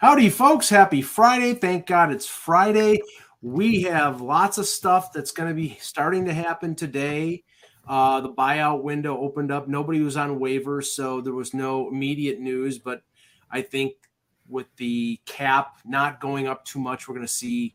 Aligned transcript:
Howdy, 0.00 0.30
folks. 0.30 0.68
Happy 0.68 1.02
Friday. 1.02 1.54
Thank 1.54 1.86
God 1.86 2.12
it's 2.12 2.24
Friday. 2.24 3.00
We 3.42 3.82
have 3.82 4.20
lots 4.20 4.56
of 4.56 4.66
stuff 4.66 5.12
that's 5.12 5.32
going 5.32 5.48
to 5.48 5.54
be 5.56 5.76
starting 5.80 6.24
to 6.26 6.32
happen 6.32 6.76
today. 6.76 7.42
Uh, 7.84 8.20
the 8.20 8.32
buyout 8.32 8.84
window 8.84 9.18
opened 9.18 9.50
up. 9.50 9.66
Nobody 9.66 10.00
was 10.00 10.16
on 10.16 10.38
waivers, 10.38 10.84
so 10.84 11.20
there 11.20 11.32
was 11.32 11.52
no 11.52 11.88
immediate 11.88 12.38
news. 12.38 12.78
But 12.78 13.02
I 13.50 13.60
think 13.60 13.94
with 14.48 14.68
the 14.76 15.18
cap 15.26 15.78
not 15.84 16.20
going 16.20 16.46
up 16.46 16.64
too 16.64 16.78
much, 16.78 17.08
we're 17.08 17.16
going 17.16 17.26
to 17.26 17.32
see, 17.32 17.74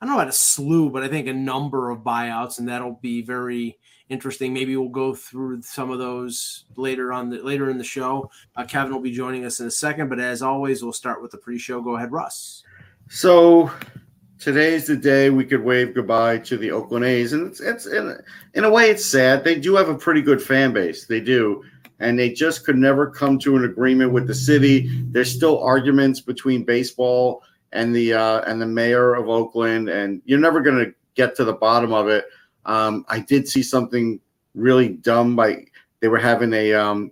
I 0.00 0.06
don't 0.06 0.14
know 0.14 0.20
about 0.22 0.32
a 0.32 0.36
slew, 0.36 0.88
but 0.88 1.02
I 1.02 1.08
think 1.08 1.28
a 1.28 1.34
number 1.34 1.90
of 1.90 1.98
buyouts, 1.98 2.58
and 2.58 2.66
that'll 2.66 2.98
be 3.02 3.20
very 3.20 3.78
interesting. 4.08 4.52
Maybe 4.52 4.76
we'll 4.76 4.88
go 4.88 5.14
through 5.14 5.62
some 5.62 5.90
of 5.90 5.98
those 5.98 6.64
later 6.76 7.12
on 7.12 7.30
the 7.30 7.42
later 7.42 7.70
in 7.70 7.78
the 7.78 7.84
show. 7.84 8.30
Uh, 8.54 8.64
Kevin 8.64 8.92
will 8.92 9.00
be 9.00 9.12
joining 9.12 9.44
us 9.44 9.60
in 9.60 9.66
a 9.66 9.70
second, 9.70 10.08
but 10.08 10.20
as 10.20 10.42
always, 10.42 10.82
we'll 10.82 10.92
start 10.92 11.22
with 11.22 11.30
the 11.30 11.38
pre-show. 11.38 11.80
Go 11.80 11.96
ahead, 11.96 12.12
Russ. 12.12 12.62
So 13.08 13.70
today's 14.38 14.86
the 14.86 14.96
day 14.96 15.30
we 15.30 15.44
could 15.44 15.62
wave 15.62 15.94
goodbye 15.94 16.38
to 16.38 16.56
the 16.56 16.70
Oakland 16.70 17.04
A's, 17.04 17.32
and 17.32 17.46
it's 17.46 17.60
it's 17.60 17.86
in, 17.86 18.16
in 18.54 18.64
a 18.64 18.70
way 18.70 18.90
it's 18.90 19.04
sad. 19.04 19.44
They 19.44 19.58
do 19.58 19.76
have 19.76 19.88
a 19.88 19.96
pretty 19.96 20.22
good 20.22 20.42
fan 20.42 20.72
base. 20.72 21.06
They 21.06 21.20
do. 21.20 21.62
And 21.98 22.18
they 22.18 22.30
just 22.30 22.66
could 22.66 22.76
never 22.76 23.08
come 23.08 23.38
to 23.38 23.56
an 23.56 23.64
agreement 23.64 24.12
with 24.12 24.26
the 24.26 24.34
city. 24.34 24.90
There's 25.12 25.32
still 25.32 25.62
arguments 25.62 26.20
between 26.20 26.62
baseball 26.62 27.42
and 27.72 27.96
the 27.96 28.12
uh, 28.12 28.40
and 28.42 28.60
the 28.60 28.66
mayor 28.66 29.14
of 29.14 29.30
Oakland, 29.30 29.88
and 29.88 30.20
you're 30.26 30.38
never 30.38 30.60
going 30.60 30.84
to 30.84 30.94
get 31.14 31.34
to 31.36 31.44
the 31.44 31.54
bottom 31.54 31.94
of 31.94 32.08
it. 32.08 32.26
Um, 32.66 33.04
I 33.08 33.20
did 33.20 33.48
see 33.48 33.62
something 33.62 34.20
really 34.54 34.88
dumb 34.88 35.36
by 35.36 35.64
they 36.00 36.08
were 36.08 36.18
having 36.18 36.52
a 36.52 36.74
um, 36.74 37.10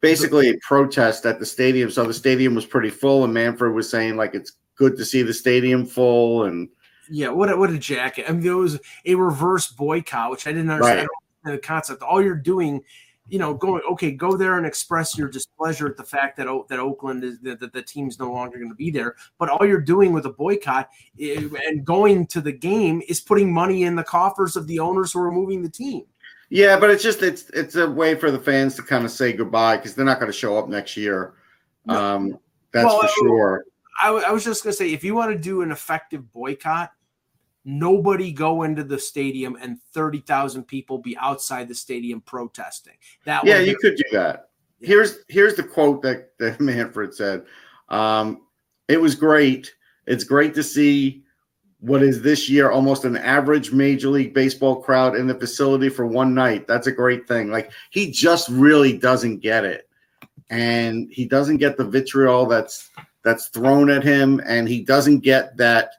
basically 0.00 0.50
a 0.50 0.54
protest 0.62 1.26
at 1.26 1.40
the 1.40 1.46
stadium. 1.46 1.90
So 1.90 2.04
the 2.04 2.14
stadium 2.14 2.54
was 2.54 2.66
pretty 2.66 2.90
full, 2.90 3.24
and 3.24 3.34
Manfred 3.34 3.74
was 3.74 3.90
saying 3.90 4.16
like 4.16 4.34
it's 4.34 4.52
good 4.76 4.96
to 4.96 5.04
see 5.04 5.22
the 5.22 5.34
stadium 5.34 5.84
full 5.84 6.44
and 6.44 6.68
yeah, 7.10 7.28
what 7.28 7.50
a, 7.50 7.56
what 7.56 7.70
a 7.70 7.78
jacket! 7.78 8.26
I 8.28 8.32
mean, 8.32 8.46
it 8.46 8.50
was 8.50 8.78
a 9.06 9.14
reverse 9.14 9.68
boycott, 9.68 10.30
which 10.30 10.46
I 10.46 10.52
didn't 10.52 10.70
understand 10.70 11.08
right. 11.44 11.52
the 11.52 11.58
concept. 11.58 12.02
All 12.02 12.22
you're 12.22 12.34
doing, 12.34 12.82
you 13.28 13.38
know, 13.38 13.54
going 13.54 13.82
okay, 13.92 14.10
go 14.10 14.36
there 14.36 14.56
and 14.56 14.66
express 14.66 15.16
your 15.16 15.28
displeasure 15.28 15.86
at 15.86 15.96
the 15.96 16.04
fact 16.04 16.36
that 16.38 16.46
that 16.68 16.78
Oakland 16.78 17.24
is 17.24 17.38
that 17.40 17.60
the, 17.60 17.68
the 17.68 17.82
team's 17.82 18.18
no 18.18 18.32
longer 18.32 18.58
going 18.58 18.70
to 18.70 18.74
be 18.74 18.90
there. 18.90 19.16
But 19.38 19.50
all 19.50 19.66
you're 19.66 19.80
doing 19.80 20.12
with 20.12 20.26
a 20.26 20.32
boycott 20.32 20.88
is, 21.16 21.52
and 21.66 21.84
going 21.84 22.26
to 22.28 22.40
the 22.40 22.52
game 22.52 23.02
is 23.08 23.20
putting 23.20 23.52
money 23.52 23.84
in 23.84 23.96
the 23.96 24.04
coffers 24.04 24.56
of 24.56 24.66
the 24.66 24.78
owners 24.78 25.12
who 25.12 25.20
are 25.20 25.32
moving 25.32 25.62
the 25.62 25.68
team. 25.68 26.04
Yeah, 26.50 26.78
but 26.78 26.90
it's 26.90 27.02
just 27.02 27.22
it's 27.22 27.50
it's 27.50 27.76
a 27.76 27.88
way 27.88 28.14
for 28.14 28.30
the 28.30 28.38
fans 28.38 28.74
to 28.76 28.82
kind 28.82 29.04
of 29.04 29.10
say 29.10 29.32
goodbye 29.32 29.76
because 29.76 29.94
they're 29.94 30.04
not 30.04 30.18
going 30.18 30.32
to 30.32 30.38
show 30.38 30.56
up 30.56 30.68
next 30.68 30.96
year. 30.96 31.34
No. 31.84 31.94
Um, 31.94 32.38
that's 32.72 32.86
well, 32.86 33.00
for 33.00 33.08
sure. 33.08 33.64
I, 34.00 34.10
I 34.10 34.30
was 34.30 34.44
just 34.44 34.62
going 34.62 34.72
to 34.72 34.76
say 34.76 34.92
if 34.92 35.04
you 35.04 35.14
want 35.14 35.32
to 35.32 35.38
do 35.38 35.62
an 35.62 35.70
effective 35.70 36.32
boycott, 36.32 36.92
nobody 37.68 38.32
go 38.32 38.62
into 38.62 38.82
the 38.82 38.98
stadium 38.98 39.54
and 39.60 39.78
30,000 39.92 40.64
people 40.64 40.96
be 40.96 41.16
outside 41.18 41.68
the 41.68 41.74
stadium 41.74 42.22
protesting. 42.22 42.94
That 43.26 43.44
Yeah, 43.44 43.58
you 43.58 43.76
could 43.76 43.96
do 43.96 44.04
that. 44.12 44.48
Yeah. 44.80 44.88
Here's 44.88 45.18
here's 45.28 45.54
the 45.54 45.64
quote 45.64 46.00
that, 46.02 46.30
that 46.38 46.60
Manfred 46.60 47.12
said. 47.12 47.44
Um, 47.90 48.42
it 48.88 48.98
was 48.98 49.14
great. 49.14 49.74
It's 50.06 50.24
great 50.24 50.54
to 50.54 50.62
see 50.62 51.24
what 51.80 52.02
is 52.02 52.22
this 52.22 52.48
year 52.48 52.70
almost 52.70 53.04
an 53.04 53.18
average 53.18 53.70
major 53.70 54.08
league 54.08 54.32
baseball 54.32 54.76
crowd 54.80 55.14
in 55.14 55.26
the 55.26 55.34
facility 55.34 55.90
for 55.90 56.06
one 56.06 56.34
night. 56.34 56.66
That's 56.66 56.86
a 56.86 56.92
great 56.92 57.28
thing. 57.28 57.50
Like 57.50 57.70
he 57.90 58.10
just 58.10 58.48
really 58.48 58.96
doesn't 58.96 59.40
get 59.40 59.66
it. 59.66 59.88
And 60.48 61.12
he 61.12 61.26
doesn't 61.26 61.58
get 61.58 61.76
the 61.76 61.84
vitriol 61.84 62.46
that's 62.46 62.88
that's 63.24 63.48
thrown 63.48 63.90
at 63.90 64.02
him 64.02 64.40
and 64.46 64.66
he 64.66 64.82
doesn't 64.82 65.20
get 65.20 65.54
that 65.58 65.90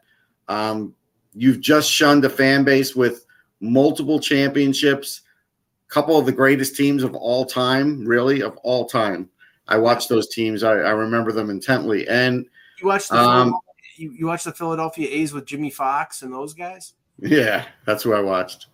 um, 0.48 0.96
You've 1.34 1.60
just 1.60 1.92
shunned 1.92 2.26
a 2.26 2.30
fan 2.30 2.64
base 2.64 2.96
with 2.96 3.26
multiple 3.62 4.20
championships, 4.20 5.22
a 5.90 5.94
couple 5.94 6.18
of 6.18 6.26
the 6.26 6.32
greatest 6.32 6.76
teams 6.76 7.04
of 7.04 7.16
all 7.16 7.46
time, 7.46 8.06
really, 8.06 8.42
of 8.42 8.58
all 8.58 8.86
time. 8.86 9.30
I 9.68 9.78
watched 9.78 10.10
those 10.10 10.28
teams. 10.28 10.64
I, 10.64 10.72
I 10.72 10.92
remember 10.92 11.32
them 11.32 11.50
intently. 11.50 12.08
And 12.08 12.46
you 12.82 12.88
watched 12.88 13.10
the 13.10 13.20
um, 13.20 13.54
you, 13.98 14.12
you 14.12 14.26
watched 14.26 14.46
the 14.46 14.52
Philadelphia 14.52 15.08
A's 15.10 15.34
with 15.34 15.46
Jimmie 15.46 15.70
Foxx 15.70 16.24
and 16.24 16.34
those 16.34 16.54
guys? 16.54 16.94
Yeah, 17.20 17.66
that's 17.86 18.04
who 18.04 18.14
I 18.14 18.22
watched. 18.22 18.68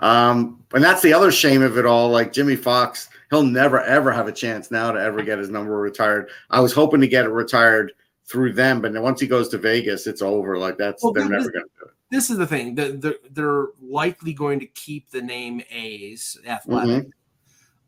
Um, 0.00 0.62
and 0.74 0.82
that's 0.82 1.02
the 1.02 1.14
other 1.14 1.30
shame 1.30 1.62
of 1.62 1.78
it 1.78 1.86
all. 1.86 2.10
Like 2.10 2.32
Jimmie 2.32 2.56
Foxx, 2.56 3.08
he'll 3.30 3.44
never 3.44 3.80
ever 3.80 4.10
have 4.10 4.28
a 4.28 4.32
chance 4.32 4.70
now 4.70 4.90
to 4.90 5.00
ever 5.00 5.22
get 5.22 5.38
his 5.38 5.50
number 5.50 5.78
retired. 5.78 6.30
I 6.50 6.60
was 6.60 6.72
hoping 6.72 7.00
to 7.00 7.08
get 7.08 7.24
it 7.24 7.30
retired 7.30 7.92
through 8.26 8.52
them, 8.54 8.80
but 8.80 8.92
once 9.00 9.20
he 9.20 9.26
goes 9.26 9.48
to 9.50 9.58
Vegas, 9.58 10.06
it's 10.06 10.20
over. 10.20 10.58
Like 10.58 10.76
that's 10.76 11.02
well, 11.02 11.12
they're 11.12 11.28
never 11.28 11.50
going 11.50 11.64
to 11.64 11.70
do 11.78 11.86
it 11.86 11.94
this 12.12 12.28
is 12.28 12.36
the 12.36 12.46
thing 12.46 12.74
that 12.74 13.18
they're, 13.30 13.68
likely 13.80 14.32
going 14.32 14.60
to 14.60 14.66
keep 14.66 15.10
the 15.10 15.20
name 15.20 15.62
A's 15.70 16.38
Athletic. 16.46 17.08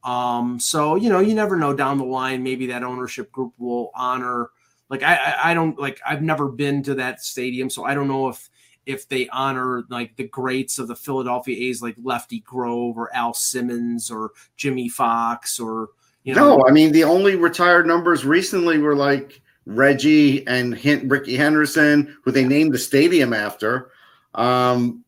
Mm-hmm. 0.03 0.11
Um, 0.11 0.59
so 0.59 0.97
you 0.97 1.09
know, 1.09 1.21
you 1.21 1.35
never 1.35 1.57
know 1.57 1.75
down 1.75 1.99
the 1.99 2.05
line. 2.05 2.43
Maybe 2.43 2.67
that 2.67 2.83
ownership 2.83 3.31
group 3.31 3.53
will 3.59 3.91
honor. 3.95 4.51
Like 4.91 5.03
I, 5.03 5.37
I 5.45 5.55
don't 5.55 5.79
like. 5.79 6.01
I've 6.07 6.23
never 6.23 6.49
been 6.49 6.83
to 6.85 6.95
that 6.97 7.23
stadium, 7.23 7.71
so 7.71 7.85
I 7.85 7.95
don't 7.95 8.09
know 8.09 8.29
if 8.29 8.51
if 8.87 9.09
they 9.09 9.29
honor 9.29 9.85
like 9.89 10.17
the 10.17 10.29
greats 10.29 10.79
of 10.79 10.89
the 10.89 10.97
Philadelphia 10.97 11.69
A's, 11.69 11.81
like 11.81 11.97
Lefty 12.03 12.41
Grove 12.41 12.99
or 12.99 13.15
Al 13.15 13.33
Simmons 13.33 14.11
or 14.11 14.33
Jimmie 14.57 14.91
Foxx 14.91 15.59
or 15.59 15.89
you 16.23 16.35
know. 16.35 16.57
No, 16.57 16.65
I 16.67 16.71
mean 16.71 16.93
the 16.93 17.05
only 17.05 17.37
retired 17.37 17.87
numbers 17.87 18.25
recently 18.25 18.79
were 18.79 18.97
like 18.97 19.41
Reggie 19.67 20.47
and 20.47 20.73
Rickey 21.11 21.37
Henderson, 21.37 22.15
who 22.25 22.31
they 22.31 22.45
named 22.45 22.75
the 22.75 22.79
stadium 22.79 23.33
after. 23.33 23.91
Um, 24.35 25.05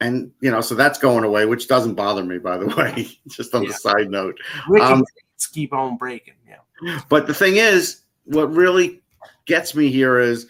and 0.00 0.30
you 0.40 0.50
know, 0.50 0.60
so 0.60 0.74
that's 0.74 0.98
going 0.98 1.24
away, 1.24 1.46
which 1.46 1.68
doesn't 1.68 1.94
bother 1.94 2.24
me, 2.24 2.38
by 2.38 2.56
the 2.56 2.66
way. 2.76 3.08
Just 3.28 3.54
on 3.54 3.62
yeah. 3.62 3.68
the 3.68 3.74
side 3.74 4.10
note, 4.10 4.38
um, 4.80 5.04
keep 5.52 5.72
on 5.72 5.96
breaking. 5.96 6.34
Yeah. 6.46 7.00
But 7.08 7.26
the 7.26 7.34
thing 7.34 7.56
is, 7.56 8.02
what 8.24 8.52
really 8.52 9.02
gets 9.46 9.74
me 9.74 9.90
here 9.90 10.18
is 10.18 10.46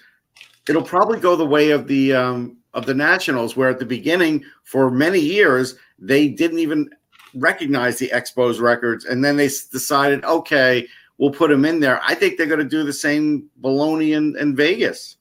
it'll 0.68 0.82
probably 0.82 1.20
go 1.20 1.36
the 1.36 1.46
way 1.46 1.70
of 1.70 1.86
the 1.86 2.14
um, 2.14 2.56
of 2.72 2.86
the 2.86 2.94
Nationals, 2.94 3.56
where 3.56 3.68
at 3.68 3.78
the 3.78 3.84
beginning, 3.84 4.44
for 4.64 4.90
many 4.90 5.20
years, 5.20 5.76
they 5.98 6.28
didn't 6.28 6.58
even 6.58 6.90
recognize 7.34 7.98
the 7.98 8.08
Expos 8.08 8.60
records, 8.60 9.04
and 9.04 9.24
then 9.24 9.36
they 9.36 9.46
decided, 9.46 10.24
okay, 10.24 10.86
we'll 11.18 11.30
put 11.30 11.50
them 11.50 11.64
in 11.64 11.80
there. 11.80 12.00
I 12.02 12.14
think 12.14 12.36
they're 12.36 12.46
going 12.46 12.58
to 12.60 12.64
do 12.64 12.84
the 12.84 12.92
same 12.92 13.48
baloney 13.60 14.16
in, 14.16 14.36
in 14.38 14.56
Vegas 14.56 15.16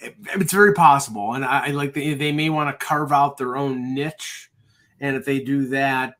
it's 0.00 0.52
very 0.52 0.72
possible, 0.74 1.34
and 1.34 1.44
I, 1.44 1.66
I 1.66 1.70
like 1.70 1.94
they, 1.94 2.14
they 2.14 2.32
may 2.32 2.50
want 2.50 2.70
to 2.70 2.84
carve 2.84 3.12
out 3.12 3.36
their 3.36 3.56
own 3.56 3.94
niche, 3.94 4.50
and 5.00 5.16
if 5.16 5.24
they 5.24 5.40
do 5.40 5.68
that, 5.68 6.14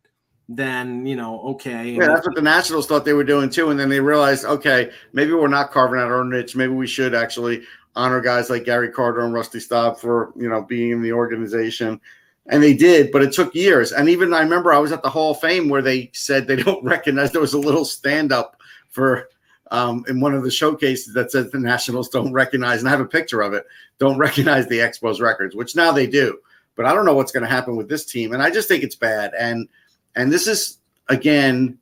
then 0.49 1.07
you 1.07 1.17
know, 1.17 1.41
okay. 1.43 1.93
Yeah, 1.93 2.09
that's 2.09 2.27
what 2.27 2.35
the 2.35 2.43
Nationals 2.43 2.87
thought 2.87 3.05
they 3.05 3.13
were 3.13 3.25
doing 3.25 3.49
too, 3.49 3.71
and 3.71 3.79
then 3.79 3.89
they 3.89 4.01
realized, 4.01 4.45
okay, 4.45 4.91
maybe 5.13 5.33
we're 5.33 5.49
not 5.49 5.71
carving 5.71 6.01
out 6.01 6.11
our 6.11 6.25
niche. 6.25 6.57
Maybe 6.57 6.73
we 6.73 6.87
should 6.87 7.15
actually 7.15 7.63
honor 7.97 8.21
guys 8.21 8.51
like 8.51 8.65
Gary 8.65 8.91
Carter 8.91 9.21
and 9.21 9.33
Rusty 9.33 9.61
Staub 9.61 9.99
for 9.99 10.33
you 10.37 10.49
know 10.49 10.63
being 10.63 10.91
in 10.91 11.03
the 11.03 11.13
organization. 11.13 12.01
And 12.47 12.63
they 12.63 12.75
did, 12.75 13.13
but 13.13 13.23
it 13.23 13.33
took 13.33 13.55
years. 13.55 13.93
And 13.93 14.09
even 14.09 14.35
I 14.35 14.41
remember 14.41 14.73
I 14.73 14.79
was 14.79 14.91
at 14.91 15.03
the 15.03 15.11
Hall 15.11 15.33
of 15.33 15.41
Fame 15.41 15.69
where 15.69 15.83
they 15.83 16.11
said 16.13 16.47
they 16.47 16.57
don't 16.63 16.85
recognize 16.85 17.31
there 17.31 17.41
was 17.41 17.55
a 17.55 17.59
little 17.59 17.85
stand 17.85 18.33
up 18.33 18.61
for 18.89 19.30
um, 19.71 20.05
in 20.09 20.21
one 20.21 20.35
of 20.35 20.43
the 20.43 20.51
showcases 20.51 21.15
that 21.15 21.31
says 21.31 21.51
the 21.51 21.59
Nationals 21.59 22.09
don't 22.09 22.33
recognize, 22.33 22.81
and 22.81 22.89
I 22.89 22.91
have 22.91 23.01
a 23.01 23.07
picture 23.07 23.41
of 23.41 23.53
it, 23.55 23.65
don't 23.99 24.19
recognize 24.19 24.67
the 24.67 24.79
Expos 24.79 25.21
records, 25.21 25.55
which 25.55 25.77
now 25.77 25.93
they 25.93 26.07
do. 26.07 26.39
But 26.77 26.87
I 26.87 26.95
don't 26.95 27.05
know 27.05 27.15
what's 27.15 27.33
going 27.33 27.45
to 27.45 27.51
happen 27.51 27.77
with 27.77 27.89
this 27.89 28.05
team, 28.05 28.33
and 28.33 28.43
I 28.43 28.51
just 28.51 28.69
think 28.69 28.83
it's 28.83 28.97
bad. 28.97 29.33
And 29.39 29.69
and 30.17 30.33
this 30.33 30.47
is 30.47 30.79
again, 31.09 31.79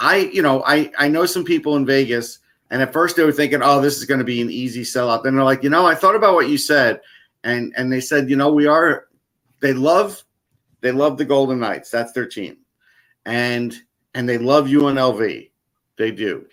I 0.00 0.30
you 0.32 0.42
know 0.42 0.62
I 0.66 0.90
I 0.98 1.08
know 1.08 1.26
some 1.26 1.44
people 1.44 1.76
in 1.76 1.86
Vegas, 1.86 2.38
and 2.70 2.82
at 2.82 2.92
first 2.92 3.16
they 3.16 3.24
were 3.24 3.32
thinking, 3.32 3.60
oh, 3.62 3.80
this 3.80 3.98
is 3.98 4.04
going 4.04 4.18
to 4.18 4.24
be 4.24 4.40
an 4.40 4.50
easy 4.50 4.82
sellout. 4.82 5.22
Then 5.22 5.36
they're 5.36 5.44
like, 5.44 5.62
you 5.62 5.70
know, 5.70 5.86
I 5.86 5.94
thought 5.94 6.16
about 6.16 6.34
what 6.34 6.48
you 6.48 6.58
said, 6.58 7.00
and 7.44 7.72
and 7.76 7.92
they 7.92 8.00
said, 8.00 8.28
you 8.28 8.36
know, 8.36 8.52
we 8.52 8.66
are. 8.66 9.06
They 9.60 9.74
love, 9.74 10.24
they 10.80 10.90
love 10.90 11.18
the 11.18 11.24
Golden 11.24 11.60
Knights. 11.60 11.88
That's 11.88 12.12
their 12.12 12.26
team, 12.26 12.56
and 13.24 13.80
and 14.12 14.28
they 14.28 14.38
love 14.38 14.66
UNLV. 14.66 15.50
They 15.98 16.10
do 16.10 16.46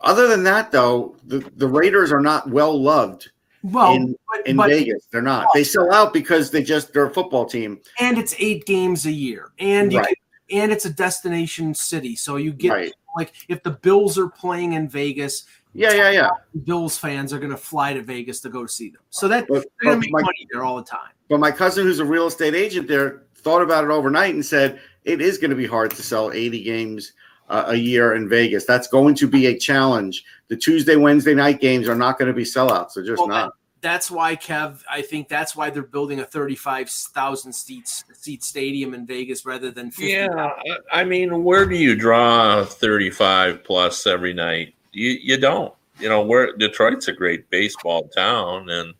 Other 0.00 0.28
than 0.28 0.44
that, 0.44 0.70
though, 0.70 1.16
the, 1.26 1.38
the 1.56 1.66
Raiders 1.66 2.12
are 2.12 2.20
not 2.20 2.48
well 2.50 2.80
loved 2.80 3.30
Well, 3.62 3.92
in, 3.94 4.16
but, 4.32 4.46
in 4.46 4.56
but- 4.56 4.70
Vegas. 4.70 5.06
They're 5.10 5.22
not. 5.22 5.48
They 5.54 5.64
sell 5.64 5.92
out 5.92 6.12
because 6.12 6.50
they 6.50 6.62
just 6.62 6.92
they're 6.92 7.06
a 7.06 7.14
football 7.14 7.44
team. 7.46 7.80
and 7.98 8.18
it's 8.18 8.34
eight 8.38 8.64
games 8.66 9.06
a 9.06 9.12
year, 9.12 9.50
and 9.58 9.92
you 9.92 9.98
Right. 9.98 10.16
can, 10.48 10.60
and 10.62 10.72
it's 10.72 10.84
a 10.86 10.90
destination 10.90 11.74
city, 11.74 12.14
so 12.16 12.36
you 12.36 12.52
get 12.52 12.70
Right. 12.72 12.92
like 13.16 13.32
if 13.48 13.62
the 13.62 13.72
Bills 13.72 14.16
are 14.18 14.28
playing 14.28 14.74
in 14.74 14.88
Vegas, 14.88 15.44
Yeah, 15.74 15.92
yeah, 15.92 16.10
yeah. 16.10 16.30
Bills 16.64 16.96
fans 16.96 17.32
are 17.32 17.38
going 17.38 17.50
to 17.50 17.56
fly 17.58 17.92
to 17.92 18.02
Vegas 18.02 18.40
to 18.40 18.48
go 18.48 18.64
see 18.66 18.88
them. 18.90 19.02
So 19.10 19.28
that 19.28 19.46
But, 19.48 19.66
they're 19.82 19.90
going 19.92 20.00
to 20.00 20.06
make 20.06 20.12
my, 20.12 20.22
money 20.22 20.46
there 20.50 20.64
all 20.64 20.76
the 20.76 20.82
time. 20.84 21.10
but 21.28 21.38
my 21.40 21.50
cousin, 21.50 21.84
who's 21.84 21.98
a 21.98 22.04
real 22.04 22.26
estate 22.28 22.54
agent 22.54 22.88
there, 22.88 23.24
thought 23.34 23.60
about 23.62 23.84
it 23.84 23.90
overnight 23.90 24.34
and 24.34 24.44
said 24.44 24.80
it 25.04 25.20
is 25.20 25.38
going 25.38 25.50
to 25.50 25.56
be 25.56 25.66
hard 25.66 25.90
to 25.92 26.02
sell 26.02 26.32
80 26.32 26.62
games 26.62 27.12
uh, 27.48 27.64
a 27.68 27.74
year 27.74 28.14
in 28.14 28.28
Vegas. 28.28 28.64
That's 28.64 28.88
going 28.88 29.14
to 29.16 29.26
be 29.26 29.46
a 29.46 29.58
challenge. 29.58 30.24
The 30.48 30.56
Tuesday, 30.56 30.96
Wednesday 30.96 31.34
night 31.34 31.60
games 31.60 31.88
are 31.88 31.94
not 31.94 32.18
going 32.18 32.28
to 32.28 32.34
be 32.34 32.44
sellouts. 32.44 32.94
They're 32.94 33.04
just 33.04 33.18
Well, 33.18 33.28
not. 33.28 33.52
That's 33.80 34.10
why 34.10 34.34
Kev. 34.34 34.82
I 34.90 35.02
think 35.02 35.28
that's 35.28 35.54
why 35.54 35.70
they're 35.70 35.84
building 35.84 36.18
a 36.18 36.24
thirty-five 36.24 36.90
thousand 36.90 37.52
seats 37.52 38.02
seat 38.12 38.42
stadium 38.42 38.92
in 38.92 39.06
Vegas 39.06 39.46
rather 39.46 39.70
than 39.70 39.92
50. 39.92 40.12
Yeah, 40.12 40.28
I- 40.34 41.00
I 41.00 41.04
mean, 41.04 41.44
where 41.44 41.64
do 41.64 41.76
you 41.76 41.94
draw 41.94 42.64
35 42.64 43.62
plus 43.62 44.04
every 44.06 44.34
night? 44.34 44.74
You 44.92 45.10
you 45.10 45.36
don't. 45.36 45.72
You 46.00 46.08
know, 46.08 46.22
where 46.22 46.56
Detroit's 46.56 47.06
a 47.06 47.12
great 47.12 47.48
baseball 47.50 48.08
town, 48.08 48.68
and 48.68 48.94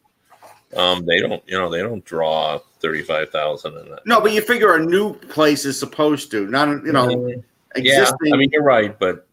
um, 0.76 1.04
they 1.06 1.18
don't. 1.20 1.42
You 1.48 1.58
know, 1.58 1.68
they 1.68 1.82
don't 1.82 2.04
draw 2.04 2.58
35,000 2.80 3.72
in 3.78 3.92
it. 3.94 3.98
No, 4.06 4.20
but 4.20 4.32
you 4.32 4.40
figure 4.42 4.76
a 4.76 4.84
new 4.84 5.14
place 5.14 5.64
is 5.64 5.76
supposed 5.76 6.30
to, 6.30 6.46
not 6.46 6.68
you 6.84 6.92
know 6.92 7.32
Mm, 7.84 8.16
yeah. 8.24 8.34
I 8.34 8.36
mean, 8.36 8.50
you're 8.52 8.62
right, 8.62 8.98
but 8.98 9.26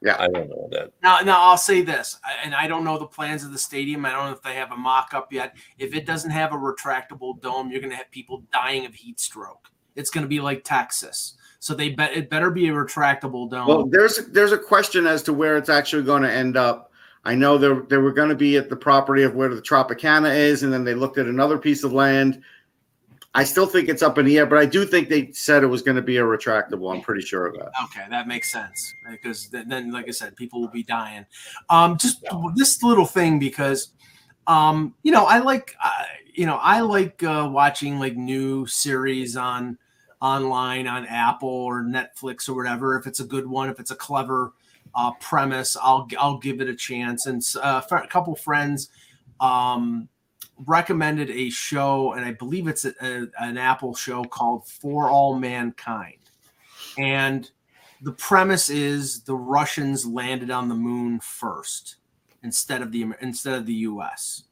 Yeah. 0.00 0.16
I 0.18 0.28
don't 0.28 0.48
know 0.48 0.68
that. 0.72 0.92
Now, 1.02 1.20
now 1.20 1.42
I'll 1.42 1.56
say 1.56 1.82
this, 1.82 2.18
and 2.44 2.54
I 2.54 2.68
don't 2.68 2.84
know 2.84 2.98
the 2.98 3.06
plans 3.06 3.44
of 3.44 3.52
the 3.52 3.58
stadium. 3.58 4.04
I 4.04 4.12
don't 4.12 4.26
know 4.26 4.32
if 4.32 4.42
they 4.42 4.54
have 4.54 4.70
a 4.72 4.76
mock-up 4.76 5.32
yet. 5.32 5.56
If 5.78 5.94
it 5.94 6.06
doesn't 6.06 6.30
have 6.30 6.52
a 6.52 6.56
retractable 6.56 7.40
dome, 7.40 7.70
you're 7.70 7.80
going 7.80 7.90
to 7.90 7.96
have 7.96 8.10
people 8.10 8.44
dying 8.52 8.86
of 8.86 8.94
heat 8.94 9.18
stroke. 9.18 9.68
It's 9.96 10.10
going 10.10 10.22
to 10.22 10.28
be 10.28 10.40
like 10.40 10.62
Texas. 10.62 11.34
So 11.58 11.74
they 11.74 11.88
bet 11.90 12.12
it 12.16 12.30
better 12.30 12.50
be 12.50 12.68
a 12.68 12.72
retractable 12.72 13.50
dome. 13.50 13.66
well, 13.66 13.84
there's 13.86 14.18
there's 14.28 14.52
a 14.52 14.58
question 14.58 15.08
as 15.08 15.24
to 15.24 15.32
where 15.32 15.56
it's 15.56 15.68
actually 15.68 16.04
going 16.04 16.22
to 16.22 16.32
end 16.32 16.56
up. 16.56 16.92
I 17.24 17.34
know 17.34 17.58
they 17.58 17.74
they 17.88 17.96
were 17.96 18.12
going 18.12 18.28
to 18.28 18.36
be 18.36 18.56
at 18.56 18.68
the 18.68 18.76
property 18.76 19.24
of 19.24 19.34
where 19.34 19.52
the 19.52 19.60
Tropicana 19.60 20.32
is, 20.32 20.62
and 20.62 20.72
then 20.72 20.84
they 20.84 20.94
looked 20.94 21.18
at 21.18 21.26
another 21.26 21.58
piece 21.58 21.82
of 21.82 21.92
land. 21.92 22.40
I 23.34 23.44
still 23.44 23.66
think 23.66 23.88
it's 23.88 24.02
up 24.02 24.18
in 24.18 24.24
the 24.24 24.38
air, 24.38 24.46
but 24.46 24.58
I 24.58 24.64
do 24.64 24.86
think 24.86 25.08
they 25.08 25.30
said 25.32 25.62
it 25.62 25.66
was 25.66 25.82
going 25.82 25.96
to 25.96 26.02
be 26.02 26.16
a 26.16 26.22
retractable. 26.22 26.94
I'm 26.94 27.02
pretty 27.02 27.20
sure 27.20 27.46
of 27.46 27.54
that. 27.54 27.70
Okay, 27.84 28.06
that 28.08 28.26
makes 28.26 28.50
sense 28.50 28.94
because 29.10 29.48
th- 29.48 29.66
then, 29.68 29.92
like 29.92 30.08
I 30.08 30.12
said, 30.12 30.34
people 30.34 30.60
will 30.60 30.68
be 30.68 30.82
dying. 30.82 31.26
Um, 31.68 31.98
just 31.98 32.24
this 32.56 32.82
little 32.82 33.04
thing 33.04 33.38
because, 33.38 33.92
um, 34.46 34.94
you 35.02 35.12
know, 35.12 35.26
I 35.26 35.38
like, 35.38 35.76
uh, 35.84 36.04
you 36.34 36.46
know, 36.46 36.56
I 36.56 36.80
like 36.80 37.22
uh, 37.22 37.48
watching 37.52 37.98
like 37.98 38.16
new 38.16 38.66
series 38.66 39.36
on 39.36 39.76
online 40.20 40.86
on 40.86 41.06
Apple 41.06 41.48
or 41.48 41.82
Netflix 41.82 42.48
or 42.48 42.54
whatever. 42.54 42.98
If 42.98 43.06
it's 43.06 43.20
a 43.20 43.24
good 43.24 43.46
one, 43.46 43.68
if 43.68 43.78
it's 43.78 43.90
a 43.90 43.96
clever 43.96 44.52
uh, 44.94 45.12
premise, 45.20 45.76
I'll 45.76 46.08
I'll 46.18 46.38
give 46.38 46.60
it 46.62 46.68
a 46.68 46.74
chance. 46.74 47.26
And 47.26 47.42
uh, 47.62 47.82
a 47.90 48.06
couple 48.08 48.34
friends 48.34 48.88
um, 49.40 50.08
recommended 50.66 51.30
a 51.30 51.50
show, 51.50 52.12
and 52.12 52.24
I 52.24 52.32
believe 52.32 52.68
it's 52.68 52.84
a, 52.84 52.94
a, 53.00 53.26
an 53.40 53.58
Apple 53.58 53.94
show 53.94 54.24
called 54.24 54.66
For 54.66 55.08
All 55.10 55.38
Mankind 55.38 56.18
and 56.98 57.50
the 58.02 58.12
premise 58.12 58.68
is 58.68 59.22
the 59.22 59.34
Russians 59.34 60.04
landed 60.04 60.50
on 60.50 60.68
the 60.68 60.74
moon 60.74 61.20
first 61.20 61.96
instead 62.42 62.82
of 62.82 62.92
the 62.92 63.06
instead 63.20 63.54
of 63.54 63.66
the 63.66 63.74
U.S. 63.74 64.44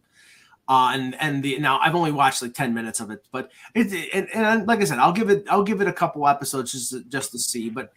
Uh, 0.68 0.92
and 0.94 1.16
and 1.20 1.42
the 1.42 1.58
now 1.58 1.78
I've 1.80 1.94
only 1.94 2.12
watched 2.12 2.42
like 2.42 2.54
ten 2.54 2.72
minutes 2.72 3.00
of 3.00 3.10
it, 3.10 3.26
but 3.30 3.50
it 3.74 4.10
and, 4.14 4.28
and 4.34 4.66
like 4.66 4.80
I 4.80 4.84
said, 4.84 4.98
I'll 4.98 5.12
give 5.12 5.30
it 5.30 5.44
I'll 5.50 5.62
give 5.62 5.80
it 5.80 5.88
a 5.88 5.92
couple 5.92 6.26
episodes 6.26 6.72
just 6.72 6.90
to, 6.90 7.04
just 7.04 7.32
to 7.32 7.38
see. 7.38 7.68
But 7.68 7.92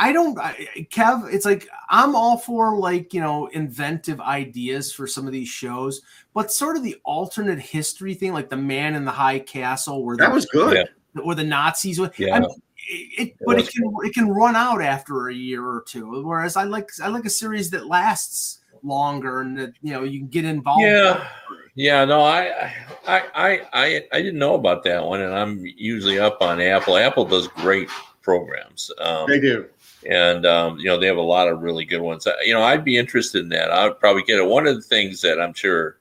I, 0.00 0.08
I 0.08 0.12
don't, 0.12 0.38
I, 0.38 0.86
Kev. 0.90 1.32
It's 1.32 1.44
like 1.44 1.68
I'm 1.88 2.16
all 2.16 2.36
for 2.38 2.76
like 2.76 3.12
you 3.14 3.20
know 3.20 3.46
inventive 3.48 4.20
ideas 4.20 4.92
for 4.92 5.06
some 5.06 5.26
of 5.26 5.32
these 5.32 5.48
shows, 5.48 6.00
but 6.34 6.50
sort 6.50 6.76
of 6.76 6.82
the 6.82 6.96
alternate 7.04 7.60
history 7.60 8.14
thing, 8.14 8.32
like 8.32 8.48
the 8.50 8.56
Man 8.56 8.94
in 8.94 9.04
the 9.04 9.10
High 9.10 9.38
Castle, 9.38 10.04
where 10.04 10.16
That 10.16 10.28
the, 10.30 10.34
was 10.34 10.46
good. 10.46 10.76
Yeah. 11.14 11.22
where 11.22 11.36
the 11.36 11.44
Nazis. 11.44 12.00
were- 12.00 12.10
Yeah. 12.16 12.36
I 12.36 12.40
mean, 12.40 12.50
it, 12.88 13.20
it, 13.28 13.36
but 13.44 13.58
it 13.58 13.68
can 13.70 13.84
it 14.04 14.14
can 14.14 14.28
run 14.28 14.56
out 14.56 14.80
after 14.82 15.28
a 15.28 15.34
year 15.34 15.62
or 15.64 15.84
two. 15.86 16.22
Whereas 16.24 16.56
I 16.56 16.64
like 16.64 16.90
I 17.02 17.08
like 17.08 17.24
a 17.26 17.30
series 17.30 17.70
that 17.70 17.86
lasts 17.86 18.58
longer 18.82 19.42
and 19.42 19.58
that 19.58 19.72
you 19.82 19.92
know 19.92 20.02
you 20.02 20.18
can 20.20 20.28
get 20.28 20.44
involved. 20.46 20.82
Yeah, 20.82 21.28
yeah. 21.74 22.04
No, 22.06 22.22
I, 22.22 22.72
I, 23.06 23.22
I, 23.34 23.60
I, 23.72 24.02
I 24.12 24.22
didn't 24.22 24.38
know 24.38 24.54
about 24.54 24.82
that 24.84 25.04
one, 25.04 25.20
and 25.20 25.34
I'm 25.34 25.62
usually 25.76 26.18
up 26.18 26.40
on 26.40 26.60
Apple. 26.60 26.96
Apple 26.96 27.26
does 27.26 27.46
great 27.48 27.88
programs. 28.22 28.90
Um, 28.98 29.26
They 29.28 29.38
do. 29.40 29.66
And 30.08 30.46
um, 30.46 30.78
you 30.78 30.86
know 30.86 30.98
they 30.98 31.06
have 31.06 31.16
a 31.16 31.20
lot 31.22 31.48
of 31.48 31.62
really 31.62 31.84
good 31.84 32.00
ones. 32.00 32.26
You 32.44 32.54
know, 32.54 32.62
I'd 32.62 32.84
be 32.84 32.96
interested 32.96 33.42
in 33.42 33.48
that. 33.50 33.70
I'd 33.70 33.98
probably 34.00 34.22
get 34.22 34.38
it. 34.38 34.46
One 34.46 34.66
of 34.66 34.74
the 34.76 34.82
things 34.82 35.20
that 35.22 35.40
I'm 35.40 35.54
sure 35.54 35.98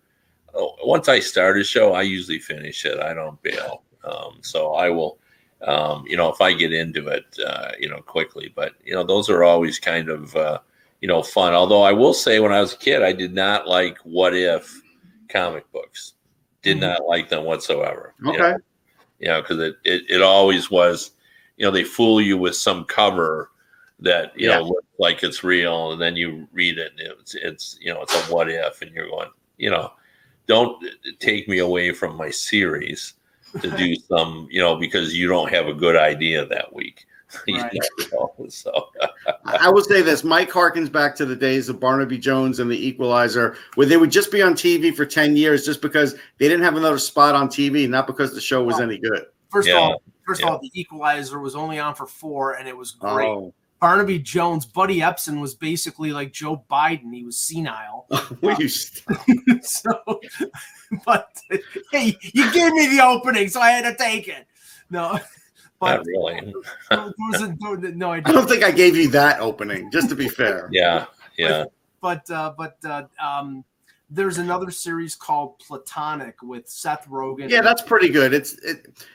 oh, 0.55 0.75
once 0.83 1.09
I 1.09 1.19
start 1.19 1.59
a 1.59 1.63
show, 1.63 1.93
I 1.93 2.03
usually 2.03 2.39
finish 2.39 2.85
it. 2.85 2.99
I 2.99 3.13
don't 3.13 3.41
bail, 3.41 3.83
um, 4.03 4.37
so 4.41 4.73
I 4.73 4.89
will. 4.89 5.17
Um, 5.61 6.05
you 6.07 6.15
know, 6.15 6.29
if 6.29 6.39
I 6.39 6.53
get 6.53 6.71
into 6.71 7.07
it, 7.09 7.25
uh, 7.45 7.71
you 7.77 7.89
know, 7.89 7.99
quickly. 7.99 8.51
But 8.55 8.75
you 8.83 8.93
know, 8.93 9.03
those 9.03 9.29
are 9.29 9.43
always 9.43 9.77
kind 9.77 10.09
of 10.09 10.35
uh, 10.35 10.59
you 11.01 11.07
know 11.07 11.21
fun. 11.21 11.53
Although 11.53 11.81
I 11.83 11.91
will 11.91 12.13
say, 12.13 12.39
when 12.39 12.53
I 12.53 12.61
was 12.61 12.73
a 12.73 12.77
kid, 12.77 13.03
I 13.03 13.11
did 13.11 13.33
not 13.33 13.67
like 13.67 13.97
What 14.03 14.33
If 14.33 14.81
comic 15.29 15.69
books. 15.71 16.13
Did 16.61 16.77
Mhm. 16.77 16.81
not 16.81 17.05
like 17.05 17.29
them 17.29 17.45
whatsoever. 17.45 18.13
you 18.21 18.29
Okay. 18.31 18.39
know 18.39 18.57
you 19.19 19.27
know, 19.27 19.41
because 19.41 19.59
it, 19.59 19.75
it 19.83 20.03
it 20.09 20.21
always 20.21 20.71
was, 20.71 21.11
you 21.57 21.65
know, 21.65 21.71
they 21.71 21.83
fool 21.83 22.21
you 22.21 22.37
with 22.37 22.55
some 22.55 22.85
cover 22.85 23.51
that 24.01 24.31
you 24.39 24.47
Yeah. 24.47 24.57
know 24.59 24.63
looks 24.67 24.87
like 24.97 25.23
it's 25.23 25.43
real, 25.43 25.91
and 25.91 26.01
then 26.01 26.15
you 26.15 26.47
read 26.51 26.77
it, 26.77 26.93
and 26.97 27.07
it's 27.19 27.35
it's 27.35 27.77
you 27.81 27.93
know 27.93 28.01
it's 28.01 28.15
a 28.15 28.33
what 28.33 28.49
if, 28.49 28.81
and 28.81 28.91
you're 28.93 29.09
going, 29.09 29.29
you 29.57 29.69
know, 29.69 29.91
don't 30.47 30.83
take 31.19 31.47
me 31.47 31.59
away 31.59 31.91
from 31.91 32.15
my 32.15 32.29
series 32.29 33.13
to 33.61 33.69
do 33.75 33.95
some, 34.09 34.47
you 34.49 34.61
know, 34.61 34.75
because 34.75 35.15
you 35.15 35.27
don't 35.27 35.51
have 35.51 35.67
a 35.67 35.73
good 35.73 35.95
idea 35.95 36.45
that 36.45 36.73
week. 36.73 37.05
Right. 37.47 37.79
know, 38.11 38.33
so 38.49 38.87
I 39.45 39.67
I 39.67 39.69
will 39.69 39.83
say 39.83 40.01
this: 40.01 40.23
Mike 40.23 40.49
harkens 40.49 40.91
back 40.91 41.15
to 41.17 41.27
the 41.27 41.35
days 41.35 41.69
of 41.69 41.79
Barnaby 41.79 42.17
Jones 42.17 42.59
and 42.59 42.71
The 42.71 42.87
Equalizer, 42.87 43.55
where 43.75 43.85
they 43.85 43.97
would 43.97 44.09
just 44.09 44.31
be 44.31 44.41
on 44.41 44.53
TV 44.55 44.95
for 44.95 45.05
ten 45.05 45.35
years, 45.35 45.63
just 45.63 45.79
because 45.79 46.15
they 46.39 46.47
didn't 46.47 46.63
have 46.63 46.75
another 46.75 46.97
spot 46.97 47.35
on 47.35 47.47
TV, 47.47 47.87
not 47.87 48.07
because 48.07 48.33
the 48.33 48.41
show 48.41 48.63
was 48.63 48.79
any 48.79 48.97
good. 48.97 49.25
First 49.51 49.67
Yeah, 49.67 49.75
of 49.77 49.81
all, 49.83 50.01
first 50.25 50.41
yeah. 50.41 50.47
of 50.47 50.53
all, 50.53 50.59
the 50.59 50.71
Equalizer 50.73 51.39
was 51.39 51.55
only 51.55 51.77
on 51.77 51.93
for 51.93 52.07
four, 52.07 52.53
and 52.53 52.67
it 52.67 52.75
was 52.75 52.91
great. 52.91 53.27
Oh, 53.27 53.53
Barnaby 53.79 54.19
Jones, 54.19 54.65
Buddy 54.65 54.99
Ebsen 54.99 55.39
was 55.39 55.55
basically 55.55 56.11
like 56.11 56.33
Joe 56.33 56.63
Biden. 56.69 57.13
He 57.13 57.23
was 57.23 57.39
senile. 57.39 58.07
will 58.41 58.57
stop? 58.67 59.25
so, 59.61 60.21
but 61.05 61.29
hey, 61.91 62.17
you 62.21 62.51
gave 62.51 62.73
me 62.73 62.87
the 62.87 63.03
opening, 63.03 63.47
so 63.47 63.61
I 63.61 63.71
had 63.71 63.89
to 63.89 63.95
take 63.95 64.27
it. 64.27 64.45
No, 64.89 65.19
but 65.79 65.97
not 65.97 66.05
really. 66.05 66.53
there 66.89 67.13
was 67.19 67.41
a, 67.41 67.55
no, 67.95 68.11
I 68.11 68.17
I 68.17 68.19
don't 68.19 68.49
think 68.49 68.63
I 68.63 68.71
gave 68.71 68.95
you 68.95 69.09
that 69.11 69.39
opening. 69.39 69.89
Just 69.91 70.09
to 70.09 70.15
be 70.15 70.27
fair. 70.27 70.67
Yeah, 70.71 71.05
yeah. 71.37 71.65
but 72.01 72.29
uh, 72.29 72.53
but 72.57 72.77
uh, 72.83 73.03
um, 73.21 73.63
there's 74.09 74.39
another 74.39 74.71
series 74.71 75.15
called 75.15 75.59
Platonic 75.59 76.41
with 76.41 76.67
Seth 76.67 77.07
Rogen. 77.07 77.49
Yeah, 77.49 77.61
that's 77.61 77.81
pretty 77.81 78.09
good. 78.09 78.33
It's 78.33 78.53
it. 78.63 79.05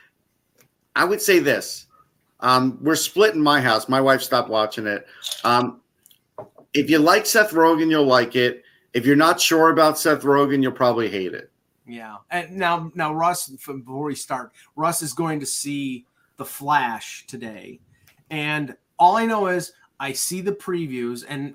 I 0.96 1.04
would 1.04 1.20
say 1.20 1.38
this. 1.38 1.86
Um, 2.40 2.78
we're 2.82 2.96
split 2.96 3.34
in 3.34 3.40
my 3.40 3.60
house. 3.60 3.88
My 3.88 4.00
wife 4.00 4.22
stopped 4.22 4.50
watching 4.50 4.86
it. 4.86 5.06
Um, 5.44 5.80
if 6.74 6.90
you 6.90 6.98
like 6.98 7.26
Seth 7.26 7.52
Rogen, 7.52 7.88
you'll 7.88 8.04
like 8.06 8.36
it. 8.36 8.62
If 8.92 9.06
you're 9.06 9.16
not 9.16 9.40
sure 9.40 9.70
about 9.70 9.98
Seth 9.98 10.22
Rogen, 10.22 10.62
you'll 10.62 10.72
probably 10.72 11.08
hate 11.08 11.34
it. 11.34 11.50
yeah. 11.86 12.16
And 12.30 12.56
now 12.56 12.90
now 12.94 13.14
Russ, 13.14 13.48
before 13.48 14.04
we 14.04 14.14
start, 14.14 14.52
Russ 14.76 15.02
is 15.02 15.12
going 15.12 15.40
to 15.40 15.46
see 15.46 16.06
The 16.36 16.44
Flash 16.44 17.26
today, 17.26 17.80
and 18.30 18.76
all 18.98 19.16
I 19.16 19.26
know 19.26 19.46
is 19.46 19.72
I 20.00 20.12
see 20.12 20.40
the 20.40 20.52
previews, 20.52 21.24
and 21.28 21.54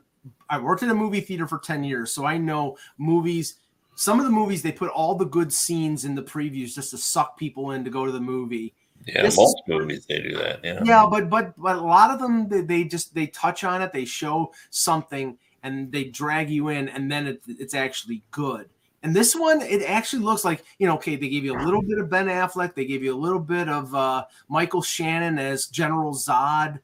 I 0.49 0.59
worked 0.59 0.83
in 0.83 0.89
a 0.89 0.95
movie 0.95 1.21
theater 1.21 1.47
for 1.47 1.59
ten 1.59 1.83
years, 1.83 2.11
so 2.11 2.25
I 2.25 2.37
know 2.37 2.77
movies. 2.97 3.55
Some 3.95 4.19
of 4.19 4.25
the 4.25 4.31
movies 4.31 4.61
they 4.61 4.71
put 4.71 4.89
all 4.91 5.15
the 5.15 5.25
good 5.25 5.51
scenes 5.51 6.05
in 6.05 6.15
the 6.15 6.23
previews 6.23 6.73
just 6.73 6.91
to 6.91 6.97
suck 6.97 7.37
people 7.37 7.71
in 7.71 7.83
to 7.83 7.89
go 7.89 8.05
to 8.05 8.11
the 8.13 8.19
movie. 8.21 8.73
Yeah, 9.05 9.23
This 9.23 9.37
most 9.37 9.57
is- 9.57 9.63
movies 9.67 10.05
they 10.05 10.21
do 10.21 10.35
that. 10.37 10.59
Yeah. 10.63 10.81
Yeah, 10.83 11.07
but 11.09 11.29
but 11.29 11.59
but 11.59 11.77
a 11.77 11.81
lot 11.81 12.11
of 12.11 12.19
them 12.19 12.47
they, 12.49 12.61
they 12.61 12.83
just 12.83 13.13
they 13.15 13.27
touch 13.27 13.63
on 13.63 13.81
it, 13.81 13.91
they 13.93 14.05
show 14.05 14.53
something, 14.69 15.37
and 15.63 15.91
they 15.91 16.05
drag 16.05 16.49
you 16.49 16.69
in, 16.69 16.89
and 16.89 17.11
then 17.11 17.27
it, 17.27 17.41
it's 17.47 17.73
actually 17.73 18.23
good. 18.31 18.69
And 19.01 19.15
this 19.15 19.33
one, 19.33 19.61
it 19.61 19.81
actually 19.83 20.23
looks 20.23 20.43
like 20.43 20.63
you 20.77 20.85
know, 20.87 20.95
okay, 20.95 21.15
they 21.15 21.29
gave 21.29 21.45
you 21.45 21.57
a 21.57 21.63
little 21.63 21.81
bit 21.81 21.97
of 21.97 22.09
Ben 22.09 22.27
Affleck, 22.27 22.75
they 22.75 22.85
gave 22.85 23.01
you 23.03 23.15
a 23.15 23.17
little 23.17 23.39
bit 23.39 23.69
of 23.69 23.95
uh, 23.95 24.25
Michael 24.49 24.81
Shannon 24.81 25.39
as 25.39 25.67
General 25.67 26.13
Zod, 26.13 26.79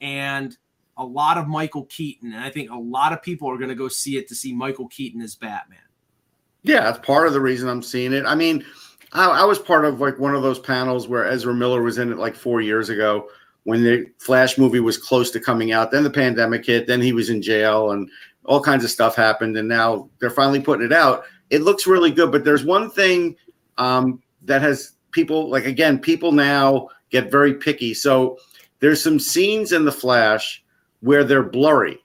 and 0.00 0.56
a 0.96 1.04
lot 1.04 1.36
of 1.38 1.46
Michael 1.46 1.84
Keaton, 1.84 2.32
and 2.32 2.42
I 2.42 2.50
think 2.50 2.70
a 2.70 2.76
lot 2.76 3.12
of 3.12 3.22
people 3.22 3.48
are 3.50 3.56
going 3.58 3.68
to 3.68 3.74
go 3.74 3.86
see 3.88 4.16
it 4.16 4.26
to 4.28 4.34
see 4.34 4.52
Michael 4.52 4.88
Keaton 4.88 5.20
as 5.20 5.34
Batman. 5.36 5.78
Yeah, 6.64 6.80
that's 6.80 7.06
part 7.06 7.28
of 7.28 7.34
the 7.34 7.40
reason 7.40 7.68
I'm 7.68 7.82
seeing 7.82 8.12
it. 8.12 8.24
I 8.26 8.34
mean, 8.34 8.64
I, 9.12 9.26
I, 9.26 9.44
was 9.44 9.58
part 9.58 9.84
of 9.84 10.00
like 10.00 10.18
one 10.18 10.34
of 10.34 10.42
those 10.42 10.58
panels 10.58 11.08
where 11.08 11.24
Ezra 11.24 11.54
Miller 11.54 11.82
was 11.82 11.98
in 11.98 12.12
it 12.12 12.18
like 12.18 12.34
four 12.34 12.60
years 12.60 12.88
ago 12.88 13.28
when 13.64 13.82
the 13.82 14.06
Flash 14.18 14.58
movie 14.58 14.80
was 14.80 14.98
close 14.98 15.30
to 15.30 15.40
coming 15.40 15.72
out. 15.72 15.90
Then 15.90 16.04
the 16.04 16.10
pandemic 16.10 16.66
hit. 16.66 16.86
Then 16.86 17.00
he 17.00 17.12
was 17.12 17.30
in 17.30 17.42
jail, 17.42 17.90
and 17.90 18.08
all 18.44 18.62
kinds 18.62 18.84
of 18.84 18.90
stuff 18.90 19.14
happened. 19.14 19.56
And 19.56 19.68
now 19.68 20.08
they're 20.18 20.30
finally 20.30 20.60
putting 20.60 20.86
it 20.86 20.92
out. 20.92 21.24
It 21.50 21.62
looks 21.62 21.86
really 21.86 22.10
good, 22.10 22.30
but 22.30 22.44
there's 22.44 22.64
one 22.64 22.90
thing 22.90 23.36
um, 23.78 24.22
that 24.42 24.62
has 24.62 24.92
people 25.10 25.48
like 25.50 25.64
again, 25.64 25.98
people 25.98 26.32
now 26.32 26.88
get 27.10 27.30
very 27.30 27.54
picky. 27.54 27.94
So 27.94 28.38
there's 28.80 29.02
some 29.02 29.18
scenes 29.18 29.72
in 29.72 29.84
the 29.84 29.92
Flash 29.92 30.62
where 31.00 31.24
they're 31.24 31.42
blurry. 31.42 31.98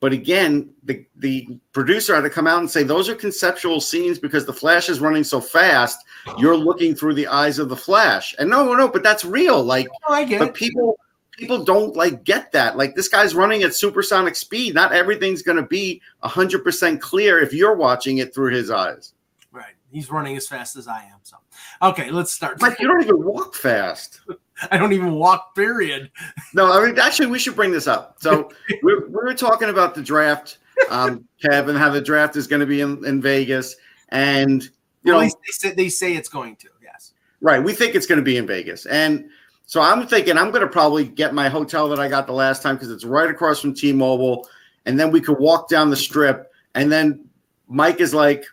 But 0.00 0.12
again, 0.12 0.70
the, 0.84 1.06
the 1.16 1.58
producer 1.72 2.14
had 2.14 2.20
to 2.22 2.30
come 2.30 2.46
out 2.46 2.58
and 2.58 2.70
say 2.70 2.82
those 2.82 3.08
are 3.08 3.14
conceptual 3.14 3.80
scenes 3.80 4.18
because 4.18 4.44
the 4.44 4.52
Flash 4.52 4.88
is 4.88 5.00
running 5.00 5.24
so 5.24 5.40
fast. 5.40 6.04
You're 6.38 6.56
looking 6.56 6.94
through 6.94 7.14
the 7.14 7.26
eyes 7.26 7.58
of 7.58 7.68
the 7.68 7.76
Flash, 7.76 8.34
and 8.38 8.50
no, 8.50 8.74
no, 8.74 8.88
but 8.88 9.02
that's 9.02 9.24
real. 9.24 9.62
Like, 9.62 9.88
oh, 10.08 10.12
I 10.12 10.24
get 10.24 10.40
but 10.40 10.48
it. 10.48 10.54
people 10.54 10.98
people 11.32 11.62
don't 11.62 11.94
like 11.96 12.24
get 12.24 12.52
that. 12.52 12.76
Like, 12.76 12.94
this 12.94 13.08
guy's 13.08 13.34
running 13.34 13.62
at 13.62 13.74
supersonic 13.74 14.36
speed. 14.36 14.74
Not 14.74 14.92
everything's 14.92 15.42
going 15.42 15.56
to 15.56 15.66
be 15.66 16.00
hundred 16.22 16.64
percent 16.64 17.00
clear 17.00 17.40
if 17.40 17.52
you're 17.52 17.76
watching 17.76 18.18
it 18.18 18.34
through 18.34 18.52
his 18.52 18.70
eyes. 18.70 19.12
Right, 19.52 19.74
he's 19.90 20.10
running 20.10 20.36
as 20.36 20.48
fast 20.48 20.76
as 20.76 20.88
I 20.88 21.02
am. 21.02 21.18
So, 21.22 21.36
okay, 21.82 22.10
let's 22.10 22.32
start. 22.32 22.60
Like, 22.60 22.80
you 22.80 22.88
don't 22.88 23.02
even 23.02 23.22
walk 23.24 23.54
fast. 23.54 24.20
I 24.70 24.78
don't 24.78 24.92
even 24.92 25.12
walk, 25.14 25.54
period. 25.54 26.10
No, 26.54 26.72
I 26.72 26.84
mean, 26.84 26.98
actually, 26.98 27.26
we 27.26 27.38
should 27.38 27.56
bring 27.56 27.72
this 27.72 27.86
up. 27.86 28.16
So 28.20 28.50
we, 28.82 28.94
we 28.94 29.08
were 29.08 29.34
talking 29.34 29.68
about 29.68 29.94
the 29.94 30.02
draft, 30.02 30.58
um, 30.90 31.28
Kevin, 31.42 31.76
how 31.76 31.90
the 31.90 32.00
draft 32.00 32.36
is 32.36 32.46
going 32.46 32.60
to 32.60 32.66
be 32.66 32.80
in, 32.80 33.04
in 33.04 33.20
Vegas. 33.20 33.76
And, 34.08 34.68
you 35.06 35.12
know, 35.12 35.20
they 35.20 35.30
say, 35.50 35.70
they 35.72 35.88
say 35.88 36.14
it's 36.14 36.28
going 36.28 36.56
to, 36.56 36.68
yes. 36.82 37.12
Right. 37.40 37.62
We 37.62 37.72
think 37.72 37.94
it's 37.94 38.06
going 38.06 38.18
to 38.18 38.24
be 38.24 38.36
in 38.36 38.46
Vegas. 38.46 38.86
And 38.86 39.28
so 39.66 39.80
I'm 39.80 40.06
thinking 40.06 40.36
I'm 40.36 40.50
going 40.50 40.62
to 40.62 40.68
probably 40.68 41.06
get 41.06 41.34
my 41.34 41.48
hotel 41.48 41.88
that 41.88 41.98
I 41.98 42.08
got 42.08 42.26
the 42.26 42.32
last 42.32 42.62
time 42.62 42.76
because 42.76 42.90
it's 42.90 43.04
right 43.04 43.30
across 43.30 43.60
from 43.60 43.74
T 43.74 43.92
Mobile. 43.92 44.48
And 44.84 44.98
then 44.98 45.10
we 45.10 45.20
could 45.20 45.38
walk 45.38 45.68
down 45.68 45.90
the 45.90 45.96
strip. 45.96 46.52
And 46.74 46.90
then 46.90 47.28
Mike 47.68 48.00
is 48.00 48.14
like, 48.14 48.44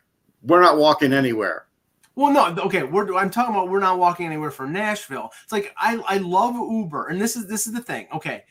we're 0.43 0.61
not 0.61 0.77
walking 0.77 1.13
anywhere. 1.13 1.65
Well, 2.15 2.31
no, 2.31 2.63
okay. 2.65 2.83
We're 2.83 3.15
I'm 3.15 3.31
talking 3.31 3.55
about 3.55 3.69
we're 3.69 3.79
not 3.79 3.97
walking 3.97 4.27
anywhere 4.27 4.51
for 4.51 4.67
Nashville. 4.67 5.31
It's 5.43 5.51
like 5.51 5.73
I 5.77 5.97
I 6.07 6.17
love 6.17 6.53
Uber, 6.55 7.07
and 7.07 7.19
this 7.19 7.35
is 7.35 7.47
this 7.47 7.65
is 7.65 7.73
the 7.73 7.81
thing. 7.81 8.07
Okay, 8.13 8.43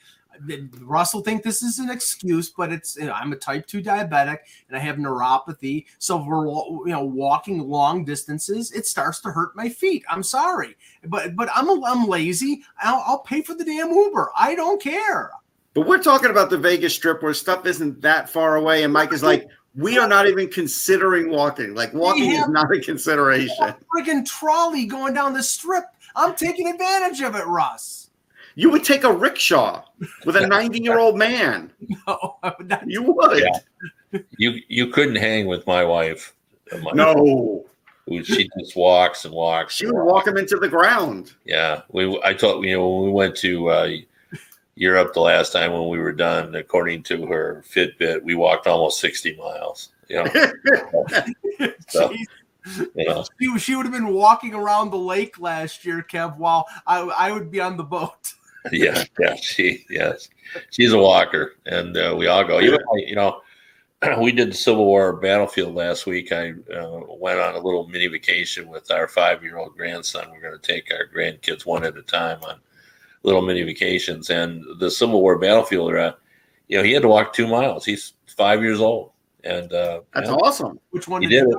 Russell 0.81 1.21
think 1.21 1.43
this 1.43 1.63
is 1.63 1.79
an 1.79 1.91
excuse, 1.91 2.51
but 2.51 2.73
it's 2.73 2.97
you 2.97 3.07
know, 3.07 3.13
I'm 3.13 3.33
a 3.33 3.37
type 3.37 3.67
two 3.67 3.83
diabetic 3.83 4.39
and 4.69 4.77
I 4.77 4.81
have 4.81 4.97
neuropathy. 4.97 5.87
So 5.99 6.21
if 6.21 6.27
we're 6.27 6.47
you 6.47 6.93
know 6.93 7.05
walking 7.05 7.69
long 7.69 8.05
distances, 8.05 8.73
it 8.73 8.87
starts 8.87 9.21
to 9.21 9.31
hurt 9.31 9.57
my 9.57 9.69
feet. 9.69 10.05
I'm 10.11 10.23
sorry, 10.23 10.77
but 11.05 11.37
but 11.37 11.49
I'm 11.55 11.69
a, 11.69 11.83
I'm 11.87 12.07
lazy. 12.07 12.63
I'll, 12.83 13.03
I'll 13.07 13.21
pay 13.21 13.43
for 13.43 13.55
the 13.55 13.65
damn 13.65 13.91
Uber. 13.91 14.31
I 14.37 14.55
don't 14.55 14.81
care. 14.81 15.31
But 15.75 15.87
we're 15.87 16.03
talking 16.03 16.31
about 16.31 16.51
the 16.51 16.59
Vegas 16.59 16.95
Strip 16.95 17.23
where 17.23 17.33
stuff 17.33 17.65
isn't 17.65 18.03
that 18.03 18.29
far 18.29 18.57
away, 18.57 18.83
and 18.83 18.93
Mike 18.93 19.13
is 19.13 19.23
like, 19.23 19.49
we 19.75 19.97
are 19.99 20.09
not 20.09 20.27
even 20.27 20.49
considering 20.49 21.31
walking. 21.31 21.75
Like 21.75 21.95
walking 21.95 22.33
is 22.33 22.49
not 22.49 22.75
a 22.75 22.81
consideration. 22.81 23.57
A 23.61 23.77
freaking 23.95 24.27
trolley 24.27 24.85
going 24.85 25.15
down 25.15 25.33
the 25.33 25.43
strip. 25.43 25.85
I'm 26.15 26.35
taking 26.35 26.69
advantage 26.69 27.23
of 27.23 27.35
it, 27.37 27.47
Russ. 27.47 28.02
You 28.55 28.71
would 28.71 28.85
take 28.85 29.05
a 29.05 29.13
rickshaw 29.13 29.85
with 30.25 30.37
a 30.37 30.47
90 30.47 30.83
year 30.83 30.99
old 30.99 31.17
man. 31.17 31.73
No, 32.07 32.39
would 32.43 32.79
you 32.87 33.03
would. 33.03 33.43
Yeah. 33.43 34.21
You 34.37 34.61
you 34.69 34.89
couldn't 34.89 35.17
hang 35.17 35.47
with 35.47 35.67
my 35.67 35.85
wife. 35.85 36.35
My 36.83 36.93
no. 36.93 37.15
Wife. 37.15 38.27
She 38.27 38.51
just 38.59 38.77
walks 38.77 39.25
and 39.25 39.33
walks. 39.33 39.77
She 39.77 39.87
would 39.87 40.05
walk 40.05 40.27
him 40.27 40.37
into 40.37 40.57
the 40.57 40.69
ground. 40.69 41.33
Yeah, 41.45 41.83
we. 41.91 42.21
I 42.25 42.35
thought 42.35 42.63
you 42.63 42.75
know 42.75 42.89
when 42.89 43.05
we 43.05 43.11
went 43.13 43.37
to 43.37 43.69
uh, 43.69 43.89
Europe 44.75 45.15
the 45.15 45.21
last 45.21 45.53
time 45.53 45.73
when 45.73 45.89
we 45.89 45.99
were 45.99 46.13
done, 46.13 46.55
according 46.55 47.03
to 47.05 47.27
her 47.27 47.65
Fitbit, 47.69 48.23
we 48.23 48.35
walked 48.35 48.67
almost 48.67 49.01
60 49.01 49.37
miles. 49.37 49.91
You 50.09 50.25
know, 50.25 50.53
so, 51.89 52.13
you 52.13 52.89
know. 52.97 53.25
She, 53.41 53.59
she 53.59 53.75
would 53.77 53.87
have 53.87 53.95
been 53.95 54.09
walking 54.09 54.55
around 54.55 54.91
the 54.91 54.99
lake 54.99 55.39
last 55.39 55.85
year, 55.85 56.05
Kev, 56.09 56.37
while 56.37 56.67
I, 56.87 57.01
I 57.01 57.33
would 57.33 57.51
be 57.51 57.61
on 57.61 57.77
the 57.77 57.85
boat. 57.85 58.35
yeah, 58.73 59.05
yeah, 59.19 59.35
she, 59.35 59.85
yes, 59.91 60.29
she's 60.71 60.93
a 60.93 60.99
walker, 60.99 61.57
and 61.67 61.97
uh, 61.97 62.15
we 62.17 62.27
all 62.27 62.45
go. 62.45 62.59
You 62.59 62.73
know, 62.73 62.79
you 62.95 63.15
know, 63.17 63.41
we 64.21 64.33
did 64.33 64.51
the 64.51 64.57
Civil 64.57 64.85
War 64.85 65.15
battlefield 65.15 65.75
last 65.75 66.07
week. 66.07 66.33
I 66.33 66.51
uh, 66.75 67.01
went 67.19 67.41
on 67.41 67.55
a 67.55 67.61
little 67.61 67.89
mini 67.89 68.07
vacation 68.07 68.69
with 68.69 68.91
our 68.91 69.09
five-year-old 69.09 69.77
grandson. 69.77 70.31
We're 70.31 70.41
going 70.41 70.59
to 70.59 70.67
take 70.67 70.93
our 70.93 71.07
grandkids 71.07 71.67
one 71.67 71.85
at 71.85 71.97
a 71.97 72.03
time 72.03 72.39
on 72.45 72.61
little 73.23 73.43
mini 73.43 73.63
vacations. 73.63 74.31
And 74.31 74.65
the 74.79 74.91
Civil 74.91 75.21
War 75.21 75.39
battlefield, 75.39 75.95
uh, 75.95 76.15
you 76.69 76.79
know, 76.79 76.85
he 76.85 76.93
had 76.93 77.03
to 77.03 77.09
walk 77.09 77.33
two 77.33 77.47
miles. 77.47 77.85
He's 77.85 78.15
five 78.37 78.63
years 78.63 78.81
old, 78.81 79.13
and 79.45 79.73
uh, 79.73 80.03
that's 80.15 80.29
yeah, 80.29 80.37
awesome. 80.37 80.79
Which 80.91 81.09
one 81.09 81.23
he 81.23 81.29
did, 81.29 81.45
did 81.45 81.51
it? 81.51 81.59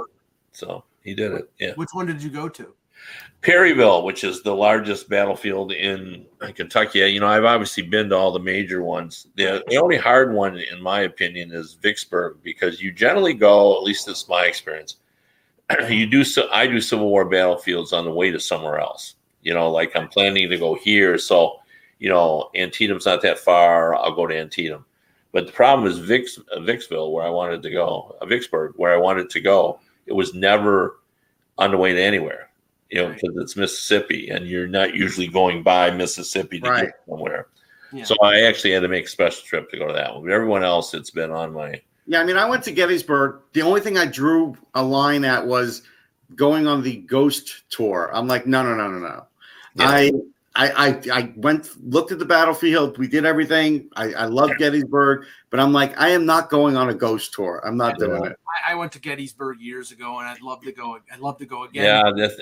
So 0.53 0.83
he 1.03 1.13
did 1.13 1.31
it. 1.33 1.51
Yeah. 1.59 1.73
Which 1.75 1.89
one 1.93 2.05
did 2.05 2.21
you 2.21 2.29
go 2.29 2.49
to? 2.49 2.73
Perryville, 3.41 4.03
which 4.03 4.23
is 4.23 4.41
the 4.41 4.55
largest 4.55 5.09
battlefield 5.09 5.73
in 5.73 6.25
Kentucky. 6.55 6.99
You 6.99 7.19
know, 7.19 7.27
I've 7.27 7.43
obviously 7.43 7.83
been 7.83 8.09
to 8.09 8.15
all 8.15 8.31
the 8.31 8.39
major 8.39 8.83
ones. 8.83 9.27
The, 9.35 9.63
the 9.67 9.77
only 9.77 9.97
hard 9.97 10.33
one, 10.33 10.57
in 10.57 10.81
my 10.81 11.01
opinion, 11.01 11.51
is 11.51 11.73
Vicksburg 11.73 12.37
because 12.41 12.81
you 12.81 12.91
generally 12.91 13.33
go, 13.33 13.75
at 13.75 13.83
least 13.83 14.07
it's 14.07 14.29
my 14.29 14.45
experience. 14.45 14.97
you 15.89 16.05
do 16.05 16.23
so. 16.23 16.47
I 16.51 16.67
do 16.67 16.79
Civil 16.79 17.09
War 17.09 17.25
battlefields 17.25 17.91
on 17.91 18.05
the 18.05 18.13
way 18.13 18.31
to 18.31 18.39
somewhere 18.39 18.79
else 18.79 19.15
you 19.43 19.53
know, 19.53 19.69
like 19.69 19.95
I'm 19.95 20.07
planning 20.07 20.49
to 20.49 20.57
go 20.57 20.73
here. 20.73 21.17
So, 21.17 21.59
you 21.99 22.09
know, 22.09 22.49
Antietam's 22.55 23.05
not 23.05 23.21
that 23.21 23.39
far. 23.39 23.93
I'll 23.95 24.15
go 24.15 24.25
to 24.25 24.35
Antietam. 24.35 24.85
But 25.31 25.47
the 25.47 25.51
problem 25.51 25.87
is 25.87 25.99
Vicks, 25.99 26.39
Vicksville, 26.59 27.11
where 27.11 27.25
I 27.25 27.29
wanted 27.29 27.61
to 27.63 27.69
go, 27.69 28.15
Vicksburg, 28.27 28.73
where 28.77 28.93
I 28.93 28.97
wanted 28.97 29.29
to 29.31 29.41
go. 29.41 29.79
It 30.05 30.13
was 30.13 30.33
never 30.33 30.99
on 31.57 31.71
the 31.71 31.77
way 31.77 31.93
to 31.93 32.01
anywhere, 32.01 32.49
you 32.93 33.01
know, 33.01 33.09
because 33.09 33.35
it's 33.37 33.55
Mississippi 33.55 34.29
and 34.29 34.47
you're 34.47 34.67
not 34.67 34.93
usually 34.93 35.27
going 35.27 35.63
by 35.63 35.89
Mississippi 35.89 36.59
to 36.59 36.69
right. 36.69 36.85
get 36.85 36.93
somewhere. 37.09 37.47
Yeah. 37.91 38.03
So 38.03 38.15
I 38.21 38.41
actually 38.41 38.71
had 38.71 38.81
to 38.81 38.87
make 38.87 39.05
a 39.05 39.09
special 39.09 39.43
trip 39.43 39.71
to 39.71 39.77
go 39.79 39.87
to 39.87 39.93
that 39.93 40.13
one. 40.13 40.23
But 40.23 40.31
everyone 40.31 40.63
else, 40.63 40.93
it's 40.93 41.09
been 41.09 41.31
on 41.31 41.53
my. 41.53 41.81
Yeah, 42.05 42.21
I 42.21 42.23
mean, 42.23 42.37
I 42.37 42.47
went 42.47 42.63
to 42.65 42.71
Gettysburg. 42.71 43.41
The 43.53 43.63
only 43.63 43.81
thing 43.81 43.97
I 43.97 44.05
drew 44.05 44.55
a 44.75 44.83
line 44.83 45.25
at 45.25 45.45
was 45.45 45.81
going 46.35 46.67
on 46.67 46.83
the 46.83 46.97
ghost 46.97 47.63
tour. 47.69 48.11
I'm 48.13 48.27
like, 48.27 48.45
no, 48.45 48.61
no, 48.61 48.75
no, 48.75 48.89
no, 48.89 48.99
no. 48.99 49.25
Yeah. 49.75 49.89
I, 49.89 50.11
I, 50.55 51.01
I, 51.11 51.33
went 51.35 51.69
looked 51.83 52.11
at 52.11 52.19
the 52.19 52.25
battlefield. 52.25 52.99
We 52.99 53.07
did 53.07 53.25
everything. 53.25 53.89
I, 53.95 54.13
I 54.13 54.25
love 54.25 54.51
Gettysburg, 54.59 55.25
but 55.49 55.59
I'm 55.59 55.73
like, 55.73 55.99
I 55.99 56.09
am 56.09 56.27
not 56.27 56.51
going 56.51 56.77
on 56.77 56.89
a 56.89 56.93
ghost 56.93 57.33
tour. 57.33 57.61
I'm 57.65 57.75
not 57.75 57.95
yeah. 57.99 58.05
doing 58.05 58.25
it. 58.25 58.37
I, 58.67 58.73
I, 58.73 58.75
went 58.75 58.91
to 58.91 58.99
Gettysburg 58.99 59.59
years 59.59 59.91
ago, 59.91 60.19
and 60.19 60.27
I'd 60.27 60.41
love 60.41 60.61
to 60.61 60.71
go. 60.71 60.99
I'd 61.11 61.19
love 61.19 61.39
to 61.39 61.47
go 61.47 61.63
again. 61.63 61.85
Yeah, 61.85 62.11
that's, 62.15 62.39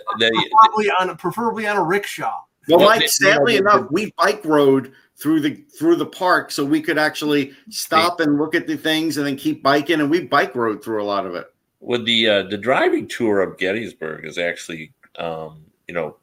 probably 0.60 0.91
on 1.00 1.10
a, 1.10 1.15
preferably 1.15 1.68
on 1.68 1.77
a 1.77 1.84
rickshaw. 1.84 2.41
Well, 2.68 2.80
Mike, 2.80 3.08
sadly 3.08 3.58
enough, 3.58 3.88
we 3.91 4.12
bike 4.18 4.44
rode 4.44 4.91
through 5.15 5.39
the 5.39 5.63
through 5.80 5.96
the 5.96 6.06
park, 6.06 6.51
so 6.51 6.65
we 6.65 6.82
could 6.82 6.98
actually 6.98 7.53
stop 7.70 8.20
and 8.20 8.38
look 8.38 8.56
at 8.56 8.68
the 8.68 8.75
things, 8.75 9.18
and 9.18 9.25
then 9.25 9.38
keep 9.38 9.63
biking. 9.63 10.01
And 10.01 10.12
we 10.12 10.25
bike 10.25 10.53
rode 10.53 10.84
through 10.84 11.01
a 11.01 11.06
lot 11.06 11.25
of 11.25 11.36
it. 11.36 11.48
With 11.80 12.06
the 12.06 12.27
uh, 12.27 12.44
the 12.44 12.58
driving 12.58 13.08
tour 13.08 13.41
of 13.41 13.58
Gettysburg 13.58 14.25
is 14.25 14.38
actually, 14.38 14.91
um, 15.18 15.63
you 15.88 15.94
know, 15.94 16.08
it, 16.08 16.15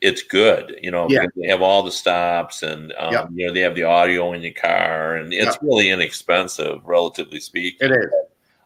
it's 0.00 0.22
good. 0.22 0.78
You 0.82 0.90
know, 0.90 1.08
yeah. 1.08 1.26
they 1.36 1.48
have 1.48 1.62
all 1.62 1.82
the 1.82 1.92
stops 1.92 2.62
and 2.62 2.92
um, 2.98 3.12
yep. 3.12 3.28
you 3.34 3.46
know 3.46 3.52
they 3.52 3.60
have 3.60 3.74
the 3.74 3.84
audio 3.84 4.32
in 4.32 4.42
your 4.42 4.52
car, 4.52 5.16
and 5.16 5.32
it's 5.32 5.56
yep. 5.56 5.58
really 5.62 5.90
inexpensive, 5.90 6.80
relatively 6.84 7.40
speaking. 7.40 7.90
It 7.90 7.92
is. 7.92 8.12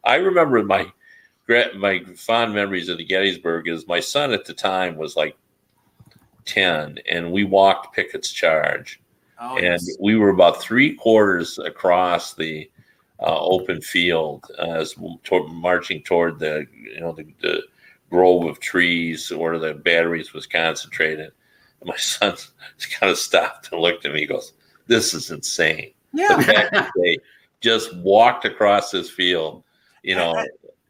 I 0.04 0.16
remember 0.16 0.62
my 0.62 0.86
my 1.76 2.02
fond 2.16 2.54
memories 2.54 2.88
of 2.88 2.98
the 2.98 3.04
Gettysburg 3.04 3.68
is 3.68 3.86
my 3.86 4.00
son 4.00 4.32
at 4.32 4.44
the 4.44 4.54
time 4.54 4.96
was 4.96 5.16
like 5.16 5.36
ten, 6.44 6.98
and 7.08 7.32
we 7.32 7.44
walked 7.44 7.94
Pickett's 7.94 8.30
Charge, 8.30 9.00
oh, 9.40 9.56
and 9.56 9.64
yes. 9.64 9.96
we 10.00 10.16
were 10.16 10.30
about 10.30 10.60
three 10.60 10.94
quarters 10.94 11.58
across 11.58 12.34
the 12.34 12.70
uh, 13.20 13.40
open 13.40 13.80
field 13.80 14.50
as 14.58 14.94
toward, 15.22 15.50
marching 15.50 16.02
toward 16.02 16.38
the 16.38 16.66
you 16.72 17.00
know 17.00 17.12
the, 17.12 17.26
the 17.40 17.62
grove 18.10 18.44
of 18.44 18.60
trees 18.60 19.30
where 19.30 19.58
the 19.58 19.74
batteries 19.74 20.32
was 20.32 20.46
concentrated. 20.46 21.32
And 21.80 21.88
my 21.88 21.96
son 21.98 22.34
just 22.78 22.98
kind 22.98 23.10
of 23.10 23.18
stopped 23.18 23.70
and 23.72 23.80
looked 23.80 24.04
at 24.04 24.12
me. 24.12 24.20
He 24.20 24.26
goes, 24.26 24.52
"This 24.86 25.14
is 25.14 25.30
insane." 25.30 25.92
Yeah. 26.12 26.88
they 26.96 27.18
just 27.60 27.96
walked 27.96 28.44
across 28.44 28.90
this 28.90 29.10
field, 29.10 29.64
you 30.02 30.14
know, 30.14 30.34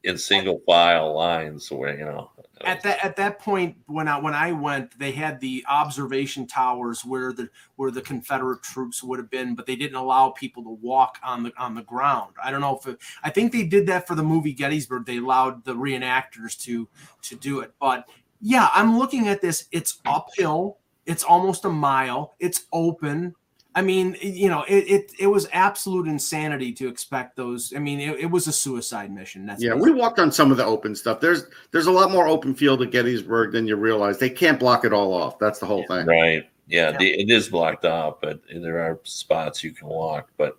in 0.02 0.18
single 0.18 0.60
file 0.66 1.14
lines 1.14 1.70
where 1.70 1.96
you 1.96 2.04
know 2.04 2.30
at 2.60 2.82
that 2.82 3.04
at 3.04 3.16
that 3.16 3.38
point 3.38 3.76
when 3.86 4.06
I 4.08 4.18
when 4.18 4.34
I 4.34 4.52
went, 4.52 4.98
they 4.98 5.12
had 5.12 5.40
the 5.40 5.64
observation 5.68 6.46
towers 6.46 7.04
where 7.04 7.32
the 7.32 7.48
where 7.76 7.90
the 7.90 8.00
Confederate 8.00 8.62
troops 8.62 9.02
would 9.02 9.18
have 9.18 9.30
been, 9.30 9.54
but 9.54 9.66
they 9.66 9.76
didn't 9.76 9.96
allow 9.96 10.30
people 10.30 10.62
to 10.64 10.70
walk 10.70 11.18
on 11.22 11.42
the 11.42 11.52
on 11.58 11.74
the 11.74 11.82
ground. 11.82 12.34
I 12.42 12.50
don't 12.50 12.60
know 12.60 12.78
if 12.78 12.86
it, 12.86 12.98
I 13.22 13.30
think 13.30 13.52
they 13.52 13.64
did 13.64 13.86
that 13.88 14.06
for 14.06 14.14
the 14.14 14.22
movie 14.22 14.52
Gettysburg. 14.52 15.06
They 15.06 15.18
allowed 15.18 15.64
the 15.64 15.74
reenactors 15.74 16.58
to 16.62 16.88
to 17.22 17.36
do 17.36 17.60
it, 17.60 17.72
but 17.80 18.08
yeah, 18.40 18.68
I'm 18.72 18.98
looking 18.98 19.28
at 19.28 19.40
this. 19.40 19.66
It's 19.72 20.00
uphill. 20.04 20.78
It's 21.06 21.24
almost 21.24 21.64
a 21.64 21.70
mile. 21.70 22.34
It's 22.38 22.66
open. 22.72 23.34
I 23.76 23.82
mean, 23.82 24.16
you 24.20 24.48
know, 24.48 24.62
it, 24.68 24.88
it, 24.88 25.12
it 25.18 25.26
was 25.26 25.48
absolute 25.52 26.06
insanity 26.06 26.72
to 26.74 26.86
expect 26.86 27.36
those. 27.36 27.72
I 27.74 27.80
mean, 27.80 27.98
it, 27.98 28.20
it 28.20 28.26
was 28.26 28.46
a 28.46 28.52
suicide 28.52 29.12
mission. 29.12 29.46
That's 29.46 29.62
yeah. 29.62 29.74
We 29.74 29.90
walked 29.90 30.20
on 30.20 30.30
some 30.30 30.52
of 30.52 30.56
the 30.56 30.64
open 30.64 30.94
stuff. 30.94 31.20
There's 31.20 31.46
there's 31.72 31.86
a 31.86 31.90
lot 31.90 32.12
more 32.12 32.28
open 32.28 32.54
field 32.54 32.82
at 32.82 32.92
Gettysburg 32.92 33.52
than 33.52 33.66
you 33.66 33.74
realize. 33.74 34.18
They 34.18 34.30
can't 34.30 34.60
block 34.60 34.84
it 34.84 34.92
all 34.92 35.12
off. 35.12 35.40
That's 35.40 35.58
the 35.58 35.66
whole 35.66 35.80
yeah. 35.88 35.96
thing. 35.96 36.06
Right. 36.06 36.48
Yeah, 36.68 36.90
yeah. 36.92 36.98
The, 36.98 37.20
it 37.20 37.30
is 37.30 37.48
blocked 37.48 37.84
off, 37.84 38.20
but 38.20 38.40
there 38.48 38.78
are 38.78 39.00
spots 39.02 39.64
you 39.64 39.72
can 39.72 39.88
walk. 39.88 40.30
But 40.36 40.56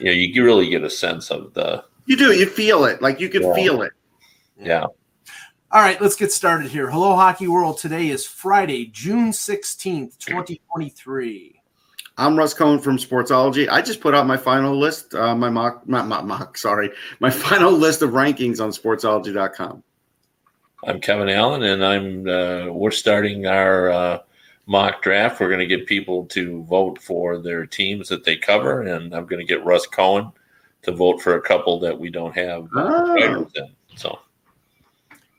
you 0.00 0.06
know, 0.06 0.12
you 0.12 0.44
really 0.44 0.68
get 0.68 0.82
a 0.82 0.90
sense 0.90 1.30
of 1.30 1.54
the. 1.54 1.84
You 2.06 2.16
do. 2.16 2.32
You 2.32 2.46
feel 2.46 2.86
it. 2.86 3.00
Like 3.00 3.20
you 3.20 3.28
can 3.28 3.42
yeah. 3.42 3.54
feel 3.54 3.82
it. 3.82 3.92
Yeah. 4.60 4.86
All 5.70 5.82
right, 5.82 6.00
let's 6.00 6.16
get 6.16 6.32
started 6.32 6.70
here. 6.70 6.90
Hello, 6.90 7.14
Hockey 7.14 7.46
World. 7.46 7.76
Today 7.76 8.08
is 8.08 8.26
Friday, 8.26 8.86
June 8.86 9.32
16th, 9.32 10.16
2023. 10.18 11.57
I'm 12.18 12.36
Russ 12.36 12.52
Cohen 12.52 12.80
from 12.80 12.98
Sportsology. 12.98 13.68
I 13.70 13.80
just 13.80 14.00
put 14.00 14.12
out 14.12 14.26
my 14.26 14.36
final 14.36 14.76
list, 14.76 15.14
uh, 15.14 15.36
my 15.36 15.48
mock, 15.48 15.88
not 15.88 16.08
my 16.08 16.20
mock, 16.20 16.58
sorry, 16.58 16.90
my 17.20 17.30
final 17.46 17.70
list 17.70 18.02
of 18.02 18.10
rankings 18.10 18.60
on 18.60 18.70
Sportsology.com. 18.70 19.84
I'm 20.84 21.00
Kevin 21.00 21.28
Allen, 21.28 21.62
and 21.62 21.84
I'm 21.84 22.28
uh, 22.28 22.72
we're 22.72 22.90
starting 22.90 23.46
our 23.46 23.90
uh, 23.90 24.18
mock 24.66 25.00
draft. 25.00 25.38
We're 25.38 25.48
going 25.48 25.60
to 25.60 25.66
get 25.66 25.86
people 25.86 26.26
to 26.26 26.64
vote 26.64 27.00
for 27.00 27.38
their 27.38 27.66
teams 27.66 28.08
that 28.08 28.24
they 28.24 28.36
cover, 28.36 28.82
and 28.82 29.14
I'm 29.14 29.26
going 29.26 29.40
to 29.40 29.46
get 29.46 29.64
Russ 29.64 29.86
Cohen 29.86 30.32
to 30.82 30.92
vote 30.92 31.22
for 31.22 31.36
a 31.36 31.40
couple 31.40 31.78
that 31.80 31.96
we 31.96 32.10
don't 32.10 32.34
have 32.34 32.68
oh. 32.74 33.16
in. 33.16 33.46
So. 33.96 34.18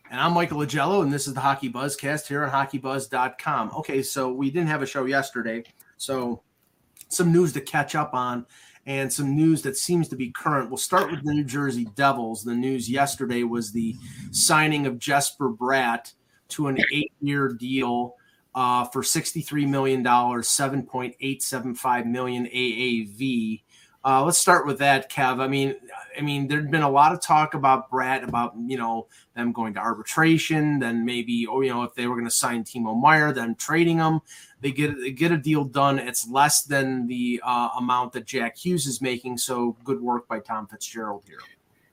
And 0.10 0.20
I'm 0.20 0.32
Michael 0.32 0.60
Augello, 0.60 1.04
and 1.04 1.12
this 1.12 1.28
is 1.28 1.34
the 1.34 1.42
Hockey 1.42 1.70
Buzzcast 1.70 2.28
here 2.28 2.46
on 2.46 2.52
HockeyBuzz.com. 2.52 3.72
Okay, 3.80 4.02
so 4.02 4.32
we 4.32 4.50
didn't 4.50 4.70
have 4.70 4.82
a 4.82 4.88
show 4.88 5.06
yesterday, 5.06 5.64
so 5.98 6.42
some 7.10 7.32
news 7.32 7.54
to 7.54 7.62
catch 7.62 7.96
up 7.96 8.14
on 8.14 8.46
and 8.86 9.12
some 9.12 9.36
news 9.36 9.64
that 9.64 9.76
seems 9.78 10.08
to 10.08 10.16
be 10.16 10.32
current. 10.32 10.70
We'll 10.70 10.78
start 10.78 11.12
with 11.12 11.24
the 11.24 11.34
New 11.34 11.44
Jersey 11.44 11.86
Devils. 11.96 12.44
The 12.44 12.56
news 12.56 12.90
yesterday 12.90 13.44
was 13.44 13.72
the 13.72 13.96
signing 14.32 14.88
of 14.88 14.98
Jesper 14.98 15.52
Bratt 15.52 16.14
to 16.50 16.68
an 16.68 16.78
eight 16.94 17.12
year 17.22 17.50
deal 17.50 18.16
uh, 18.56 18.86
for 18.86 19.04
$63 19.04 19.68
million, 19.68 20.04
7.875 20.04 22.06
million 22.06 22.46
AAV. 22.46 23.62
Uh, 24.04 24.24
let's 24.24 24.38
start 24.38 24.66
with 24.66 24.80
that, 24.80 25.12
Kev. 25.12 25.42
I 25.42 25.48
mean, 25.48 25.76
I 26.18 26.22
mean, 26.22 26.48
there'd 26.48 26.72
been 26.72 26.84
a 26.84 26.90
lot 26.90 27.12
of 27.12 27.22
talk 27.22 27.54
about 27.54 27.92
Bratt, 27.92 28.24
about 28.24 28.54
you 28.66 28.78
know 28.78 29.08
them 29.36 29.52
going 29.52 29.74
to 29.74 29.82
arbitration, 29.82 30.80
then 30.80 31.06
maybe, 31.06 31.46
oh, 31.48 31.60
you 31.62 31.70
know, 31.70 31.84
if 31.84 31.94
they 31.96 32.08
were 32.08 32.16
going 32.16 32.26
to 32.26 32.32
sign 32.32 32.64
Timo 32.64 33.00
Meier, 33.00 33.34
then 33.34 33.56
trading 33.56 33.98
them. 33.98 34.22
They 34.62 34.72
get 34.72 35.00
they 35.00 35.12
get 35.12 35.32
a 35.32 35.38
deal 35.38 35.64
done. 35.64 36.00
It's 36.00 36.28
less 36.28 36.64
than 36.64 37.08
the 37.08 37.42
uh, 37.44 37.70
amount 37.78 38.14
that 38.14 38.26
Jack 38.26 38.58
Hughes 38.58 38.88
is 38.88 39.02
making. 39.02 39.38
So 39.38 39.78
good 39.84 40.02
work 40.02 40.28
by 40.28 40.40
Tom 40.40 40.68
Fitzgerald 40.68 41.24
here. 41.26 41.40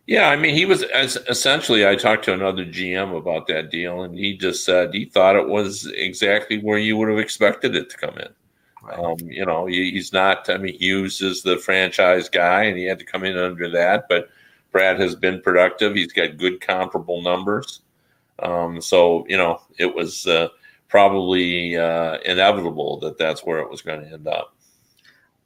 Yeah, 0.07 0.29
I 0.29 0.37
mean, 0.37 0.55
he 0.55 0.67
was 0.67 0.83
as 0.85 1.17
essentially. 1.29 1.87
I 1.87 1.97
talked 1.97 2.25
to 2.27 2.33
another 2.33 2.65
GM 2.65 3.17
about 3.17 3.47
that 3.49 3.71
deal, 3.71 4.03
and 4.03 4.17
he 4.17 4.37
just 4.37 4.65
said 4.65 4.95
he 4.95 5.05
thought 5.05 5.37
it 5.37 5.49
was 5.49 5.87
exactly 5.95 6.59
where 6.59 6.79
you 6.79 6.97
would 6.97 7.09
have 7.09 7.19
expected 7.19 7.75
it 7.75 7.91
to 7.91 7.97
come 7.97 8.17
in. 8.19 8.29
Right. 8.83 8.99
Um, 8.99 9.17
you 9.21 9.45
know, 9.45 9.67
he, 9.67 9.91
he's 9.91 10.13
not. 10.13 10.49
I 10.49 10.59
mean, 10.59 10.79
Hughes 10.79 11.21
is 11.21 11.43
the 11.43 11.59
franchise 11.59 12.29
guy, 12.29 12.65
and 12.65 12.79
he 12.79 12.85
had 12.85 13.01
to 13.01 13.05
come 13.05 13.25
in 13.25 13.37
under 13.37 13.69
that. 13.71 14.07
But 14.09 14.29
Bratt 14.73 14.99
has 15.01 15.17
been 15.17 15.41
productive. 15.41 15.95
He's 15.95 16.13
got 16.13 16.37
good 16.37 16.61
comparable 16.61 17.23
numbers. 17.23 17.81
Um, 18.41 18.81
so 18.81 19.25
you 19.29 19.37
know, 19.37 19.61
it 19.79 19.93
was. 19.93 20.27
Uh, 20.27 20.49
probably 20.89 21.77
uh, 21.77 22.19
inevitable 22.25 22.99
that 23.01 23.19
that's 23.19 23.45
where 23.45 23.59
it 23.59 23.71
was 23.71 23.83
going 23.83 24.01
to 24.01 24.13
end 24.13 24.27
up. 24.27 24.55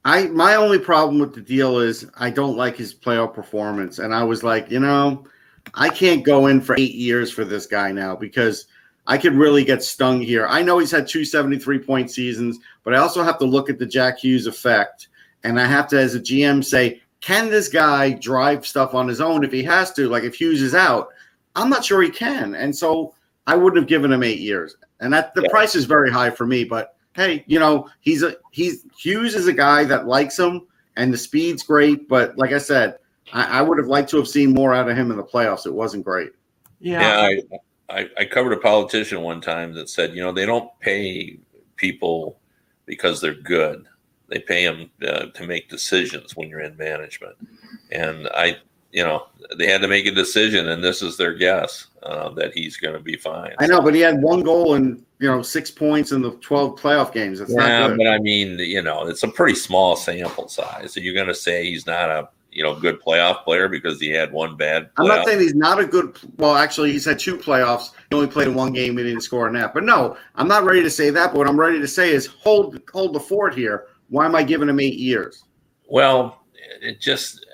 I 0.04 0.28
my 0.28 0.54
only 0.54 0.78
problem 0.78 1.18
with 1.18 1.34
the 1.34 1.42
deal 1.42 1.78
is 1.78 2.06
I 2.16 2.30
don't 2.30 2.56
like 2.56 2.76
his 2.76 2.94
playoff 2.94 3.34
performance, 3.34 3.98
and 3.98 4.14
I 4.14 4.24
was 4.24 4.42
like, 4.42 4.70
you 4.70 4.80
know, 4.80 5.26
I 5.74 5.90
can't 5.90 6.24
go 6.24 6.46
in 6.46 6.60
for 6.60 6.74
eight 6.78 6.94
years 6.94 7.30
for 7.30 7.44
this 7.44 7.66
guy 7.66 7.92
now 7.92 8.16
because 8.16 8.66
I 9.06 9.18
could 9.18 9.34
really 9.34 9.64
get 9.64 9.82
stung 9.82 10.20
here. 10.20 10.46
I 10.46 10.62
know 10.62 10.78
he's 10.78 10.90
had 10.90 11.06
two 11.06 11.24
73 11.24 11.78
point 11.80 12.10
seasons, 12.10 12.58
but 12.82 12.94
I 12.94 12.98
also 12.98 13.22
have 13.22 13.38
to 13.38 13.44
look 13.44 13.68
at 13.68 13.78
the 13.78 13.86
Jack 13.86 14.18
Hughes 14.18 14.46
effect, 14.46 15.08
and 15.44 15.60
I 15.60 15.66
have 15.66 15.88
to, 15.88 16.00
as 16.00 16.14
a 16.14 16.20
GM, 16.20 16.64
say, 16.64 17.02
can 17.20 17.50
this 17.50 17.68
guy 17.68 18.12
drive 18.12 18.66
stuff 18.66 18.94
on 18.94 19.06
his 19.06 19.20
own 19.20 19.44
if 19.44 19.52
he 19.52 19.62
has 19.64 19.92
to? 19.94 20.08
Like 20.08 20.22
if 20.22 20.34
Hughes 20.34 20.62
is 20.62 20.74
out, 20.74 21.08
I'm 21.54 21.68
not 21.68 21.84
sure 21.84 22.00
he 22.00 22.10
can, 22.10 22.54
and 22.54 22.74
so 22.74 23.14
I 23.46 23.54
wouldn't 23.56 23.82
have 23.82 23.88
given 23.88 24.12
him 24.12 24.22
eight 24.22 24.40
years 24.40 24.76
and 25.00 25.12
that 25.12 25.34
the 25.34 25.42
yeah. 25.42 25.48
price 25.50 25.74
is 25.74 25.84
very 25.84 26.10
high 26.10 26.30
for 26.30 26.46
me. 26.46 26.64
But 26.64 26.94
hey, 27.14 27.44
you 27.46 27.58
know, 27.58 27.88
he's 28.00 28.22
a 28.22 28.36
he's 28.52 28.84
Hughes 28.96 29.34
is 29.34 29.46
a 29.46 29.52
guy 29.52 29.84
that 29.84 30.06
likes 30.06 30.38
him, 30.38 30.66
and 30.96 31.12
the 31.12 31.18
speed's 31.18 31.62
great. 31.62 32.08
But 32.08 32.36
like 32.36 32.52
I 32.52 32.58
said, 32.58 32.98
I, 33.32 33.58
I 33.58 33.62
would 33.62 33.78
have 33.78 33.88
liked 33.88 34.10
to 34.10 34.16
have 34.18 34.28
seen 34.28 34.52
more 34.52 34.74
out 34.74 34.88
of 34.88 34.96
him 34.96 35.10
in 35.10 35.16
the 35.16 35.24
playoffs. 35.24 35.66
It 35.66 35.74
wasn't 35.74 36.04
great. 36.04 36.32
Yeah, 36.80 37.00
yeah 37.00 37.40
I, 37.90 38.00
I, 38.00 38.08
I 38.18 38.24
covered 38.24 38.52
a 38.52 38.58
politician 38.58 39.20
one 39.22 39.40
time 39.40 39.74
that 39.74 39.88
said, 39.88 40.14
you 40.14 40.22
know, 40.22 40.32
they 40.32 40.46
don't 40.46 40.70
pay 40.80 41.38
people 41.76 42.38
because 42.86 43.20
they're 43.20 43.34
good. 43.34 43.86
They 44.28 44.38
pay 44.38 44.64
them 44.64 44.90
uh, 45.02 45.26
to 45.26 45.46
make 45.46 45.68
decisions 45.68 46.36
when 46.36 46.48
you're 46.48 46.60
in 46.60 46.76
management. 46.76 47.36
And 47.90 48.28
I 48.34 48.58
you 48.92 49.04
know, 49.04 49.26
they 49.56 49.66
had 49.66 49.80
to 49.82 49.88
make 49.88 50.06
a 50.06 50.10
decision, 50.10 50.68
and 50.68 50.82
this 50.82 51.02
is 51.02 51.16
their 51.16 51.34
guess 51.34 51.86
uh, 52.02 52.30
that 52.30 52.52
he's 52.54 52.76
going 52.76 52.94
to 52.94 53.00
be 53.00 53.16
fine. 53.16 53.54
I 53.58 53.66
know, 53.66 53.80
but 53.80 53.94
he 53.94 54.00
had 54.00 54.20
one 54.20 54.42
goal 54.42 54.74
and 54.74 55.04
you 55.18 55.28
know 55.28 55.42
six 55.42 55.70
points 55.70 56.12
in 56.12 56.22
the 56.22 56.32
twelve 56.36 56.78
playoff 56.80 57.12
games. 57.12 57.38
That's 57.38 57.54
yeah, 57.54 57.88
but 57.88 58.06
I 58.06 58.18
mean, 58.18 58.58
you 58.58 58.82
know, 58.82 59.06
it's 59.06 59.22
a 59.22 59.28
pretty 59.28 59.54
small 59.54 59.96
sample 59.96 60.48
size. 60.48 60.92
So 60.92 61.00
you're 61.00 61.14
going 61.14 61.28
to 61.28 61.34
say 61.34 61.64
he's 61.64 61.86
not 61.86 62.10
a 62.10 62.28
you 62.50 62.64
know 62.64 62.74
good 62.74 63.00
playoff 63.00 63.44
player 63.44 63.68
because 63.68 64.00
he 64.00 64.10
had 64.10 64.32
one 64.32 64.56
bad. 64.56 64.92
Playoff? 64.94 64.98
I'm 64.98 65.06
not 65.06 65.26
saying 65.26 65.40
he's 65.40 65.54
not 65.54 65.78
a 65.78 65.86
good. 65.86 66.18
Well, 66.36 66.56
actually, 66.56 66.90
he's 66.92 67.04
had 67.04 67.18
two 67.18 67.36
playoffs. 67.36 67.90
He 68.10 68.16
only 68.16 68.28
played 68.28 68.48
in 68.48 68.54
one 68.54 68.72
game. 68.72 68.98
He 68.98 69.04
didn't 69.04 69.20
score 69.20 69.46
in 69.46 69.54
that. 69.54 69.72
But 69.72 69.84
no, 69.84 70.16
I'm 70.34 70.48
not 70.48 70.64
ready 70.64 70.82
to 70.82 70.90
say 70.90 71.10
that. 71.10 71.28
But 71.28 71.38
what 71.38 71.48
I'm 71.48 71.60
ready 71.60 71.80
to 71.80 71.88
say 71.88 72.10
is 72.10 72.26
hold 72.26 72.80
hold 72.92 73.14
the 73.14 73.20
fort 73.20 73.54
here. 73.54 73.86
Why 74.08 74.26
am 74.26 74.34
I 74.34 74.42
giving 74.42 74.68
him 74.68 74.80
eight 74.80 74.98
years? 74.98 75.44
Well, 75.86 76.42
it 76.80 77.00
just 77.00 77.46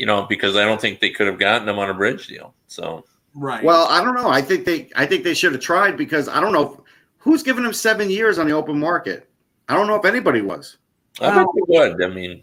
you 0.00 0.06
know, 0.06 0.22
because 0.22 0.56
I 0.56 0.64
don't 0.64 0.80
think 0.80 0.98
they 0.98 1.10
could 1.10 1.26
have 1.26 1.38
gotten 1.38 1.68
him 1.68 1.78
on 1.78 1.90
a 1.90 1.94
bridge 1.94 2.26
deal. 2.26 2.54
So 2.68 3.04
right. 3.34 3.62
Well, 3.62 3.86
I 3.90 4.02
don't 4.02 4.14
know. 4.14 4.30
I 4.30 4.40
think 4.40 4.64
they 4.64 4.88
I 4.96 5.04
think 5.04 5.24
they 5.24 5.34
should 5.34 5.52
have 5.52 5.60
tried 5.60 5.98
because 5.98 6.26
I 6.26 6.40
don't 6.40 6.54
know 6.54 6.82
who's 7.18 7.42
giving 7.42 7.66
him 7.66 7.74
seven 7.74 8.08
years 8.08 8.38
on 8.38 8.48
the 8.48 8.54
open 8.54 8.80
market. 8.80 9.28
I 9.68 9.74
don't 9.74 9.86
know 9.86 9.96
if 9.96 10.06
anybody 10.06 10.40
was. 10.40 10.78
I 11.20 11.34
think 11.34 11.48
they 11.54 11.78
would. 11.78 12.02
I 12.02 12.08
mean, 12.08 12.42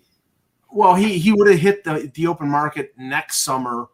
well, 0.71 0.93
he 0.93 1.17
he 1.17 1.33
would 1.33 1.49
have 1.49 1.59
hit 1.59 1.83
the 1.83 2.11
the 2.13 2.27
open 2.27 2.47
market 2.47 2.93
next 2.95 3.37
summer 3.37 3.87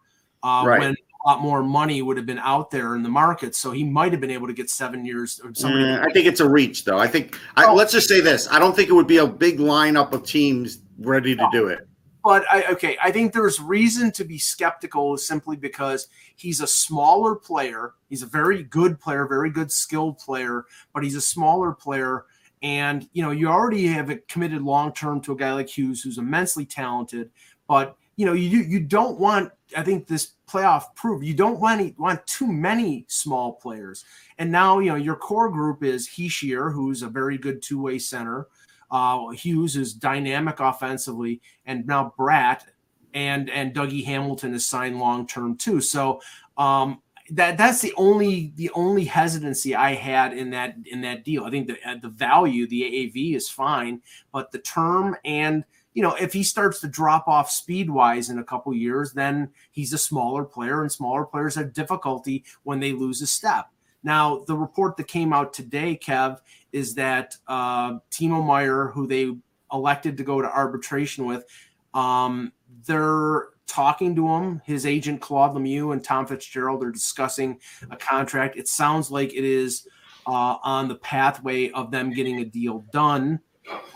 uh, 0.44 0.66
right. 0.68 0.82
when 0.82 0.92
a 0.92 1.30
lot 1.30 1.40
more 1.40 1.64
money 1.64 2.02
would 2.02 2.18
have 2.18 2.26
been 2.26 2.40
out 2.40 2.70
there 2.70 2.98
in 2.98 3.02
the 3.02 3.08
market. 3.08 3.56
So 3.56 3.72
he 3.72 3.86
might 3.86 4.12
have 4.12 4.20
been 4.20 4.30
able 4.30 4.48
to 4.48 4.54
get 4.54 4.70
seven 4.70 5.06
years. 5.06 5.40
Mm, 5.42 6.06
I 6.06 6.12
think 6.12 6.26
it's 6.26 6.42
a 6.42 6.50
reach, 6.50 6.84
though. 6.84 7.00
I 7.00 7.08
think 7.08 7.40
oh. 7.56 7.70
I, 7.70 7.72
let's 7.72 7.94
just 7.94 8.10
say 8.10 8.20
this: 8.20 8.46
I 8.52 8.60
don't 8.60 8.76
think 8.76 8.90
it 8.90 8.94
would 8.94 9.08
be 9.08 9.20
a 9.20 9.28
big 9.28 9.60
lineup 9.60 10.12
of 10.12 10.26
teams 10.26 10.80
ready 11.00 11.34
to 11.34 11.48
do 11.54 11.68
it 11.68 11.88
but 12.24 12.46
I, 12.50 12.64
okay, 12.72 12.98
I 13.04 13.12
think 13.12 13.34
there's 13.34 13.60
reason 13.60 14.12
to 14.14 14.24
be 14.24 14.38
skeptical 14.38 15.18
simply 15.18 15.58
because 15.58 16.08
he's 16.36 16.62
a 16.62 16.68
smaller 16.68 17.36
player. 17.36 17.96
He's 18.10 18.24
a 18.24 18.28
very 18.28 18.64
good 18.64 19.00
player, 19.00 19.28
very 19.28 19.50
good 19.50 19.72
skilled 19.72 20.20
player, 20.20 20.66
but 20.94 21.04
he's 21.04 21.16
a 21.16 21.22
smaller 21.22 21.74
player. 21.74 22.26
And 22.62 23.10
you 23.12 23.24
know, 23.24 23.32
you 23.32 23.50
already 23.50 23.88
have 23.88 24.10
it 24.10 24.28
committed 24.30 24.62
long 24.62 24.94
term 24.94 25.20
to 25.22 25.34
a 25.34 25.36
guy 25.36 25.54
like 25.54 25.68
Hughes, 25.68 26.02
who's 26.02 26.18
immensely 26.18 26.66
talented. 26.66 27.30
But 27.68 27.98
you 28.16 28.26
know, 28.26 28.34
you 28.34 28.62
you 28.62 28.80
don't 28.80 29.20
want. 29.20 29.52
I 29.76 29.84
think 29.84 30.08
this 30.08 30.34
playoff 30.48 30.96
proof 30.96 31.24
you 31.24 31.34
don't 31.34 31.60
want 31.60 32.00
want 32.00 32.26
too 32.26 32.48
many 32.48 33.06
small 33.10 33.54
players. 33.54 34.06
And 34.38 34.50
now 34.50 34.80
you 34.80 34.90
know 34.90 34.96
your 34.96 35.18
core 35.18 35.50
group 35.50 35.84
is 35.84 36.08
Hischier, 36.08 36.72
who's 36.72 37.02
a 37.02 37.08
very 37.08 37.38
good 37.38 37.62
two 37.62 37.82
way 37.82 38.00
center. 38.00 38.48
Uh, 38.94 39.30
Hughes 39.30 39.76
is 39.76 39.92
dynamic 39.92 40.60
offensively, 40.60 41.42
and 41.66 41.86
now 41.88 42.14
Bratt 42.16 42.62
and 43.16 43.50
and 43.50 43.74
Dougie 43.74 44.06
Hamilton 44.06 44.54
is 44.54 44.68
signed 44.68 45.00
long 45.00 45.26
term 45.26 45.58
too. 45.58 45.82
So 45.82 46.22
um, 46.58 47.02
that 47.32 47.58
that's 47.58 47.82
the 47.82 47.92
only 47.98 48.54
the 48.56 48.70
only 48.76 49.04
hesitancy 49.04 49.74
I 49.74 49.96
had 49.96 50.34
in 50.34 50.52
that 50.52 50.76
in 50.86 51.02
that 51.02 51.24
deal. 51.24 51.44
I 51.44 51.50
think 51.50 51.66
the 51.66 51.78
the 52.04 52.10
value, 52.10 52.68
the 52.68 52.84
AAV 52.84 53.36
is 53.36 53.50
fine, 53.50 54.00
but 54.32 54.52
the 54.52 54.60
term 54.60 55.18
and 55.26 55.64
you 55.96 56.04
know 56.04 56.14
if 56.14 56.32
he 56.32 56.44
starts 56.44 56.80
to 56.82 56.88
drop 56.88 57.28
off 57.28 57.50
speed 57.50 57.90
wise 57.90 58.30
in 58.30 58.38
a 58.38 58.44
couple 58.44 58.76
years, 58.76 59.12
then 59.12 59.50
he's 59.72 59.94
a 59.94 59.98
smaller 59.98 60.44
player, 60.44 60.84
and 60.84 60.92
smaller 60.92 61.26
players 61.26 61.56
have 61.56 61.74
difficulty 61.74 62.44
when 62.62 62.80
they 62.80 62.92
lose 62.92 63.24
a 63.24 63.28
step. 63.28 63.70
Now, 64.04 64.44
the 64.48 64.56
report 64.56 64.98
that 64.98 65.08
came 65.08 65.32
out 65.32 65.54
today, 65.54 65.98
Kev, 65.98 66.40
is 66.74 66.96
that 66.96 67.38
uh, 67.48 67.94
Timo 68.12 68.46
Meier, 68.46 68.88
who 68.88 69.08
they 69.08 69.34
elected 69.72 70.18
to 70.18 70.24
go 70.24 70.42
to 70.42 70.48
arbitration 70.48 71.26
with, 71.26 71.46
um, 71.94 72.52
they're 72.86 73.50
talking 73.68 74.16
to 74.16 74.28
him. 74.28 74.62
His 74.66 74.86
agent 74.86 75.22
Claude 75.22 75.56
Lemieux 75.56 75.94
and 75.94 76.04
Tom 76.04 76.28
Fitzgerald 76.28 76.84
are 76.84 76.92
discussing 76.92 77.60
a 77.90 77.96
contract. 77.96 78.58
It 78.58 78.68
sounds 78.68 79.10
like 79.10 79.34
it 79.34 79.46
is 79.46 79.88
uh, 80.28 80.58
on 80.64 80.88
the 80.88 80.96
pathway 80.96 81.70
of 81.72 81.92
them 81.92 82.12
getting 82.12 82.40
a 82.40 82.46
deal 82.46 82.86
done. 82.92 83.40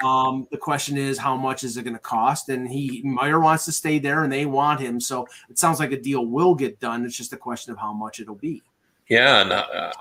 Um, 0.03 0.47
the 0.51 0.57
question 0.57 0.97
is, 0.97 1.17
how 1.17 1.35
much 1.35 1.63
is 1.63 1.75
it 1.75 1.83
going 1.83 1.93
to 1.93 1.99
cost? 1.99 2.49
And 2.49 2.69
he 2.69 3.01
Meier 3.03 3.39
wants 3.39 3.65
to 3.65 3.71
stay 3.71 3.99
there, 3.99 4.23
and 4.23 4.31
they 4.31 4.45
want 4.45 4.79
him. 4.79 4.99
So 4.99 5.27
it 5.49 5.59
sounds 5.59 5.79
like 5.79 5.91
a 5.91 5.99
deal 5.99 6.25
will 6.25 6.55
get 6.55 6.79
done. 6.79 7.03
It's 7.05 7.17
just 7.17 7.33
a 7.33 7.37
question 7.37 7.73
of 7.73 7.79
how 7.79 7.91
much 7.93 8.19
it'll 8.19 8.35
be. 8.35 8.61
Yeah, 9.09 9.41
and 9.41 9.51
uh, 9.53 9.91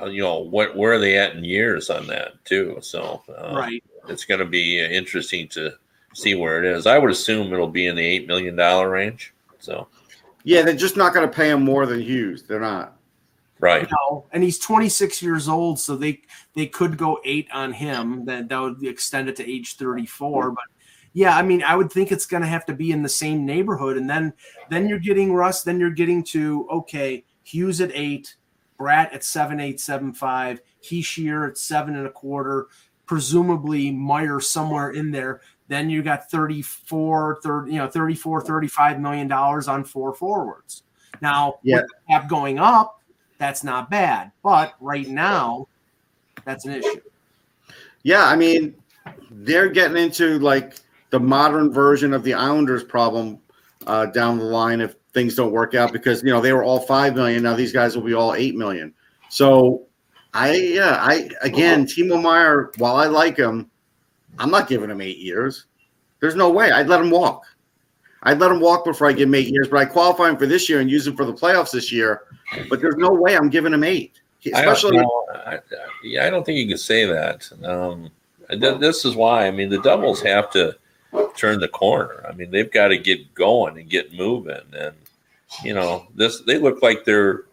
uh, 0.00 0.06
you 0.06 0.22
know 0.22 0.38
what? 0.38 0.76
Where 0.76 0.92
are 0.92 0.98
they 0.98 1.18
at 1.18 1.34
in 1.34 1.44
years 1.44 1.90
on 1.90 2.06
that 2.06 2.44
too? 2.44 2.78
So 2.80 3.22
um, 3.36 3.56
right, 3.56 3.82
it's 4.08 4.24
going 4.24 4.40
to 4.40 4.46
be 4.46 4.80
interesting 4.80 5.48
to 5.48 5.72
see 6.14 6.34
where 6.34 6.62
it 6.62 6.76
is. 6.76 6.86
I 6.86 6.98
would 6.98 7.10
assume 7.10 7.52
it'll 7.52 7.66
be 7.66 7.86
in 7.86 7.96
the 7.96 8.06
eight 8.06 8.28
million 8.28 8.54
dollar 8.54 8.88
range. 8.88 9.34
So 9.58 9.88
yeah, 10.44 10.62
they're 10.62 10.76
just 10.76 10.96
not 10.96 11.12
going 11.12 11.28
to 11.28 11.34
pay 11.34 11.50
him 11.50 11.64
more 11.64 11.86
than 11.86 12.00
Hughes. 12.00 12.44
They're 12.44 12.60
not. 12.60 12.96
Right. 13.58 13.82
You 13.82 13.88
know, 13.88 14.26
and 14.32 14.42
he's 14.42 14.58
26 14.58 15.22
years 15.22 15.48
old, 15.48 15.80
so 15.80 15.96
they 15.96 16.22
they 16.54 16.66
could 16.66 16.96
go 16.96 17.18
eight 17.24 17.48
on 17.52 17.72
him. 17.72 18.26
That 18.26 18.48
that 18.48 18.58
would 18.60 18.84
extend 18.84 19.28
it 19.28 19.36
to 19.36 19.50
age 19.50 19.76
34. 19.76 20.52
But 20.52 20.64
yeah, 21.14 21.36
I 21.36 21.42
mean, 21.42 21.62
I 21.62 21.74
would 21.74 21.90
think 21.90 22.12
it's 22.12 22.26
going 22.26 22.42
to 22.42 22.48
have 22.48 22.66
to 22.66 22.74
be 22.74 22.92
in 22.92 23.02
the 23.02 23.08
same 23.08 23.46
neighborhood, 23.46 23.96
and 23.96 24.08
then 24.08 24.34
then 24.70 24.88
you're 24.88 24.98
getting 24.98 25.32
Russ. 25.32 25.62
Then 25.62 25.80
you're 25.80 25.90
getting 25.90 26.22
to 26.24 26.68
okay, 26.70 27.24
Hughes 27.46 27.80
at 27.80 27.92
eight, 27.94 28.34
Bratt 28.78 29.14
at 29.14 29.22
seven 29.22 29.60
eight 29.60 29.80
seven 29.80 30.12
five, 30.12 30.60
Hischier 30.82 31.48
at 31.48 31.56
seven 31.56 31.94
and 31.94 32.06
a 32.06 32.10
quarter, 32.10 32.66
presumably 33.06 33.92
Meier 33.92 34.40
somewhere 34.40 34.90
in 34.90 35.12
there. 35.12 35.40
Then 35.68 35.88
you 35.88 36.02
got 36.02 36.30
34, 36.30 37.40
30, 37.42 37.72
you 37.72 37.78
know, 37.78 37.88
34, 37.88 38.42
35 38.42 39.00
million 39.00 39.28
dollars 39.28 39.68
on 39.68 39.84
four 39.84 40.12
forwards. 40.14 40.82
Now, 41.20 41.58
yeah. 41.62 41.76
with 41.76 41.86
the 41.86 42.12
cap 42.12 42.28
going 42.28 42.58
up, 42.58 43.00
that's 43.38 43.62
not 43.62 43.90
bad. 43.90 44.32
But 44.42 44.74
right 44.80 45.08
now, 45.08 45.68
that's 46.44 46.64
an 46.66 46.74
issue. 46.74 47.00
Yeah, 48.02 48.24
I 48.24 48.36
mean, 48.36 48.74
they're 49.30 49.68
getting 49.68 49.96
into 49.96 50.38
like 50.40 50.76
the 51.10 51.20
modern 51.20 51.72
version 51.72 52.12
of 52.12 52.24
the 52.24 52.34
Islanders 52.34 52.84
problem 52.84 53.38
uh, 53.86 54.06
down 54.06 54.38
the 54.38 54.44
line 54.44 54.80
if 54.80 54.96
things 55.16 55.34
don't 55.34 55.50
work 55.50 55.74
out 55.74 55.94
because 55.94 56.22
you 56.22 56.28
know 56.28 56.42
they 56.42 56.52
were 56.52 56.62
all 56.62 56.78
five 56.78 57.14
million. 57.14 57.42
Now 57.42 57.56
these 57.56 57.72
guys 57.72 57.96
will 57.96 58.04
be 58.04 58.12
all 58.12 58.34
eight 58.34 58.54
million. 58.54 58.92
So 59.30 59.86
I 60.34 60.52
yeah 60.54 60.98
I 61.00 61.30
again 61.40 61.86
Timo 61.86 62.22
Meier. 62.22 62.70
While 62.76 62.96
I 62.96 63.06
like 63.06 63.38
him, 63.38 63.70
I'm 64.38 64.50
not 64.50 64.68
giving 64.68 64.90
him 64.90 65.00
eight 65.00 65.16
years. 65.16 65.64
There's 66.20 66.34
no 66.34 66.50
way. 66.50 66.70
I'd 66.70 66.88
let 66.88 67.00
him 67.00 67.10
walk. 67.10 67.46
I'd 68.24 68.38
let 68.38 68.50
him 68.50 68.60
walk 68.60 68.84
before 68.84 69.08
I 69.08 69.12
give 69.12 69.28
him 69.28 69.34
eight 69.34 69.48
years, 69.48 69.68
but 69.68 69.78
I 69.78 69.86
qualify 69.86 70.28
him 70.28 70.36
for 70.36 70.46
this 70.46 70.68
year 70.68 70.80
and 70.80 70.90
use 70.90 71.06
him 71.06 71.16
for 71.16 71.24
the 71.24 71.32
playoffs 71.32 71.70
this 71.70 71.90
year. 71.90 72.22
But 72.68 72.80
there's 72.80 72.96
no 72.96 73.10
way 73.10 73.36
I'm 73.36 73.48
giving 73.48 73.72
him 73.72 73.84
eight. 73.84 74.20
Especially, 74.44 74.98
I 74.98 75.54
I, 75.54 75.58
yeah, 76.04 76.26
I 76.26 76.30
don't 76.30 76.44
think 76.44 76.58
you 76.58 76.68
can 76.68 76.78
say 76.78 77.06
that. 77.06 77.50
Um, 77.64 78.10
this 78.50 79.04
is 79.04 79.16
why. 79.16 79.46
I 79.46 79.50
mean, 79.50 79.70
the 79.70 79.80
Devils 79.80 80.20
have 80.22 80.50
to 80.50 80.76
turn 81.36 81.58
the 81.58 81.68
corner. 81.68 82.24
I 82.28 82.32
mean, 82.32 82.50
they've 82.50 82.70
got 82.70 82.88
to 82.88 82.98
get 82.98 83.34
going 83.34 83.78
and 83.78 83.88
get 83.88 84.12
moving, 84.12 84.60
and 84.72 84.94
you 85.62 85.74
know, 85.74 86.06
this 86.14 86.40
they 86.40 86.58
look 86.58 86.82
like 86.82 87.04
they're 87.04 87.44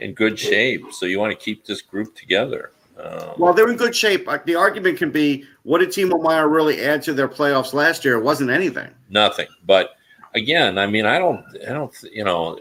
in 0.00 0.12
good 0.14 0.38
shape. 0.38 0.92
So 0.92 1.06
you 1.06 1.18
want 1.18 1.32
to 1.32 1.44
keep 1.44 1.64
this 1.64 1.82
group 1.82 2.14
together. 2.14 2.72
Um, 2.98 3.34
well, 3.38 3.52
they're 3.52 3.68
in 3.68 3.76
good 3.76 3.94
shape. 3.94 4.28
The 4.44 4.54
argument 4.56 4.98
can 4.98 5.10
be, 5.10 5.44
what 5.62 5.78
did 5.78 5.90
Timo 5.90 6.20
Meier 6.20 6.48
really 6.48 6.82
add 6.82 7.02
to 7.02 7.12
their 7.12 7.28
playoffs 7.28 7.72
last 7.72 8.04
year? 8.04 8.14
It 8.16 8.24
wasn't 8.24 8.50
anything. 8.50 8.90
Nothing. 9.08 9.46
But 9.66 9.90
again, 10.34 10.78
I 10.78 10.86
mean, 10.86 11.06
I 11.06 11.18
don't, 11.18 11.44
I 11.68 11.72
don't, 11.72 11.94
you 12.12 12.24
know, 12.24 12.58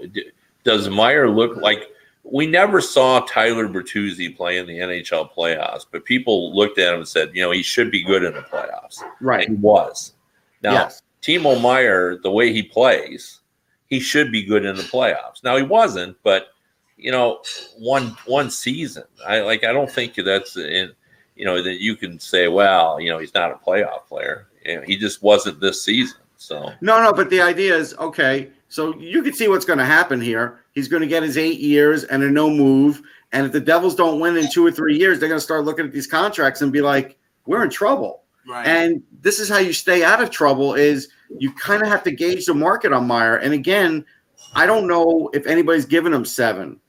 does 0.63 0.89
Meier 0.89 1.29
look 1.29 1.57
like? 1.57 1.89
We 2.23 2.45
never 2.45 2.81
saw 2.81 3.21
Tyler 3.21 3.67
Bertuzzi 3.67 4.35
play 4.35 4.57
in 4.57 4.67
the 4.67 4.77
NHL 4.77 5.33
playoffs, 5.33 5.85
but 5.89 6.03
people 6.05 6.55
looked 6.55 6.77
at 6.77 6.93
him 6.93 6.99
and 6.99 7.07
said, 7.07 7.31
you 7.33 7.41
know, 7.41 7.51
he 7.51 7.63
should 7.63 7.89
be 7.89 8.03
good 8.03 8.23
in 8.23 8.33
the 8.33 8.41
playoffs. 8.41 9.01
Right. 9.21 9.47
He 9.47 9.55
was. 9.55 10.13
Now, 10.61 10.73
yes. 10.73 11.01
Timo 11.21 11.59
Meier, 11.61 12.17
the 12.17 12.31
way 12.31 12.51
he 12.51 12.61
plays, 12.61 13.39
he 13.87 13.99
should 13.99 14.31
be 14.31 14.43
good 14.43 14.65
in 14.65 14.75
the 14.75 14.83
playoffs. 14.83 15.43
Now 15.43 15.57
he 15.57 15.63
wasn't, 15.63 16.17
but 16.23 16.49
you 16.97 17.11
know, 17.11 17.41
one 17.77 18.17
one 18.25 18.49
season. 18.49 19.03
I 19.25 19.41
like. 19.41 19.63
I 19.63 19.71
don't 19.71 19.89
think 19.89 20.15
that's 20.15 20.57
in. 20.57 20.91
You 21.35 21.45
know 21.45 21.61
that 21.61 21.79
you 21.79 21.95
can 21.95 22.19
say, 22.19 22.47
well, 22.47 22.99
you 22.99 23.11
know, 23.11 23.19
he's 23.19 23.33
not 23.33 23.51
a 23.51 23.55
playoff 23.55 24.07
player. 24.07 24.47
You 24.65 24.77
know, 24.77 24.81
he 24.81 24.97
just 24.97 25.21
wasn't 25.21 25.59
this 25.59 25.81
season. 25.81 26.17
So 26.37 26.71
no, 26.81 27.01
no. 27.03 27.13
But 27.13 27.29
the 27.29 27.41
idea 27.41 27.75
is 27.75 27.93
okay. 27.95 28.49
So 28.69 28.97
you 28.97 29.21
can 29.21 29.33
see 29.33 29.47
what's 29.47 29.65
going 29.65 29.79
to 29.79 29.85
happen 29.85 30.19
here. 30.19 30.61
He's 30.73 30.87
going 30.87 31.01
to 31.01 31.07
get 31.07 31.23
his 31.23 31.37
eight 31.37 31.59
years 31.59 32.03
and 32.05 32.23
a 32.23 32.29
no 32.29 32.49
move. 32.49 33.01
And 33.31 33.45
if 33.45 33.51
the 33.51 33.59
Devils 33.59 33.95
don't 33.95 34.19
win 34.19 34.35
in 34.35 34.49
two 34.51 34.65
or 34.65 34.71
three 34.71 34.97
years, 34.97 35.19
they're 35.19 35.29
going 35.29 35.39
to 35.39 35.43
start 35.43 35.63
looking 35.65 35.85
at 35.85 35.91
these 35.91 36.07
contracts 36.07 36.61
and 36.61 36.71
be 36.71 36.81
like, 36.81 37.17
"We're 37.45 37.63
in 37.63 37.69
trouble." 37.69 38.23
Right. 38.47 38.65
And 38.65 39.03
this 39.21 39.39
is 39.39 39.49
how 39.49 39.57
you 39.59 39.73
stay 39.73 40.03
out 40.03 40.21
of 40.21 40.31
trouble: 40.31 40.73
is 40.73 41.09
you 41.37 41.51
kind 41.53 41.81
of 41.81 41.87
have 41.87 42.03
to 42.03 42.11
gauge 42.11 42.45
the 42.45 42.53
market 42.53 42.93
on 42.93 43.07
Meier. 43.07 43.37
And 43.37 43.53
again, 43.53 44.05
I 44.53 44.65
don't 44.65 44.87
know 44.87 45.29
if 45.33 45.45
anybody's 45.47 45.85
given 45.85 46.13
him 46.13 46.25
seven 46.25 46.79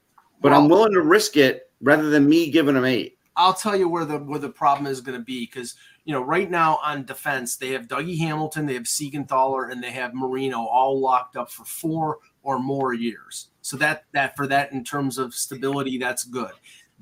but 0.40 0.53
I'm 0.53 0.68
willing 0.68 0.92
to 0.92 1.03
risk 1.03 1.37
it 1.37 1.70
rather 1.81 2.11
than 2.11 2.29
me 2.29 2.51
giving 2.51 2.74
them 2.74 2.85
eight. 2.85 3.18
I'll 3.37 3.55
tell 3.55 3.77
you 3.77 3.88
where 3.88 4.05
the 4.05 4.18
where 4.18 4.40
the 4.40 4.48
problem 4.48 4.87
is 4.87 5.01
going 5.01 5.18
to 5.18 5.24
be 5.24 5.46
because 5.46 5.74
you 6.05 6.12
know 6.12 6.22
right 6.22 6.51
now 6.51 6.81
on 6.83 7.05
defense 7.05 7.57
they 7.57 7.70
have 7.70 7.87
Dougie 7.87 8.18
Hamilton, 8.18 8.66
they 8.66 8.74
have 8.74 8.85
Siegenthaler, 8.85 9.70
and 9.70 9.83
they 9.83 9.92
have 9.92 10.14
Marino 10.14 10.64
all 10.64 11.01
locked 11.01 11.37
up 11.37 11.51
for 11.51 11.64
four 11.64 12.18
or 12.42 12.59
more 12.59 12.94
years. 12.94 13.51
So 13.62 13.77
that 13.77 14.05
that 14.12 14.37
for 14.37 14.46
that 14.48 14.72
in 14.72 14.83
terms 14.83 15.18
of 15.18 15.35
stability, 15.35 15.98
that's 15.98 16.24
good. 16.24 16.53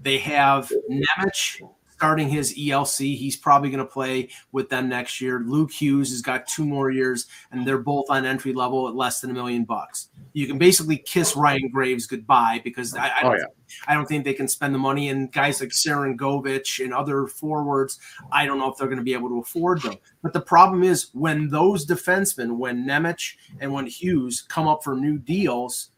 They 0.02 0.18
have 0.18 0.70
Nemec 0.90 1.62
starting 1.96 2.28
his 2.28 2.54
ELC. 2.56 3.16
He's 3.16 3.36
probably 3.36 3.70
going 3.70 3.84
to 3.84 3.90
play 3.90 4.28
with 4.52 4.68
them 4.68 4.88
next 4.88 5.20
year. 5.20 5.42
Luke 5.46 5.72
Hughes 5.72 6.10
has 6.10 6.20
got 6.20 6.46
two 6.46 6.66
more 6.66 6.90
years, 6.90 7.26
and 7.50 7.66
they're 7.66 7.78
both 7.78 8.06
on 8.10 8.26
entry 8.26 8.52
level 8.52 8.86
at 8.88 8.94
less 8.94 9.20
than 9.20 9.30
a 9.30 9.34
million 9.34 9.64
bucks. 9.64 10.08
You 10.34 10.46
can 10.46 10.58
basically 10.58 10.98
kiss 10.98 11.36
Ryan 11.36 11.70
Graves 11.72 12.06
goodbye 12.06 12.60
because 12.62 12.94
I, 12.94 13.06
I, 13.06 13.12
oh, 13.20 13.22
don't, 13.22 13.32
oh, 13.32 13.38
yeah. 13.38 13.44
I 13.88 13.94
don't 13.94 14.06
think 14.06 14.24
they 14.24 14.34
can 14.34 14.48
spend 14.48 14.74
the 14.74 14.78
money. 14.78 15.08
And 15.08 15.32
guys 15.32 15.60
like 15.60 15.70
Sharangovich 15.70 16.84
and 16.84 16.92
other 16.92 17.26
forwards, 17.26 17.98
I 18.30 18.44
don't 18.44 18.58
know 18.58 18.70
if 18.70 18.76
they're 18.76 18.88
going 18.88 18.98
to 18.98 19.04
be 19.04 19.14
able 19.14 19.30
to 19.30 19.40
afford 19.40 19.80
them. 19.80 19.96
But 20.22 20.34
the 20.34 20.40
problem 20.40 20.82
is 20.82 21.08
when 21.14 21.48
those 21.48 21.86
defensemen, 21.86 22.58
when 22.58 22.86
Nemec 22.86 23.36
and 23.60 23.72
when 23.72 23.86
Hughes 23.86 24.42
come 24.42 24.68
up 24.68 24.84
for 24.84 24.96
new 24.96 25.18
deals– 25.18 25.90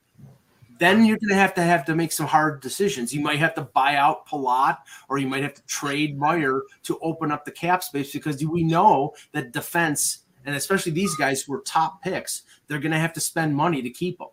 then 0.78 1.04
you're 1.04 1.18
going 1.18 1.30
to 1.30 1.34
have 1.34 1.54
to 1.54 1.62
have 1.62 1.84
to 1.86 1.94
make 1.94 2.12
some 2.12 2.26
hard 2.26 2.60
decisions. 2.60 3.12
You 3.12 3.20
might 3.20 3.38
have 3.38 3.54
to 3.54 3.62
buy 3.62 3.96
out 3.96 4.26
Palat, 4.26 4.78
or 5.08 5.18
you 5.18 5.26
might 5.26 5.42
have 5.42 5.54
to 5.54 5.62
trade 5.66 6.18
Meier 6.18 6.62
to 6.84 6.98
open 7.00 7.30
up 7.32 7.44
the 7.44 7.52
cap 7.52 7.82
space 7.82 8.12
because 8.12 8.44
we 8.44 8.62
know 8.62 9.14
that 9.32 9.52
defense 9.52 10.24
and 10.48 10.56
especially 10.56 10.92
these 10.92 11.14
guys 11.16 11.42
who 11.42 11.52
are 11.52 11.60
top 11.60 12.02
picks, 12.02 12.42
they're 12.66 12.78
going 12.78 12.92
to 12.92 12.98
have 12.98 13.12
to 13.12 13.20
spend 13.20 13.54
money 13.54 13.82
to 13.82 13.90
keep 13.90 14.18
them. 14.18 14.28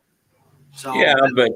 So 0.73 0.93
yeah, 0.95 1.15
but 1.35 1.51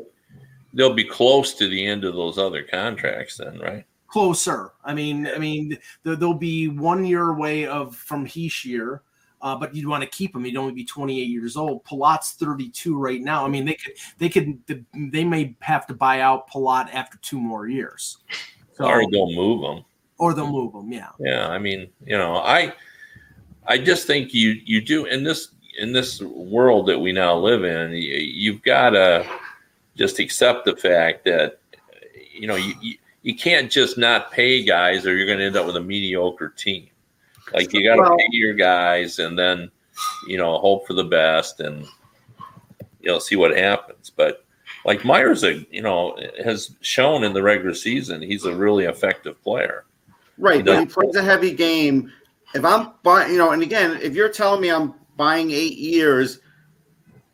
they'll 0.73 0.93
be 0.93 1.05
close 1.05 1.53
to 1.55 1.67
the 1.69 1.85
end 1.85 2.03
of 2.03 2.13
those 2.13 2.37
other 2.37 2.63
contracts 2.63 3.37
then, 3.37 3.57
right? 3.59 3.85
Closer. 4.07 4.71
I 4.83 4.93
mean, 4.93 5.27
I 5.27 5.37
mean, 5.37 5.77
there'll 6.03 6.33
be 6.33 6.67
one 6.67 7.05
year 7.05 7.29
away 7.29 7.67
of 7.67 7.95
from 7.95 8.25
Hischier 8.25 8.99
uh, 9.41 9.55
but 9.55 9.73
you'd 9.73 9.87
want 9.87 10.03
to 10.03 10.09
keep 10.09 10.35
him. 10.35 10.43
He'd 10.43 10.57
only 10.57 10.73
be 10.73 10.83
28 10.83 11.23
years 11.23 11.55
old. 11.55 11.83
Palat's 11.85 12.33
32 12.33 12.97
right 12.97 13.21
now. 13.21 13.45
I 13.45 13.49
mean, 13.49 13.65
they 13.65 13.75
could, 13.75 13.93
they 14.17 14.29
could, 14.29 14.59
they 14.93 15.23
may 15.23 15.55
have 15.61 15.87
to 15.87 15.93
buy 15.93 16.21
out 16.21 16.49
Palat 16.49 16.93
after 16.93 17.17
two 17.19 17.39
more 17.39 17.67
years. 17.67 18.17
So, 18.73 18.85
or 18.85 19.09
they'll 19.09 19.31
move 19.31 19.63
him. 19.63 19.85
Or 20.17 20.33
they'll 20.33 20.51
move 20.51 20.73
him. 20.73 20.91
Yeah. 20.91 21.09
Yeah. 21.19 21.47
I 21.47 21.57
mean, 21.57 21.89
you 22.05 22.17
know, 22.17 22.37
I, 22.37 22.73
I 23.65 23.77
just 23.77 24.07
think 24.07 24.33
you, 24.33 24.59
you 24.65 24.81
do 24.81 25.05
in 25.05 25.23
this, 25.23 25.49
in 25.79 25.93
this 25.93 26.21
world 26.21 26.87
that 26.87 26.99
we 26.99 27.13
now 27.13 27.37
live 27.37 27.63
in, 27.63 27.91
you, 27.91 28.17
you've 28.17 28.61
got 28.63 28.91
to 28.91 29.25
just 29.95 30.19
accept 30.19 30.65
the 30.65 30.75
fact 30.75 31.23
that, 31.25 31.59
you 32.33 32.47
know, 32.47 32.55
you, 32.55 32.73
you, 32.81 32.95
you 33.21 33.35
can't 33.35 33.71
just 33.71 33.97
not 33.97 34.31
pay 34.31 34.63
guys 34.63 35.05
or 35.05 35.15
you're 35.15 35.25
going 35.25 35.39
to 35.39 35.45
end 35.45 35.55
up 35.55 35.65
with 35.65 35.77
a 35.77 35.81
mediocre 35.81 36.49
team. 36.49 36.89
Like 37.53 37.73
you 37.73 37.83
got 37.83 37.95
to 37.95 38.01
well, 38.01 38.17
pay 38.17 38.27
your 38.31 38.53
guys 38.53 39.19
and 39.19 39.37
then, 39.37 39.71
you 40.27 40.37
know, 40.37 40.57
hope 40.59 40.87
for 40.87 40.93
the 40.93 41.03
best 41.03 41.59
and, 41.59 41.85
you 43.01 43.07
know, 43.07 43.19
see 43.19 43.35
what 43.35 43.57
happens. 43.57 44.09
But 44.09 44.45
like 44.85 45.03
Myers, 45.03 45.43
a, 45.43 45.65
you 45.71 45.81
know, 45.81 46.17
has 46.43 46.75
shown 46.81 47.23
in 47.23 47.33
the 47.33 47.43
regular 47.43 47.73
season, 47.73 48.21
he's 48.21 48.45
a 48.45 48.55
really 48.55 48.85
effective 48.85 49.41
player. 49.43 49.85
Right. 50.37 50.57
He 50.57 50.63
but 50.63 50.79
he 50.79 50.85
plays 50.85 51.15
a 51.15 51.23
heavy 51.23 51.51
game. 51.53 52.11
If 52.53 52.65
I'm 52.65 52.91
buying, 53.03 53.31
you 53.31 53.37
know, 53.37 53.51
and 53.51 53.61
again, 53.61 53.99
if 54.01 54.15
you're 54.15 54.29
telling 54.29 54.61
me 54.61 54.71
I'm 54.71 54.93
buying 55.17 55.51
eight 55.51 55.77
years 55.77 56.39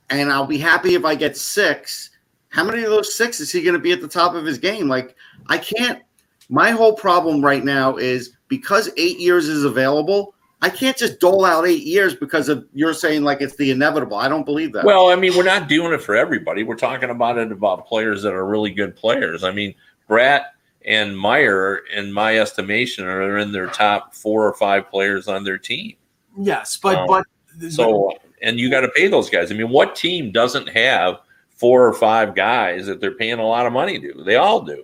and 0.10 0.32
I'll 0.32 0.48
be 0.48 0.58
happy 0.58 0.96
if 0.96 1.06
I 1.06 1.16
get 1.16 1.38
six, 1.38 2.10
how 2.50 2.64
many 2.64 2.84
of 2.84 2.90
those 2.90 3.16
six 3.16 3.40
is 3.40 3.52
he 3.52 3.62
going 3.62 3.74
to 3.76 3.80
be 3.80 3.92
at 3.92 4.02
the 4.02 4.08
top 4.08 4.34
of 4.34 4.46
his 4.46 4.58
game? 4.58 4.88
Like, 4.88 5.16
I 5.48 5.58
can't. 5.58 6.02
My 6.50 6.72
whole 6.72 6.94
problem 6.94 7.44
right 7.44 7.64
now 7.64 7.98
is 7.98 8.32
because 8.48 8.90
eight 8.98 9.20
years 9.20 9.48
is 9.48 9.64
available. 9.64 10.34
I 10.62 10.70
can't 10.70 10.98
just 10.98 11.20
dole 11.20 11.46
out 11.46 11.68
eight 11.68 11.84
years 11.84 12.16
because 12.16 12.50
of 12.50 12.66
you're 12.74 12.94
saying 12.94 13.24
like 13.24 13.42
it's 13.42 13.56
the 13.56 13.72
inevitable. 13.72 14.18
I 14.18 14.28
don't 14.28 14.46
believe 14.46 14.72
that. 14.74 14.86
Well, 14.86 15.10
I 15.10 15.16
mean, 15.16 15.36
we're 15.36 15.44
not 15.44 15.68
doing 15.68 15.94
it 15.94 16.02
for 16.02 16.16
everybody. 16.16 16.64
We're 16.64 16.76
talking 16.76 17.10
about 17.10 17.38
it 17.38 17.52
about 17.52 17.88
players 17.88 18.24
that 18.24 18.34
are 18.34 18.46
really 18.46 18.72
good 18.72 18.96
players. 18.96 19.44
I 19.44 19.52
mean, 19.52 19.76
Bratt 20.10 20.46
and 20.86 21.18
Meier, 21.18 21.84
in 21.94 22.12
my 22.12 22.40
estimation, 22.40 23.06
are 23.06 23.38
in 23.38 23.52
their 23.52 23.68
top 23.68 24.16
four 24.16 24.48
or 24.48 24.54
five 24.54 24.90
players 24.90 25.28
on 25.28 25.44
their 25.44 25.58
team. 25.58 25.96
Yes, 26.38 26.78
but 26.78 26.98
um, 26.98 27.08
but 27.08 27.72
so 27.72 28.18
and 28.42 28.60
you 28.60 28.70
got 28.70 28.82
to 28.82 28.90
pay 28.90 29.08
those 29.08 29.30
guys. 29.30 29.52
I 29.52 29.56
mean, 29.56 29.70
what 29.70 29.96
team 29.96 30.32
doesn't 30.32 30.70
have 30.70 31.20
four 31.50 31.88
or 31.88 31.94
five 31.94 32.36
guys 32.36 32.86
that 32.86 33.02
they're 33.02 33.16
paying 33.16 33.40
a 33.40 33.46
lot 33.46 33.66
of 33.66 33.74
money 33.74 34.00
to? 34.00 34.24
They 34.24 34.36
all 34.36 34.62
do. 34.62 34.84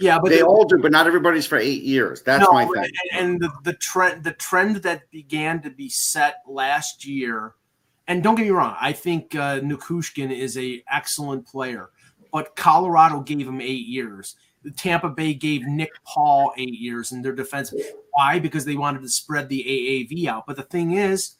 Yeah, 0.00 0.18
but 0.18 0.30
they 0.30 0.42
all 0.42 0.64
do, 0.64 0.78
but 0.78 0.90
not 0.90 1.06
everybody's 1.06 1.46
for 1.46 1.56
eight 1.56 1.82
years. 1.82 2.22
That's 2.22 2.44
no, 2.44 2.52
my 2.52 2.66
thing. 2.66 2.90
And, 3.12 3.40
the, 3.40 3.50
the 3.62 3.74
trend, 3.74 4.24
the 4.24 4.32
trend 4.32 4.76
that 4.76 5.08
began 5.10 5.62
to 5.62 5.70
be 5.70 5.88
set 5.88 6.42
last 6.48 7.06
year, 7.06 7.54
and 8.08 8.22
don't 8.22 8.34
get 8.34 8.44
me 8.44 8.50
wrong, 8.50 8.76
I 8.80 8.92
think 8.92 9.34
uh, 9.36 9.60
Nichushkin 9.60 10.36
is 10.36 10.58
a 10.58 10.82
excellent 10.90 11.46
player, 11.46 11.90
but 12.32 12.56
Colorado 12.56 13.20
gave 13.20 13.46
him 13.46 13.60
eight 13.60 13.86
years. 13.86 14.36
Tampa 14.76 15.10
Bay 15.10 15.34
gave 15.34 15.66
Nick 15.66 15.92
Paul 16.04 16.52
eight 16.56 16.74
years 16.74 17.12
in 17.12 17.22
their 17.22 17.34
defense. 17.34 17.72
Why? 18.12 18.38
Because 18.38 18.64
they 18.64 18.76
wanted 18.76 19.02
to 19.02 19.08
spread 19.08 19.48
the 19.48 19.62
AAV 19.62 20.26
out. 20.26 20.46
But 20.46 20.56
the 20.56 20.62
thing 20.62 20.92
is, 20.92 21.36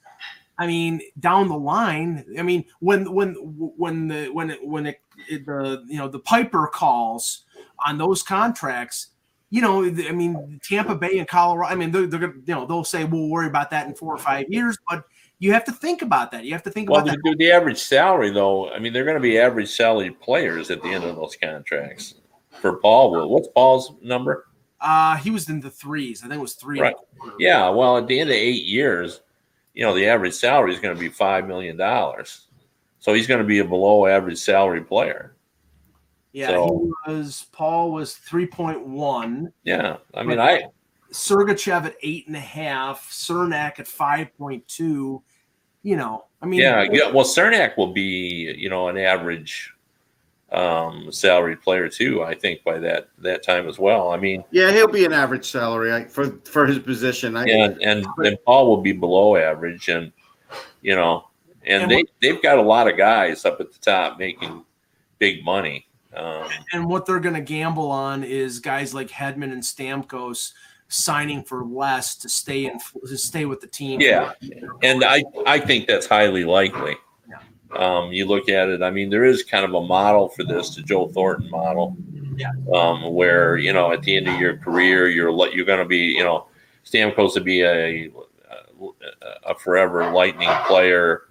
I 0.58 0.66
mean, 0.66 1.00
down 1.18 1.48
the 1.48 1.58
line, 1.58 2.24
I 2.38 2.42
mean, 2.42 2.64
when 2.80 3.12
when 3.12 3.34
when 3.34 4.08
the 4.08 4.26
when 4.26 4.50
it, 4.50 4.64
when 4.64 4.86
it, 4.86 5.00
it 5.28 5.46
the 5.46 5.84
you 5.88 5.98
know 5.98 6.08
the 6.08 6.20
Piper 6.20 6.68
calls 6.68 7.44
on 7.84 7.98
those 7.98 8.22
contracts, 8.22 9.08
you 9.50 9.60
know, 9.60 9.84
I 9.84 10.12
mean, 10.12 10.60
Tampa 10.64 10.94
Bay 10.94 11.18
and 11.18 11.28
Colorado. 11.28 11.72
I 11.72 11.76
mean, 11.76 11.90
they're, 11.90 12.06
they're 12.06 12.20
gonna, 12.20 12.32
you 12.44 12.54
know, 12.54 12.66
they'll 12.66 12.84
say 12.84 13.04
we'll 13.04 13.28
worry 13.28 13.46
about 13.46 13.70
that 13.70 13.86
in 13.86 13.94
four 13.94 14.14
or 14.14 14.18
five 14.18 14.46
years, 14.48 14.76
but 14.88 15.04
you 15.38 15.52
have 15.52 15.64
to 15.64 15.72
think 15.72 16.02
about 16.02 16.30
that. 16.32 16.44
You 16.44 16.52
have 16.52 16.62
to 16.64 16.70
think 16.70 16.90
well, 16.90 17.02
about 17.02 17.16
the, 17.22 17.36
the 17.38 17.52
average 17.52 17.78
salary, 17.78 18.30
though. 18.30 18.70
I 18.70 18.78
mean, 18.78 18.92
they're 18.92 19.04
going 19.04 19.16
to 19.16 19.20
be 19.20 19.38
average 19.38 19.70
salary 19.70 20.10
players 20.10 20.70
at 20.70 20.82
the 20.82 20.88
end 20.88 21.04
of 21.04 21.16
those 21.16 21.36
contracts. 21.36 22.14
For 22.60 22.78
Paul, 22.78 23.28
what's 23.28 23.48
Paul's 23.48 23.92
number? 24.00 24.46
Uh, 24.80 25.16
he 25.16 25.30
was 25.30 25.48
in 25.48 25.60
the 25.60 25.70
threes. 25.70 26.22
I 26.22 26.28
think 26.28 26.38
it 26.38 26.42
was 26.42 26.54
three. 26.54 26.80
Right. 26.80 26.96
Yeah. 27.38 27.68
Well, 27.68 27.98
at 27.98 28.06
the 28.06 28.18
end 28.18 28.30
of 28.30 28.36
eight 28.36 28.64
years, 28.64 29.20
you 29.74 29.84
know, 29.84 29.94
the 29.94 30.06
average 30.06 30.34
salary 30.34 30.72
is 30.72 30.80
going 30.80 30.94
to 30.94 31.00
be 31.00 31.08
five 31.08 31.46
million 31.46 31.76
dollars. 31.76 32.46
So 33.00 33.12
he's 33.12 33.26
going 33.26 33.40
to 33.40 33.46
be 33.46 33.58
a 33.58 33.64
below 33.64 34.06
average 34.06 34.38
salary 34.38 34.82
player. 34.82 35.33
Yeah, 36.34 36.48
so, 36.48 36.92
he 37.06 37.12
was 37.12 37.46
Paul 37.52 37.92
was 37.92 38.16
three 38.16 38.46
point 38.46 38.84
one. 38.84 39.52
Yeah, 39.62 39.98
I 40.14 40.24
mean, 40.24 40.40
I 40.40 40.64
Sergachev 41.12 41.84
at 41.84 41.94
eight 42.02 42.26
and 42.26 42.34
a 42.34 42.40
half, 42.40 43.08
Cernak 43.08 43.78
at 43.78 43.86
five 43.86 44.36
point 44.36 44.66
two. 44.66 45.22
You 45.84 45.96
know, 45.96 46.24
I 46.42 46.46
mean, 46.46 46.60
yeah, 46.60 46.88
yeah. 46.90 47.08
Well, 47.08 47.24
Cernak 47.24 47.76
will 47.76 47.92
be, 47.92 48.52
you 48.58 48.68
know, 48.68 48.88
an 48.88 48.98
average 48.98 49.72
um, 50.50 51.12
salary 51.12 51.54
player 51.54 51.88
too. 51.88 52.24
I 52.24 52.34
think 52.34 52.64
by 52.64 52.80
that 52.80 53.10
that 53.18 53.44
time 53.44 53.68
as 53.68 53.78
well. 53.78 54.10
I 54.10 54.16
mean, 54.16 54.42
yeah, 54.50 54.72
he'll 54.72 54.88
be 54.88 55.04
an 55.04 55.12
average 55.12 55.48
salary 55.48 56.06
for 56.06 56.32
for 56.44 56.66
his 56.66 56.80
position. 56.80 57.36
I, 57.36 57.44
and 57.44 57.80
and 57.80 58.04
then 58.18 58.36
Paul 58.44 58.66
will 58.66 58.80
be 58.80 58.92
below 58.92 59.36
average, 59.36 59.88
and 59.88 60.10
you 60.82 60.96
know, 60.96 61.28
and, 61.64 61.84
and 61.84 61.90
they 61.92 62.04
they've 62.20 62.42
got 62.42 62.58
a 62.58 62.62
lot 62.62 62.90
of 62.90 62.96
guys 62.96 63.44
up 63.44 63.60
at 63.60 63.72
the 63.72 63.78
top 63.78 64.18
making 64.18 64.64
big 65.20 65.44
money. 65.44 65.86
Um, 66.16 66.48
and 66.72 66.86
what 66.86 67.06
they're 67.06 67.20
going 67.20 67.34
to 67.34 67.40
gamble 67.40 67.90
on 67.90 68.24
is 68.24 68.60
guys 68.60 68.94
like 68.94 69.08
Hedman 69.08 69.52
and 69.52 69.62
Stamkos 69.62 70.52
signing 70.88 71.42
for 71.42 71.64
less 71.64 72.14
to 72.16 72.28
stay 72.28 72.66
in 72.66 72.78
to 73.06 73.16
stay 73.18 73.44
with 73.44 73.60
the 73.60 73.66
team. 73.66 74.00
Yeah, 74.00 74.32
and 74.82 75.04
I 75.04 75.24
I 75.46 75.58
think 75.58 75.86
that's 75.86 76.06
highly 76.06 76.44
likely. 76.44 76.96
Um, 77.76 78.12
you 78.12 78.26
look 78.26 78.48
at 78.48 78.68
it. 78.68 78.82
I 78.82 78.90
mean, 78.90 79.10
there 79.10 79.24
is 79.24 79.42
kind 79.42 79.64
of 79.64 79.74
a 79.74 79.80
model 79.82 80.28
for 80.28 80.44
this, 80.44 80.76
the 80.76 80.82
Joe 80.82 81.08
Thornton 81.08 81.50
model, 81.50 81.96
yeah. 82.36 82.50
um, 82.72 83.12
where 83.12 83.56
you 83.56 83.72
know 83.72 83.92
at 83.92 84.02
the 84.02 84.16
end 84.16 84.28
of 84.28 84.38
your 84.38 84.56
career, 84.56 85.08
you're 85.08 85.30
you're 85.52 85.64
going 85.64 85.80
to 85.80 85.84
be 85.84 85.98
you 85.98 86.22
know 86.22 86.46
Stamkos 86.84 87.34
to 87.34 87.40
be 87.40 87.62
a 87.62 88.10
a 89.44 89.54
forever 89.54 90.10
lightning 90.12 90.50
player 90.66 91.22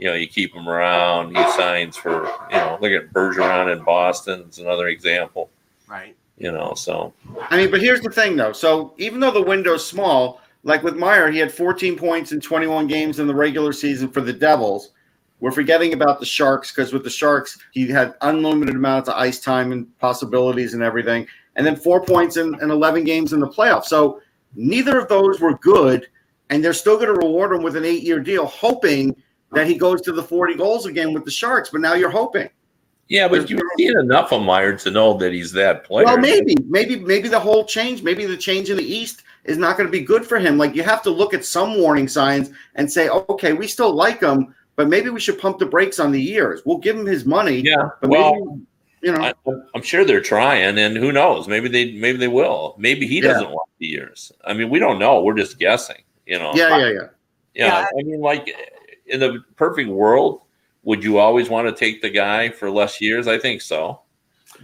you 0.00 0.06
know, 0.06 0.14
you 0.14 0.26
keep 0.26 0.54
him 0.54 0.66
around. 0.66 1.36
He 1.36 1.42
signs 1.52 1.94
for, 1.94 2.24
you 2.50 2.56
know, 2.56 2.78
look 2.80 2.90
at 2.90 3.12
Bergeron 3.12 3.70
in 3.70 3.84
Boston. 3.84 4.44
It's 4.48 4.58
another 4.58 4.88
example. 4.88 5.50
Right. 5.86 6.16
You 6.38 6.50
know, 6.52 6.72
so. 6.74 7.12
I 7.50 7.58
mean, 7.58 7.70
but 7.70 7.82
here's 7.82 8.00
the 8.00 8.10
thing, 8.10 8.34
though. 8.34 8.52
So 8.52 8.94
even 8.96 9.20
though 9.20 9.30
the 9.30 9.42
window's 9.42 9.86
small, 9.86 10.40
like 10.64 10.82
with 10.82 10.96
Meier, 10.96 11.30
he 11.30 11.38
had 11.38 11.52
14 11.52 11.98
points 11.98 12.32
in 12.32 12.40
21 12.40 12.86
games 12.86 13.20
in 13.20 13.26
the 13.26 13.34
regular 13.34 13.74
season 13.74 14.08
for 14.08 14.22
the 14.22 14.32
Devils. 14.32 14.92
We're 15.40 15.52
forgetting 15.52 15.92
about 15.92 16.18
the 16.18 16.26
Sharks 16.26 16.72
because 16.72 16.94
with 16.94 17.04
the 17.04 17.10
Sharks, 17.10 17.58
he 17.72 17.86
had 17.86 18.14
unlimited 18.22 18.76
amounts 18.76 19.10
of 19.10 19.16
ice 19.16 19.38
time 19.38 19.70
and 19.70 19.98
possibilities 19.98 20.72
and 20.72 20.82
everything. 20.82 21.26
And 21.56 21.66
then 21.66 21.76
four 21.76 22.02
points 22.02 22.38
in, 22.38 22.58
in 22.62 22.70
11 22.70 23.04
games 23.04 23.34
in 23.34 23.40
the 23.40 23.48
playoffs. 23.48 23.86
So 23.86 24.22
neither 24.54 24.98
of 24.98 25.08
those 25.08 25.40
were 25.40 25.58
good. 25.58 26.08
And 26.48 26.64
they're 26.64 26.72
still 26.72 26.96
going 26.96 27.14
to 27.14 27.26
reward 27.26 27.52
him 27.52 27.62
with 27.62 27.76
an 27.76 27.84
eight 27.84 28.02
year 28.02 28.18
deal, 28.18 28.46
hoping– 28.46 29.14
that 29.52 29.66
he 29.66 29.76
goes 29.76 30.00
to 30.02 30.12
the 30.12 30.22
40 30.22 30.54
goals 30.54 30.86
again 30.86 31.12
with 31.12 31.24
the 31.24 31.30
Sharks, 31.30 31.70
but 31.70 31.80
now 31.80 31.94
you're 31.94 32.10
hoping. 32.10 32.48
Yeah, 33.08 33.26
but 33.26 33.50
you've 33.50 33.60
seen 33.76 33.98
enough 33.98 34.32
of 34.32 34.42
Meier 34.42 34.76
to 34.76 34.90
know 34.90 35.14
that 35.18 35.32
he's 35.32 35.50
that 35.52 35.82
player. 35.82 36.04
Well, 36.04 36.18
maybe, 36.18 36.54
maybe, 36.68 36.96
maybe 36.96 37.28
the 37.28 37.40
whole 37.40 37.64
change, 37.64 38.04
maybe 38.04 38.24
the 38.24 38.36
change 38.36 38.70
in 38.70 38.76
the 38.76 38.84
East 38.84 39.24
is 39.44 39.58
not 39.58 39.76
going 39.76 39.88
to 39.88 39.90
be 39.90 40.00
good 40.00 40.24
for 40.24 40.38
him. 40.38 40.56
Like 40.56 40.76
you 40.76 40.84
have 40.84 41.02
to 41.02 41.10
look 41.10 41.34
at 41.34 41.44
some 41.44 41.76
warning 41.76 42.06
signs 42.06 42.50
and 42.76 42.90
say, 42.90 43.08
okay, 43.08 43.52
we 43.52 43.66
still 43.66 43.92
like 43.92 44.20
him, 44.20 44.54
but 44.76 44.88
maybe 44.88 45.10
we 45.10 45.18
should 45.18 45.40
pump 45.40 45.58
the 45.58 45.66
brakes 45.66 45.98
on 45.98 46.12
the 46.12 46.22
years. 46.22 46.62
We'll 46.64 46.78
give 46.78 46.96
him 46.96 47.04
his 47.04 47.24
money. 47.24 47.62
Yeah, 47.62 47.88
but 48.00 48.10
well, 48.10 48.34
maybe, 48.34 48.66
you 49.02 49.12
know, 49.12 49.22
I, 49.22 49.34
am 49.74 49.82
sure 49.82 50.04
they're 50.04 50.20
trying, 50.20 50.78
and 50.78 50.96
who 50.96 51.10
knows? 51.10 51.48
Maybe 51.48 51.68
they, 51.68 51.92
maybe 51.92 52.18
they 52.18 52.28
will. 52.28 52.76
Maybe 52.78 53.08
he 53.08 53.20
doesn't 53.20 53.42
yeah. 53.42 53.50
want 53.50 53.68
the 53.78 53.86
years. 53.86 54.30
I 54.44 54.52
mean, 54.52 54.70
we 54.70 54.78
don't 54.78 55.00
know. 55.00 55.22
We're 55.22 55.36
just 55.36 55.58
guessing. 55.58 56.02
You 56.26 56.38
know. 56.38 56.52
Yeah, 56.54 56.76
yeah, 56.76 56.90
yeah. 56.90 57.00
Yeah, 57.54 57.66
yeah. 57.66 57.86
I 57.98 58.02
mean, 58.04 58.20
like 58.20 58.54
in 59.10 59.20
the 59.20 59.44
perfect 59.56 59.88
world, 59.88 60.42
would 60.82 61.04
you 61.04 61.18
always 61.18 61.48
want 61.48 61.68
to 61.68 61.74
take 61.74 62.02
the 62.02 62.10
guy 62.10 62.48
for 62.48 62.70
less 62.70 63.00
years? 63.00 63.28
I 63.28 63.38
think 63.38 63.62
so. 63.62 64.00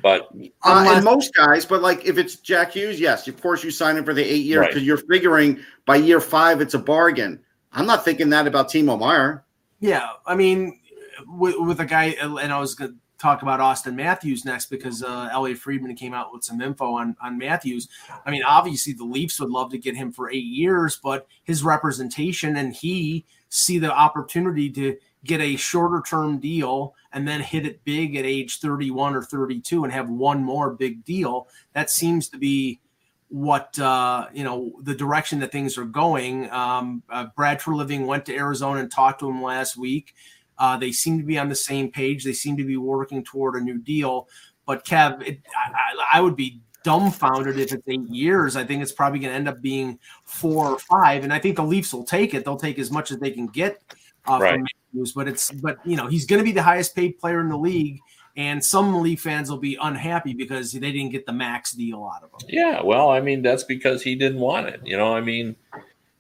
But 0.03 0.29
uh, 0.65 0.93
and 0.95 1.05
most 1.05 1.35
guys, 1.35 1.65
but 1.65 1.81
like 1.81 2.05
if 2.05 2.19
it's 2.19 2.37
Jack 2.37 2.73
Hughes, 2.73 3.01
yes, 3.01 3.27
of 3.29 3.41
course 3.41 3.65
you 3.65 3.71
sign 3.71 3.97
him 3.97 4.05
for 4.05 4.15
the 4.15 4.25
eight 4.25 4.45
years 4.45 4.67
because 4.67 4.77
right. 4.77 4.85
you're 4.85 4.99
figuring 4.99 5.61
by 5.87 5.97
year 5.97 6.21
five 6.21 6.61
it's 6.61 6.75
a 6.75 6.79
bargain. 6.79 7.41
I'm 7.73 7.87
not 7.87 8.05
thinking 8.05 8.31
that 8.31 8.47
about 8.47 8.69
Timo 8.69 8.99
Meier. 8.99 9.45
Yeah, 9.81 10.09
I 10.27 10.35
mean, 10.35 10.81
with, 11.27 11.57
with 11.59 11.81
a 11.81 11.85
guy, 11.85 12.17
and 12.21 12.53
I 12.53 12.59
was 12.59 12.75
going 12.75 12.93
to 12.93 12.97
talk 13.19 13.43
about 13.43 13.61
Auston 13.61 13.95
Matthews 13.95 14.45
next 14.45 14.67
because 14.67 15.03
uh, 15.03 15.29
Elliotte 15.33 15.59
Friedman 15.59 15.95
came 15.95 16.15
out 16.15 16.33
with 16.33 16.45
some 16.45 16.61
info 16.61 16.95
on 16.95 17.17
on 17.23 17.39
Matthews. 17.39 17.89
I 18.25 18.31
mean, 18.31 18.43
obviously 18.43 18.93
the 18.93 19.05
Leafs 19.05 19.41
would 19.41 19.51
love 19.51 19.71
to 19.71 19.79
get 19.79 19.97
him 19.97 20.13
for 20.13 20.31
eight 20.31 20.45
years, 20.45 20.99
but 21.03 21.27
his 21.45 21.63
representation 21.63 22.57
and 22.57 22.75
he 22.75 23.25
see 23.49 23.79
the 23.79 23.93
opportunity 23.93 24.71
to 24.71 24.97
get 25.25 25.41
a 25.41 25.57
shorter 25.57 26.03
term 26.09 26.39
deal 26.39 26.95
and 27.13 27.27
then 27.27 27.41
hit 27.41 27.67
it 27.67 27.85
big 27.85 28.17
at 28.17 28.25
age 28.25 28.61
31 28.61 29.17
or 29.17 29.23
32 29.23 29.85
and 29.85 29.93
have 29.93 30.09
one 30.09 30.43
more 30.43 30.71
big 30.71 31.05
deal. 31.05 31.49
That 31.73 31.91
seems 31.91 32.29
to 32.31 32.39
be 32.39 32.81
what 33.29 33.77
uh, 33.79 34.29
you 34.33 34.45
know 34.45 34.73
the 34.83 34.95
direction 34.95 35.41
that 35.41 35.53
things 35.53 35.77
are 35.77 35.85
going. 35.85 36.51
Um, 36.51 37.03
uh, 37.11 37.27
Treliving 37.37 38.07
went 38.07 38.27
to 38.27 38.37
Arizona 38.37 38.81
and 38.81 38.91
talked 38.91 39.21
to 39.21 39.29
him 39.29 39.43
last 39.43 39.77
week. 39.77 40.15
Uh, 40.59 40.77
they 40.77 40.93
seem 40.93 41.19
to 41.19 41.25
be 41.25 41.39
on 41.39 41.49
the 41.49 41.55
same 41.55 41.91
page. 41.91 42.25
They 42.25 42.33
seem 42.33 42.57
to 42.57 42.65
be 42.65 42.77
working 42.77 43.25
toward 43.25 43.57
a 43.57 43.61
new 43.61 43.79
deal. 43.79 44.29
But 44.65 44.85
Kev, 44.85 45.23
it, 45.27 45.41
I, 45.55 46.19
I, 46.19 46.21
would 46.21 46.35
be 46.35 46.61
dumbfounded 46.87 47.59
if 47.59 47.73
it's 47.73 47.83
eight 47.89 48.09
years. 48.09 48.55
I 48.55 48.63
think 48.63 48.81
it's 48.81 48.93
probably 48.93 49.19
going 49.19 49.33
to 49.33 49.37
end 49.37 49.49
up 49.49 49.61
being 49.61 49.99
four 50.25 50.69
or 50.69 50.79
five, 50.79 51.25
and 51.25 51.33
I 51.33 51.41
think 51.41 51.57
the 51.57 51.65
Leafs 51.65 51.93
will 51.93 52.05
take 52.05 52.33
it. 52.33 52.45
They'll 52.45 52.57
take 52.57 52.79
as 52.79 52.93
much 52.93 53.11
as 53.11 53.19
they 53.19 53.33
can 53.33 53.49
get 53.49 53.83
uh, 54.29 54.39
right. 54.41 54.53
from 54.53 54.67
Matthews, 54.93 55.13
but 55.13 55.27
it's 55.27 55.51
but 55.51 55.79
you 55.85 55.97
know 55.97 56.07
he's 56.07 56.27
going 56.27 56.39
to 56.39 56.45
be 56.45 56.53
the 56.53 56.63
highest 56.63 56.95
paid 56.95 57.19
player 57.19 57.41
in 57.41 57.49
the 57.49 57.59
league. 57.59 57.99
And 58.37 58.63
some 58.63 59.03
Leaf 59.03 59.23
fans 59.23 59.51
will 59.51 59.59
be 59.59 59.79
unhappy 59.81 60.35
because 60.35 60.71
they 60.71 60.93
didn't 60.93 61.09
get 61.09 61.25
the 61.25 61.33
max 61.33 61.73
deal 61.73 62.05
out 62.05 62.23
of 62.23 62.31
him. 62.31 62.51
Yeah, 62.51 62.83
well, 62.83 63.11
I 63.11 63.21
mean 63.21 63.43
that's 63.43 63.65
because 63.65 64.03
he 64.03 64.15
didn't 64.15 64.39
want 64.39 64.69
it. 64.69 64.81
You 64.85 64.97
know, 64.97 65.13
I 65.13 65.21
mean, 65.21 65.57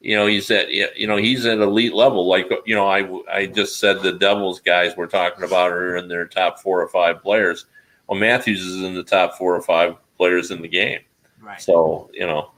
you 0.00 0.16
know 0.16 0.26
he's 0.26 0.50
at 0.50 0.68
you 0.70 1.07
know 1.07 1.16
he's 1.16 1.46
at 1.46 1.59
elite 1.59 1.94
level. 1.94 2.26
Like 2.26 2.50
you 2.64 2.74
know, 2.74 2.88
I 2.88 3.09
I 3.33 3.46
just 3.46 3.79
said 3.79 4.02
the 4.02 4.12
Devils 4.12 4.59
guys 4.59 4.96
we're 4.96 5.07
talking 5.07 5.44
about 5.44 5.70
are 5.70 5.96
in 5.96 6.09
their 6.09 6.26
top 6.26 6.59
four 6.59 6.83
or 6.83 6.88
five 6.88 7.22
players. 7.22 7.66
Well, 8.09 8.18
Matthews 8.18 8.62
is 8.62 8.83
in 8.83 8.94
the 8.94 9.05
top 9.05 9.37
four 9.37 9.55
or 9.55 9.62
five 9.62 9.96
players 10.16 10.50
in 10.50 10.62
the 10.62 10.68
game. 10.68 11.00
Right. 11.40 11.61
So 11.61 12.11
you 12.12 12.26
know, 12.26 12.50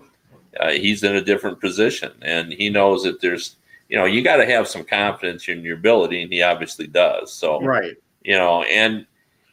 uh, 0.60 0.70
he's 0.70 1.02
in 1.02 1.16
a 1.16 1.20
different 1.20 1.60
position, 1.60 2.12
and 2.22 2.52
he 2.52 2.70
knows 2.70 3.02
that 3.04 3.20
there's 3.20 3.56
you 3.88 3.96
know 3.96 4.04
you 4.04 4.22
got 4.22 4.36
to 4.36 4.46
have 4.46 4.68
some 4.68 4.84
confidence 4.84 5.48
in 5.48 5.62
your 5.62 5.76
ability, 5.76 6.22
and 6.22 6.32
he 6.32 6.42
obviously 6.42 6.86
does. 6.86 7.32
So 7.32 7.60
right. 7.60 7.96
You 8.24 8.36
know, 8.36 8.62
and 8.64 9.06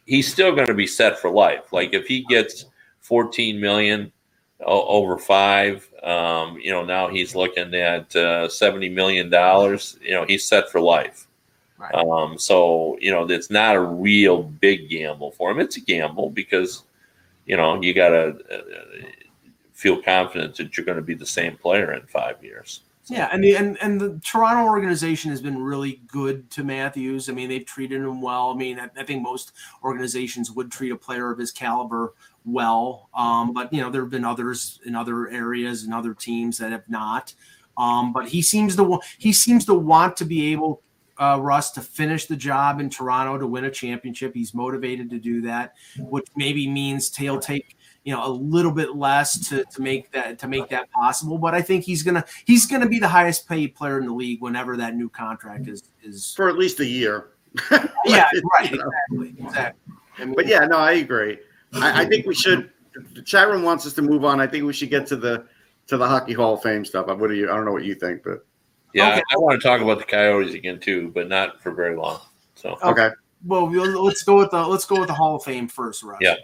he's 0.05 0.31
still 0.31 0.53
going 0.53 0.67
to 0.67 0.73
be 0.73 0.87
set 0.87 1.19
for 1.19 1.29
life. 1.29 1.71
Like 1.71 1.93
if 1.93 2.07
he 2.07 2.21
gets 2.23 2.65
14 3.01 3.59
million 3.59 4.11
over 4.59 5.17
five, 5.17 5.87
um, 6.03 6.57
you 6.57 6.71
know, 6.71 6.83
now 6.83 7.07
he's 7.07 7.35
looking 7.35 7.73
at 7.73 8.15
uh, 8.15 8.49
70 8.49 8.89
million 8.89 9.29
dollars. 9.29 9.97
You 10.01 10.11
know, 10.11 10.25
he's 10.25 10.45
set 10.45 10.69
for 10.69 10.81
life. 10.81 11.27
Right. 11.77 11.93
Um, 11.93 12.37
so 12.37 12.97
you 13.01 13.11
know, 13.11 13.29
it's 13.29 13.49
not 13.49 13.75
a 13.75 13.81
real 13.81 14.43
big 14.43 14.89
gamble 14.89 15.31
for 15.31 15.51
him. 15.51 15.59
It's 15.59 15.77
a 15.77 15.81
gamble 15.81 16.29
because 16.29 16.83
you 17.45 17.57
know 17.57 17.81
you 17.81 17.93
got 17.93 18.09
to 18.09 18.37
uh, 18.51 18.61
feel 19.73 20.01
confident 20.01 20.55
that 20.55 20.77
you're 20.77 20.85
going 20.85 20.97
to 20.97 21.03
be 21.03 21.15
the 21.15 21.25
same 21.25 21.57
player 21.57 21.93
in 21.93 22.05
five 22.07 22.43
years. 22.43 22.81
Yeah, 23.07 23.29
and 23.31 23.43
the 23.43 23.55
and, 23.55 23.77
and 23.83 24.01
the 24.01 24.19
Toronto 24.23 24.63
organization 24.65 25.29
has 25.29 25.39
been 25.39 25.61
really 25.61 26.01
good 26.07 26.49
to 26.51 26.63
Matthews. 26.63 27.29
I 27.29 27.33
mean, 27.33 27.49
they've 27.49 27.65
treated 27.65 28.01
him 28.01 28.19
well. 28.19 28.49
I 28.49 28.55
mean, 28.55 28.79
I, 28.79 28.89
I 28.97 29.03
think 29.03 29.21
most 29.21 29.51
organizations 29.83 30.51
would 30.51 30.71
treat 30.71 30.91
a 30.91 30.95
player 30.95 31.31
of 31.31 31.37
his 31.37 31.51
caliber 31.51 32.13
well. 32.45 33.09
Um, 33.13 33.53
but 33.53 33.71
you 33.71 33.81
know, 33.81 33.91
there 33.91 34.01
have 34.01 34.09
been 34.09 34.25
others 34.25 34.79
in 34.85 34.95
other 34.95 35.29
areas 35.29 35.83
and 35.83 35.93
other 35.93 36.15
teams 36.15 36.57
that 36.57 36.71
have 36.71 36.89
not. 36.89 37.33
Um, 37.77 38.11
but 38.11 38.27
he 38.27 38.41
seems 38.41 38.75
to 38.77 38.99
he 39.19 39.33
seems 39.33 39.65
to 39.65 39.75
want 39.75 40.17
to 40.17 40.25
be 40.25 40.51
able, 40.51 40.81
uh, 41.17 41.39
Russ, 41.41 41.71
to 41.71 41.81
finish 41.81 42.25
the 42.25 42.35
job 42.35 42.79
in 42.79 42.89
Toronto 42.89 43.37
to 43.37 43.47
win 43.47 43.65
a 43.65 43.71
championship. 43.71 44.33
He's 44.33 44.53
motivated 44.53 45.09
to 45.11 45.19
do 45.19 45.41
that, 45.41 45.75
which 45.97 46.27
maybe 46.35 46.69
means 46.69 47.15
he'll 47.15 47.39
take 47.39 47.77
you 48.03 48.13
know 48.13 48.25
a 48.25 48.29
little 48.29 48.71
bit 48.71 48.95
less 48.95 49.49
to, 49.49 49.65
to 49.65 49.81
make 49.81 50.11
that 50.11 50.39
to 50.39 50.47
make 50.47 50.69
that 50.69 50.89
possible. 50.91 51.37
But 51.37 51.55
I 51.55 51.61
think 51.61 51.83
he's 51.83 52.03
gonna 52.03 52.23
he's 52.45 52.65
gonna 52.65 52.87
be 52.87 52.99
the 52.99 53.07
highest 53.07 53.49
paid 53.49 53.75
player 53.75 53.99
in 53.99 54.05
the 54.05 54.13
league 54.13 54.41
whenever 54.41 54.77
that 54.77 54.95
new 54.95 55.09
contract 55.09 55.67
is 55.67 55.83
is 56.03 56.33
for 56.33 56.47
at 56.47 56.57
least 56.57 56.79
a 56.79 56.85
year. 56.85 57.31
yeah, 58.05 58.29
right, 58.59 58.73
exactly, 58.73 59.35
exactly. 59.39 59.93
I 60.17 60.25
mean, 60.25 60.35
but 60.35 60.47
yeah, 60.47 60.65
no, 60.65 60.77
I 60.77 60.93
agree. 60.93 61.37
I, 61.73 62.01
I, 62.01 62.05
think 62.05 62.25
we 62.25 62.35
should. 62.35 62.69
The 63.13 63.21
chat 63.21 63.49
room 63.49 63.63
wants 63.63 63.85
us 63.85 63.93
to 63.93 64.01
move 64.01 64.23
on. 64.23 64.39
I 64.39 64.47
think 64.47 64.65
we 64.65 64.73
should 64.73 64.89
get 64.89 65.07
to 65.07 65.15
the 65.15 65.45
to 65.87 65.97
the 65.97 66.07
Hockey 66.07 66.33
Hall 66.33 66.55
of 66.55 66.61
Fame 66.61 66.85
stuff. 66.85 67.07
What 67.07 67.27
do 67.27 67.33
you? 67.33 67.49
I 67.49 67.55
don't 67.55 67.65
know 67.65 67.71
what 67.71 67.85
you 67.85 67.95
think, 67.95 68.23
but 68.23 68.45
yeah, 68.95 69.11
okay. 69.11 69.23
I, 69.31 69.35
I 69.35 69.37
want 69.37 69.61
to 69.61 69.67
talk 69.67 69.81
about 69.81 69.99
the 69.99 70.05
Coyotes 70.05 70.53
again 70.53 70.79
too, 70.79 71.11
but 71.13 71.27
not 71.27 71.61
for 71.61 71.71
very 71.71 71.95
long. 71.95 72.21
So 72.55 72.77
okay. 72.83 73.09
Well, 73.45 73.69
let's 73.69 74.23
go 74.23 74.37
with 74.37 74.51
the 74.51 74.65
let's 74.65 74.85
go 74.85 74.99
with 74.99 75.07
the 75.07 75.13
Hall 75.13 75.35
of 75.35 75.43
Fame 75.43 75.67
first, 75.67 76.01
Russ. 76.03 76.19
Yeah. 76.21 76.35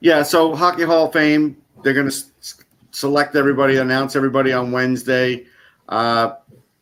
Yeah, 0.00 0.22
so 0.22 0.54
Hockey 0.54 0.84
Hall 0.84 1.06
of 1.06 1.12
Fame, 1.12 1.58
they're 1.82 1.92
going 1.92 2.08
to 2.08 2.14
s- 2.14 2.64
select 2.90 3.36
everybody, 3.36 3.76
announce 3.76 4.16
everybody 4.16 4.50
on 4.50 4.72
Wednesday. 4.72 5.44
Uh, 5.90 6.36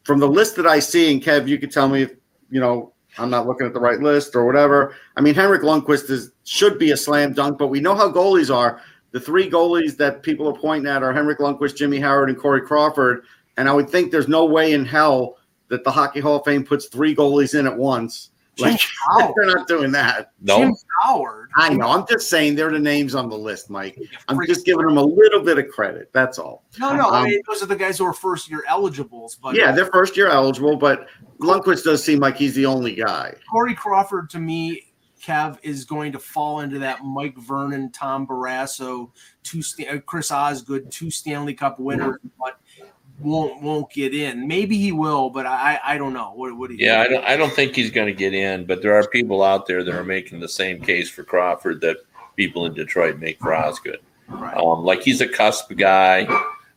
from 0.05 0.21
the 0.21 0.29
list 0.29 0.55
that 0.55 0.67
I 0.69 0.79
see, 0.79 1.13
and 1.13 1.21
Kev, 1.21 1.49
you 1.49 1.59
could 1.59 1.73
tell 1.73 1.89
me 1.89 2.03
if 2.03 2.13
you 2.51 2.61
know 2.61 2.93
I'm 3.19 3.31
not 3.31 3.47
looking 3.47 3.67
at 3.67 3.73
the 3.73 3.81
right 3.81 4.01
list 4.01 4.37
or 4.37 4.45
whatever. 4.45 4.95
I 5.17 5.21
mean, 5.21 5.35
Henrik 5.35 5.63
Lundqvist 5.63 6.11
is 6.11 6.33
should 6.45 6.79
be 6.79 6.93
a 6.93 6.97
slam 6.97 7.33
dunk, 7.33 7.59
but 7.59 7.69
we 7.69 7.81
know 7.81 7.95
how 7.95 8.11
goalies 8.11 8.55
are. 8.55 8.81
The 9.11 9.21
three 9.21 9.51
goalies 9.51 9.97
that 9.97 10.23
people 10.23 10.47
are 10.47 10.59
pointing 10.59 10.91
at 10.91 11.03
are 11.03 11.13
Henrik 11.13 11.39
Lundqvist, 11.39 11.77
Jimmy 11.77 11.99
Howard, 11.99 12.29
and 12.29 12.39
Corey 12.39 12.61
Crawford. 12.61 13.25
And 13.59 13.69
I 13.69 13.73
would 13.73 13.91
think 13.91 14.13
there's 14.13 14.29
no 14.29 14.47
way 14.47 14.73
in 14.73 14.85
hell 14.85 15.37
that 15.69 15.85
the 15.85 15.91
Hockey 15.91 16.21
Hall 16.21 16.37
of 16.37 16.45
Fame 16.45 16.65
puts 16.65 16.87
three 16.87 17.15
goalies 17.15 17.59
in 17.59 17.67
at 17.67 17.77
once. 17.77 18.31
Like 18.59 18.81
they're 19.37 19.47
not 19.47 19.69
doing 19.69 19.93
that. 19.93 20.33
No. 20.41 20.59
Jim 20.59 20.75
Howard. 21.03 21.51
I 21.57 21.75
know. 21.75 21.89
I'm 21.89 22.07
just 22.09 22.31
saying 22.31 22.55
they're 22.55 22.71
the 22.71 22.79
names 22.79 23.15
on 23.15 23.29
the 23.29 23.37
list, 23.37 23.69
Mike. 23.69 23.99
I'm 24.29 24.39
just 24.47 24.65
giving 24.65 24.87
them 24.87 24.97
a 24.97 25.03
little 25.03 25.43
bit 25.43 25.59
of 25.59 25.69
credit. 25.69 26.11
That's 26.13 26.39
all. 26.39 26.65
No, 26.79 26.95
no. 26.95 27.09
Um, 27.09 27.15
I 27.15 27.25
mean, 27.25 27.41
those 27.49 27.63
are 27.63 27.67
the 27.67 27.77
guys 27.77 27.99
who 27.99 28.05
are 28.05 28.13
first 28.13 28.49
year 28.49 28.65
eligibles. 28.69 29.37
But 29.37 29.57
yeah, 29.57 29.73
they're 29.73 29.87
first 29.87 30.17
year 30.17 30.29
eligible. 30.29 30.77
But 30.77 31.09
Lundqvist 31.41 31.85
does 31.85 32.03
seem 32.03 32.21
like 32.21 32.37
he's 32.37 32.55
the 32.55 32.67
only 32.67 32.95
guy. 32.95 33.35
Corey 33.51 33.75
Crawford, 33.75 34.31
to 34.31 34.39
me, 34.39 34.89
Kev 35.23 35.59
is 35.63 35.85
going 35.85 36.13
to 36.13 36.19
fall 36.19 36.61
into 36.61 36.79
that 36.79 37.05
Mike 37.05 37.37
Vernon, 37.37 37.91
Tom 37.91 38.27
Barrasso, 38.27 39.11
two 39.43 39.63
uh, 39.89 39.99
Chris 40.07 40.31
Osgood, 40.31 40.91
two 40.91 41.11
Stanley 41.11 41.55
Cup 41.55 41.79
winners, 41.79 42.19
but 42.39 42.61
won't 43.21 43.63
won't 43.63 43.91
get 43.91 44.15
in. 44.15 44.47
Maybe 44.47 44.79
he 44.79 44.93
will, 44.93 45.31
but 45.31 45.47
I 45.47 45.81
I 45.85 45.99
don't 45.99 46.13
know. 46.13 46.33
What 46.35 46.57
what? 46.57 46.71
yeah, 46.79 47.01
I 47.01 47.09
don't 47.09 47.25
I 47.25 47.37
don't 47.37 47.53
think 47.53 47.75
he's 47.75 47.91
going 47.91 48.07
to 48.07 48.13
get 48.13 48.35
in. 48.35 48.65
But 48.65 48.83
there 48.83 48.95
are 48.95 49.07
people 49.09 49.43
out 49.43 49.67
there 49.67 49.83
that 49.83 49.95
are 49.95 50.05
making 50.05 50.41
the 50.41 50.49
same 50.49 50.81
case 50.81 51.11
for 51.11 51.25
Crawford 51.25 51.81
that 51.81 51.99
people 52.37 52.67
in 52.67 52.75
Detroit 52.75 53.19
make 53.19 53.39
for 53.39 53.55
Osgood. 53.55 54.01
Right. 54.29 54.57
Um, 54.57 54.85
like 54.85 55.03
he's 55.03 55.21
a 55.21 55.29
cusp 55.29 55.75
guy. 55.77 56.27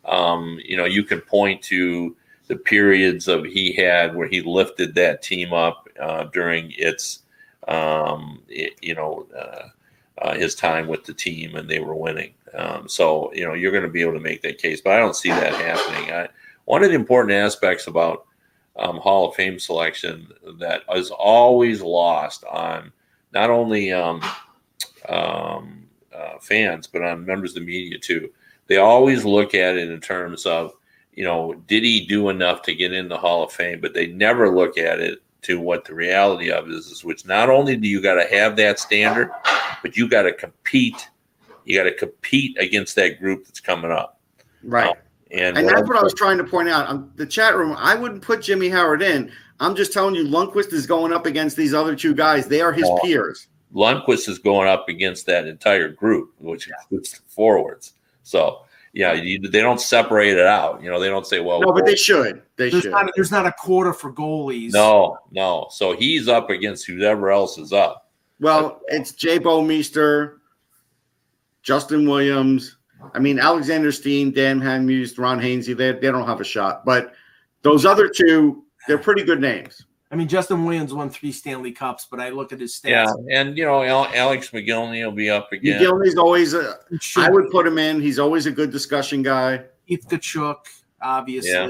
Um, 0.06 0.60
you 0.64 0.78
know, 0.78 0.86
you 0.86 1.04
can 1.04 1.22
point 1.22 1.62
to 1.64 2.16
the 2.48 2.56
periods 2.56 3.28
of 3.28 3.46
he 3.46 3.72
had 3.74 4.16
where 4.16 4.28
he 4.28 4.42
lifted 4.42 4.96
that 4.96 5.22
team 5.22 5.54
up 5.54 5.88
uh, 6.00 6.26
during 6.26 6.74
its 6.76 7.20
um, 7.68 8.42
it, 8.50 8.74
you 8.82 8.96
know 8.96 9.28
uh, 9.38 9.68
uh, 10.22 10.34
his 10.34 10.56
time 10.56 10.88
with 10.88 11.06
the 11.06 11.14
team 11.14 11.56
and 11.56 11.70
they 11.70 11.80
were 11.80 11.96
winning. 11.96 12.34
Um, 12.54 12.88
so 12.88 13.32
you 13.34 13.46
know 13.46 13.54
you're 13.54 13.72
going 13.72 13.84
to 13.84 13.90
be 13.90 14.02
able 14.02 14.14
to 14.14 14.20
make 14.20 14.42
that 14.42 14.58
case, 14.58 14.82
but 14.82 14.94
I 14.94 15.00
don't 15.00 15.16
see 15.16 15.30
that 15.30 15.54
happening. 15.54 16.12
I, 16.12 16.30
one 16.66 16.84
of 16.84 16.90
the 16.90 16.96
important 16.96 17.34
aspects 17.34 17.88
about 17.88 18.26
um, 18.78 18.98
Hall 18.98 19.30
of 19.30 19.36
Fame 19.36 19.60
selection 19.60 20.28
that 20.60 20.84
is 20.96 21.12
always 21.12 21.82
lost 21.82 22.44
on 22.46 22.92
not 23.34 23.50
only 23.50 23.92
um, 23.92 24.22
um, 25.10 25.86
uh, 26.14 26.38
fans 26.40 26.88
but 26.88 27.04
on 27.04 27.26
members 27.26 27.52
of 27.52 27.56
the 27.56 27.66
media 27.66 27.98
too. 27.98 28.32
They 28.68 28.78
always 28.78 29.26
look 29.26 29.54
at 29.54 29.76
it 29.78 29.90
in 29.90 30.00
terms 30.00 30.46
of 30.46 30.74
you 31.14 31.24
know 31.24 31.54
did 31.68 31.84
he 31.84 32.06
do 32.06 32.30
enough 32.30 32.62
to 32.64 32.76
get 32.76 32.94
in 32.94 33.10
the 33.10 33.18
Hall 33.18 33.44
of 33.44 33.52
Fame, 33.52 33.80
but 33.82 33.94
they 33.94 34.08
never 34.08 34.54
look 34.54 34.78
at 34.78 35.00
it 35.00 35.22
to 35.44 35.60
what 35.60 35.86
the 35.86 35.96
reality 35.96 36.52
of 36.52 36.68
it 36.68 36.74
is, 36.74 36.88
is 36.88 37.04
which 37.04 37.26
not 37.26 37.50
only 37.50 37.76
do 37.76 37.88
you 37.88 38.02
got 38.02 38.16
to 38.16 38.36
have 38.36 38.56
that 38.56 38.80
standard, 38.80 39.32
but 39.82 39.98
you 39.98 40.08
got 40.08 40.24
to 40.24 40.34
compete 40.34 41.10
you 41.66 41.78
got 41.78 41.84
to 41.84 41.94
compete 41.94 42.58
against 42.60 42.96
that 42.96 43.20
group 43.20 43.46
that's 43.46 43.60
coming 43.60 43.92
up. 43.92 44.20
Right. 44.64 44.90
Um, 44.90 44.96
and, 45.32 45.58
and 45.58 45.68
that's 45.68 45.88
what 45.88 45.98
I 45.98 46.04
was 46.04 46.14
trying 46.14 46.38
to 46.40 46.44
point 46.44 46.68
out. 46.70 46.90
Um, 46.90 47.12
the 47.16 47.26
chat 47.26 47.56
room, 47.56 47.76
I 47.78 47.96
wouldn't 47.96 48.22
put 48.22 48.42
Jimmy 48.42 48.70
Howard 48.70 49.02
in. 49.02 49.32
I'm 49.60 49.76
just 49.76 49.94
telling 49.94 50.16
you, 50.16 50.26
Lundqvist 50.26 50.74
is 50.74 50.86
going 50.86 51.14
up 51.14 51.26
against 51.26 51.56
these 51.56 51.74
other 51.74 51.96
two 51.96 52.14
guys. 52.14 52.48
They 52.48 52.62
are 52.62 52.74
his 52.74 52.90
uh, 52.90 52.96
peers. 53.02 53.48
Lundqvist 53.74 54.28
is 54.28 54.40
going 54.40 54.68
up 54.68 54.90
against 54.90 55.26
that 55.28 55.48
entire 55.48 55.88
group, 55.88 56.34
which 56.40 56.68
includes 56.68 57.12
the 57.12 57.20
forwards. 57.28 57.94
So, 58.24 58.64
yeah, 58.92 59.14
you, 59.14 59.40
they 59.40 59.62
don't 59.62 59.80
separate 59.80 60.38
it 60.38 60.46
out. 60.46 60.84
You 60.84 60.90
know, 60.90 61.00
they 61.00 61.08
don't 61.08 61.26
say, 61.26 61.40
well, 61.40 61.62
no, 61.62 61.72
but 61.72 61.86
they 61.86 61.96
should. 61.96 62.42
They 62.58 62.70
there's 62.70 62.84
should. 62.84 62.92
Not, 62.92 63.10
there's 63.16 63.32
not 63.32 63.46
a 63.46 63.54
quarter 63.54 63.94
for 63.94 64.12
goalies. 64.12 64.74
No, 64.74 65.18
no. 65.32 65.68
So 65.72 65.96
he's 65.96 66.28
up 66.28 66.50
against 66.50 66.86
whoever 66.88 67.32
else 67.32 67.58
is 67.58 67.72
up. 67.72 68.10
Well, 68.42 68.82
it's 68.88 69.14
Jay 69.14 69.40
Bouwmeester, 69.40 70.40
Justin 71.64 72.08
Williams. 72.08 72.78
I 73.14 73.20
mean, 73.20 73.40
Alexander 73.40 73.92
Steen, 73.92 74.32
Dan 74.32 74.60
Hamhuis, 74.60 75.18
Ron 75.18 75.40
Hainsey, 75.40 75.76
they, 75.76 75.92
they 75.92 76.12
don't 76.12 76.28
have 76.28 76.40
a 76.40 76.44
shot. 76.44 76.86
But 76.86 77.14
those 77.62 77.86
other 77.86 78.08
two, 78.08 78.64
they're 78.88 78.98
pretty 78.98 79.24
good 79.24 79.42
names. 79.42 79.86
I 80.12 80.16
mean, 80.18 80.28
Justin 80.28 80.66
Williams 80.66 80.94
won 80.94 81.10
three 81.10 81.32
Stanley 81.32 81.72
Cups, 81.72 82.06
but 82.12 82.20
I 82.20 82.30
look 82.30 82.52
at 82.52 82.60
his 82.60 82.74
stats. 82.74 82.90
Yeah, 82.90 83.40
and 83.40 83.58
you 83.58 83.64
know, 83.64 83.82
Alex 83.84 84.50
Mogilny 84.50 85.04
will 85.06 85.14
be 85.14 85.30
up 85.30 85.54
again. 85.54 85.82
Mogilny's 85.82 86.18
always 86.18 86.54
a. 86.54 86.80
I 87.16 87.30
would 87.30 87.50
put 87.50 87.66
him 87.66 87.78
in. 87.78 88.02
He's 88.02 88.20
always 88.20 88.46
a 88.46 88.52
good 88.52 88.72
discussion 88.72 89.24
guy. 89.24 89.64
Keith 89.88 90.06
Tkachuk, 90.10 90.58
obviously. 91.02 91.52
Yeah, 91.52 91.70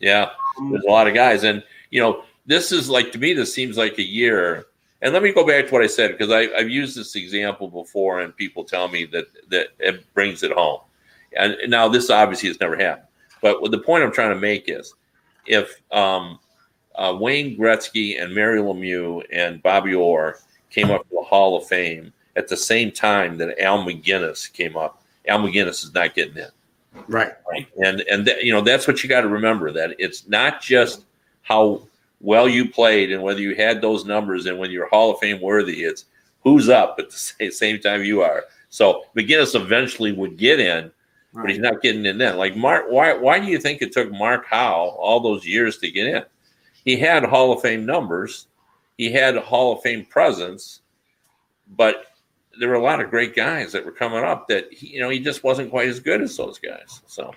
yeah. 0.00 0.30
Um, 0.58 0.72
There's 0.72 0.84
a 0.84 0.90
lot 0.90 1.08
of 1.08 1.14
guys, 1.14 1.44
and 1.44 1.64
you 1.90 2.02
know, 2.02 2.24
this 2.44 2.72
is 2.72 2.90
like 2.90 3.10
to 3.12 3.18
me. 3.18 3.32
This 3.32 3.54
seems 3.54 3.78
like 3.78 3.96
a 3.98 4.06
year 4.06 4.66
and 5.00 5.12
let 5.12 5.22
me 5.22 5.32
go 5.32 5.46
back 5.46 5.66
to 5.66 5.72
what 5.72 5.82
I 5.82 5.86
said 5.86 6.16
because 6.16 6.32
I've 6.32 6.68
used 6.68 6.96
this 6.96 7.14
example 7.14 7.68
before, 7.68 8.20
and 8.20 8.36
people 8.36 8.64
tell 8.64 8.88
me 8.88 9.04
that 9.06 9.26
that 9.48 9.68
it 9.78 10.12
brings 10.14 10.42
it 10.42 10.52
home. 10.52 10.80
And 11.36 11.56
now 11.68 11.88
this 11.88 12.10
obviously 12.10 12.48
has 12.48 12.60
never 12.60 12.76
happened, 12.76 13.08
but 13.42 13.60
what 13.60 13.70
the 13.70 13.78
point 13.78 14.02
I'm 14.02 14.12
trying 14.12 14.30
to 14.30 14.40
make 14.40 14.64
is, 14.68 14.94
if 15.46 15.80
um, 15.92 16.38
uh, 16.96 17.16
Wayne 17.18 17.56
Gretzky 17.56 18.20
and 18.20 18.34
Mario 18.34 18.72
Lemieux 18.72 19.22
and 19.32 19.62
Bobby 19.62 19.94
Orr 19.94 20.38
came 20.70 20.90
up 20.90 21.02
to 21.02 21.14
the 21.14 21.22
Hall 21.22 21.56
of 21.56 21.66
Fame 21.66 22.12
at 22.36 22.48
the 22.48 22.56
same 22.56 22.90
time 22.90 23.38
that 23.38 23.58
Al 23.60 23.84
MacInnis 23.84 24.52
came 24.52 24.76
up, 24.76 25.02
Al 25.26 25.38
MacInnis 25.38 25.84
is 25.84 25.94
not 25.94 26.14
getting 26.14 26.36
in. 26.36 26.48
Right. 27.06 27.32
Right. 27.48 27.68
And 27.82 28.00
and 28.10 28.26
th- 28.26 28.44
you 28.44 28.52
know 28.52 28.60
that's 28.60 28.88
what 28.88 29.02
you 29.02 29.08
got 29.08 29.20
to 29.20 29.28
remember 29.28 29.70
that 29.72 29.94
it's 29.98 30.26
not 30.26 30.60
just 30.60 31.04
how 31.42 31.82
well 32.20 32.48
you 32.48 32.68
played 32.68 33.12
and 33.12 33.22
whether 33.22 33.40
you 33.40 33.54
had 33.54 33.80
those 33.80 34.04
numbers 34.04 34.46
and 34.46 34.58
when 34.58 34.70
you're 34.70 34.88
Hall 34.88 35.12
of 35.12 35.18
Fame 35.18 35.40
worthy, 35.40 35.84
it's 35.84 36.06
who's 36.42 36.68
up 36.68 36.96
at 36.98 37.10
the 37.10 37.50
same 37.50 37.80
time 37.80 38.04
you 38.04 38.22
are. 38.22 38.44
So 38.70 39.04
MacInnis 39.16 39.54
eventually 39.54 40.12
would 40.12 40.36
get 40.36 40.60
in, 40.60 40.90
right. 41.32 41.42
but 41.42 41.50
he's 41.50 41.58
not 41.58 41.82
getting 41.82 42.04
in 42.04 42.18
then. 42.18 42.36
Like 42.36 42.56
Mark, 42.56 42.86
why 42.88 43.14
why 43.14 43.38
do 43.38 43.46
you 43.46 43.58
think 43.58 43.82
it 43.82 43.92
took 43.92 44.10
Mark 44.10 44.46
Howe 44.46 44.96
all 44.98 45.20
those 45.20 45.46
years 45.46 45.78
to 45.78 45.90
get 45.90 46.06
in? 46.06 46.24
He 46.84 46.96
had 46.96 47.24
Hall 47.24 47.52
of 47.52 47.62
Fame 47.62 47.86
numbers, 47.86 48.46
he 48.96 49.12
had 49.12 49.36
a 49.36 49.40
Hall 49.40 49.72
of 49.72 49.82
Fame 49.82 50.04
presence, 50.04 50.80
but 51.76 52.04
there 52.58 52.68
were 52.68 52.74
a 52.74 52.82
lot 52.82 53.00
of 53.00 53.10
great 53.10 53.36
guys 53.36 53.72
that 53.72 53.84
were 53.84 53.92
coming 53.92 54.24
up 54.24 54.48
that 54.48 54.72
he, 54.72 54.88
you 54.88 55.00
know 55.00 55.08
he 55.08 55.20
just 55.20 55.44
wasn't 55.44 55.70
quite 55.70 55.88
as 55.88 56.00
good 56.00 56.20
as 56.20 56.36
those 56.36 56.58
guys. 56.58 57.00
So 57.06 57.32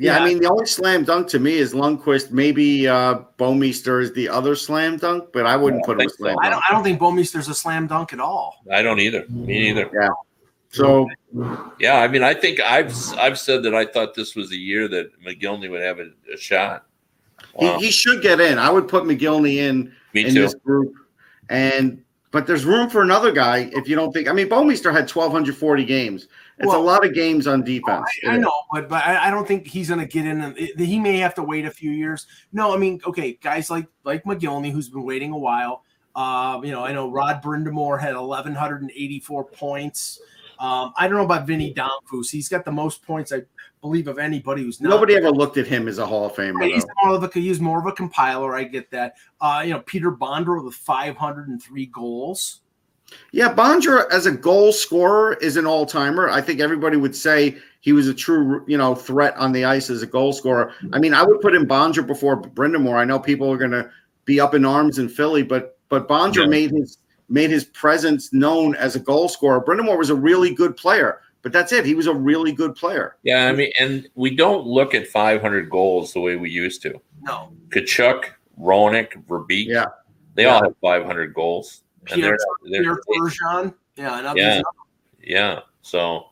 Yeah, 0.00 0.16
Yeah. 0.16 0.22
I 0.22 0.26
mean 0.28 0.38
the 0.40 0.48
only 0.50 0.66
slam 0.66 1.04
dunk 1.04 1.28
to 1.28 1.38
me 1.38 1.54
is 1.54 1.74
Lundqvist. 1.74 2.30
Maybe 2.32 2.88
uh 2.88 3.20
Bouwmeester 3.38 4.00
is 4.02 4.12
the 4.14 4.28
other 4.28 4.56
slam 4.56 4.96
dunk, 4.96 5.24
but 5.32 5.46
I 5.46 5.56
wouldn't 5.56 5.82
Yeah, 5.82 5.86
put 5.86 5.92
him 5.96 6.00
a 6.00 6.02
think 6.04 6.10
so. 6.12 6.16
slam 6.24 6.36
I 6.40 6.50
dunk. 6.50 6.54
don't. 6.54 6.62
I 6.68 6.72
don't 6.74 6.84
think 6.84 7.00
Bouwmeester's 7.00 7.48
a 7.48 7.54
slam 7.54 7.86
dunk 7.86 8.12
at 8.12 8.20
all. 8.20 8.56
I 8.72 8.82
don't 8.82 9.00
either. 9.00 9.24
Me 9.28 9.72
neither. 9.72 9.90
Yeah. 9.92 10.08
So 10.70 11.08
Yeah, 11.78 11.96
I 11.98 12.08
mean, 12.08 12.22
I 12.22 12.32
think 12.34 12.60
I've 12.60 12.94
I've 13.18 13.38
said 13.38 13.62
that 13.64 13.74
I 13.74 13.84
thought 13.84 14.14
this 14.14 14.34
was 14.36 14.52
a 14.52 14.56
year 14.56 14.88
that 14.88 15.10
Mogilny 15.22 15.68
would 15.70 15.82
have 15.82 15.98
a, 15.98 16.10
a 16.32 16.36
shot. 16.38 16.86
Wow. 17.54 17.78
he, 17.78 17.86
he 17.86 17.90
should 17.90 18.22
get 18.22 18.40
in. 18.40 18.58
I 18.58 18.70
would 18.70 18.86
put 18.88 19.04
Mogilny 19.04 19.56
in 19.56 19.92
Me 20.14 20.24
in 20.26 20.34
too. 20.34 20.42
this 20.42 20.54
group, 20.54 20.94
and 21.48 22.02
but 22.30 22.46
there's 22.46 22.64
room 22.64 22.88
for 22.88 23.02
another 23.02 23.32
guy 23.32 23.68
if 23.72 23.88
you 23.88 23.96
don't 23.96 24.12
think. 24.12 24.28
I 24.28 24.32
mean, 24.32 24.48
Bouwmeester 24.48 24.92
had 24.92 25.10
1,240 25.10 25.84
games. 25.84 26.28
It's 26.60 26.68
Well- 26.68 26.80
a 26.80 26.84
lot 26.84 27.06
of 27.06 27.14
games 27.14 27.46
on 27.46 27.64
defense. 27.64 28.06
I, 28.26 28.32
I 28.32 28.36
know, 28.36 28.52
but 28.70 28.88
but 28.88 29.02
I, 29.02 29.30
don't 29.30 29.48
think 29.48 29.66
he's 29.66 29.88
going 29.88 30.00
to 30.00 30.06
get 30.06 30.26
in. 30.26 30.54
He 30.76 30.98
may 30.98 31.16
have 31.16 31.34
to 31.36 31.42
wait 31.42 31.64
a 31.64 31.70
few 31.70 31.90
years. 31.90 32.26
No, 32.52 32.74
I 32.74 32.76
mean, 32.76 33.00
okay, 33.06 33.38
guys 33.40 33.70
like 33.70 33.86
like 34.04 34.24
Mogilny, 34.24 34.70
who's 34.70 34.90
been 34.90 35.02
waiting 35.02 35.32
a 35.32 35.38
while. 35.38 35.84
Uh, 36.14 36.60
you 36.62 36.70
know, 36.70 36.84
I 36.84 36.92
know 36.92 37.10
Rod 37.10 37.42
Brind'Amour 37.42 37.98
had 37.98 38.14
1,184 38.14 39.44
points. 39.44 40.20
Um, 40.58 40.92
I 40.98 41.08
don't 41.08 41.16
know 41.16 41.24
about 41.24 41.46
Vinny 41.46 41.72
Damphousse. 41.72 42.30
He's 42.30 42.50
got 42.50 42.66
the 42.66 42.72
most 42.72 43.02
points, 43.02 43.32
I 43.32 43.42
believe, 43.80 44.06
of 44.06 44.18
anybody 44.18 44.62
who's 44.62 44.82
not. 44.82 44.90
Nobody 44.90 45.16
ever 45.16 45.30
looked 45.30 45.56
at 45.56 45.66
him 45.66 45.88
as 45.88 45.96
a 45.96 46.06
Hall 46.06 46.26
of 46.26 46.34
Famer. 46.34 46.56
Right, 46.56 46.74
He's 46.74 46.84
more 47.02 47.14
of 47.14 47.24
a 47.24 47.30
he's 47.32 47.60
more 47.60 47.78
of 47.78 47.86
a 47.86 47.92
compiler. 47.92 48.54
I 48.54 48.64
get 48.64 48.90
that. 48.90 49.14
Uh, 49.40 49.62
you 49.64 49.72
know, 49.72 49.80
Peter 49.80 50.12
Bondra 50.12 50.62
with 50.62 50.74
503 50.74 51.86
goals. 51.86 52.60
Yeah, 53.32 53.52
Bondra 53.54 54.10
as 54.10 54.26
a 54.26 54.32
goal 54.32 54.72
scorer 54.72 55.34
is 55.34 55.56
an 55.56 55.66
all 55.66 55.86
timer. 55.86 56.28
I 56.28 56.40
think 56.40 56.60
everybody 56.60 56.96
would 56.96 57.14
say 57.14 57.56
he 57.80 57.92
was 57.92 58.08
a 58.08 58.14
true, 58.14 58.64
you 58.66 58.76
know, 58.76 58.94
threat 58.94 59.36
on 59.36 59.52
the 59.52 59.64
ice 59.64 59.88
as 59.90 60.02
a 60.02 60.06
goal 60.06 60.32
scorer. 60.32 60.72
I 60.92 60.98
mean, 60.98 61.14
I 61.14 61.22
would 61.22 61.40
put 61.40 61.54
in 61.54 61.66
Bondra 61.66 62.06
before 62.06 62.40
Brind'Amour. 62.40 62.94
I 62.96 63.04
know 63.04 63.18
people 63.18 63.50
are 63.52 63.56
going 63.58 63.70
to 63.70 63.90
be 64.24 64.38
up 64.40 64.54
in 64.54 64.64
arms 64.64 64.98
in 64.98 65.08
Philly, 65.08 65.42
but 65.42 65.78
but 65.88 66.08
Bondra 66.08 66.42
Yeah. 66.44 66.46
made 66.46 66.70
his 66.70 66.98
made 67.28 67.50
his 67.50 67.64
presence 67.64 68.32
known 68.32 68.74
as 68.74 68.96
a 68.96 69.00
goal 69.00 69.28
scorer. 69.28 69.64
Brind'Amour 69.64 69.96
was 69.96 70.10
a 70.10 70.14
really 70.14 70.52
good 70.52 70.76
player, 70.76 71.20
but 71.42 71.52
that's 71.52 71.72
it. 71.72 71.86
He 71.86 71.94
was 71.94 72.06
a 72.08 72.14
really 72.14 72.52
good 72.52 72.74
player. 72.74 73.16
Yeah, 73.22 73.46
I 73.46 73.52
mean, 73.52 73.72
and 73.78 74.08
we 74.16 74.34
don't 74.34 74.66
look 74.66 74.94
at 74.94 75.06
500 75.06 75.70
goals 75.70 76.12
the 76.12 76.20
way 76.20 76.34
we 76.36 76.50
used 76.50 76.82
to. 76.82 77.00
No, 77.22 77.52
Tkachuk, 77.68 78.24
Roenick, 78.60 79.24
Verbeek, 79.26 79.66
Yeah. 79.66 79.86
they 80.34 80.46
all 80.46 80.62
have 80.62 80.74
500 80.80 81.32
goals. 81.32 81.82
And 82.08 82.20
Pierre, 82.20 82.36
they're, 82.64 82.82
they're, 82.82 82.96
Pierre 82.96 83.02
Bergeron. 83.20 83.74
Yeah, 83.96 84.18
and 84.18 84.26
others. 84.26 84.42
Yeah. 84.42 84.62
yeah. 85.22 85.60
So, 85.82 86.26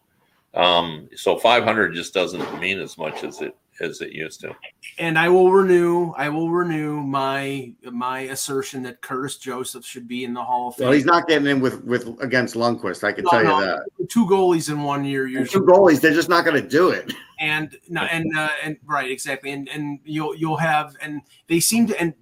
um, 0.55 1.09
so 1.14 1.37
500 1.39 1.95
just 1.95 2.14
doesn't 2.14 2.61
mean 2.61 2.79
as 2.81 2.97
much 2.99 3.25
as 3.25 3.41
it 3.41 3.57
as 3.81 4.01
it 4.01 4.11
used 4.12 4.41
to. 4.41 4.53
and 4.99 5.16
I 5.16 5.29
will 5.29 5.53
renew. 5.53 6.11
I 6.16 6.29
will 6.31 6.51
renew 6.51 7.01
my 7.01 7.73
my 7.85 8.21
assertion 8.23 8.83
that 8.83 9.01
Curtis 9.03 9.37
Joseph 9.37 9.85
should 9.85 10.09
be 10.09 10.25
in 10.25 10.35
the 10.35 10.43
Hall 10.43 10.69
of 10.71 10.75
Fame. 10.77 10.87
Well, 10.87 10.95
he's 10.95 11.05
not 11.05 11.29
getting 11.29 11.47
in 11.47 11.61
with 11.61 11.85
with 11.85 12.09
against 12.21 12.57
Lundqvist. 12.57 13.05
I 13.05 13.12
can 13.12 13.23
No, 13.25 13.31
tell 13.31 13.45
you 13.45 13.66
that. 13.66 14.09
two 14.09 14.27
goalies 14.27 14.69
in 14.69 14.83
one 14.83 15.05
year. 15.05 15.27
And 15.27 15.33
Usually, 15.35 15.64
two 15.64 15.71
goalies, 15.73 16.01
they're 16.01 16.12
just 16.12 16.29
not 16.29 16.45
going 16.45 16.61
to 16.61 16.69
do 16.69 16.91
it. 16.91 17.12
and 17.39 17.77
no, 17.89 18.01
and 18.03 18.27
uh, 18.37 18.49
and 18.64 18.79
right, 18.85 19.09
exactly, 19.11 19.53
and 19.53 19.69
and 19.69 20.01
you'll 20.05 20.35
you'll 20.35 20.57
have, 20.57 20.97
and 21.01 21.21
they 21.47 21.61
seem 21.61 21.87
to, 21.87 22.01
and 22.01 22.14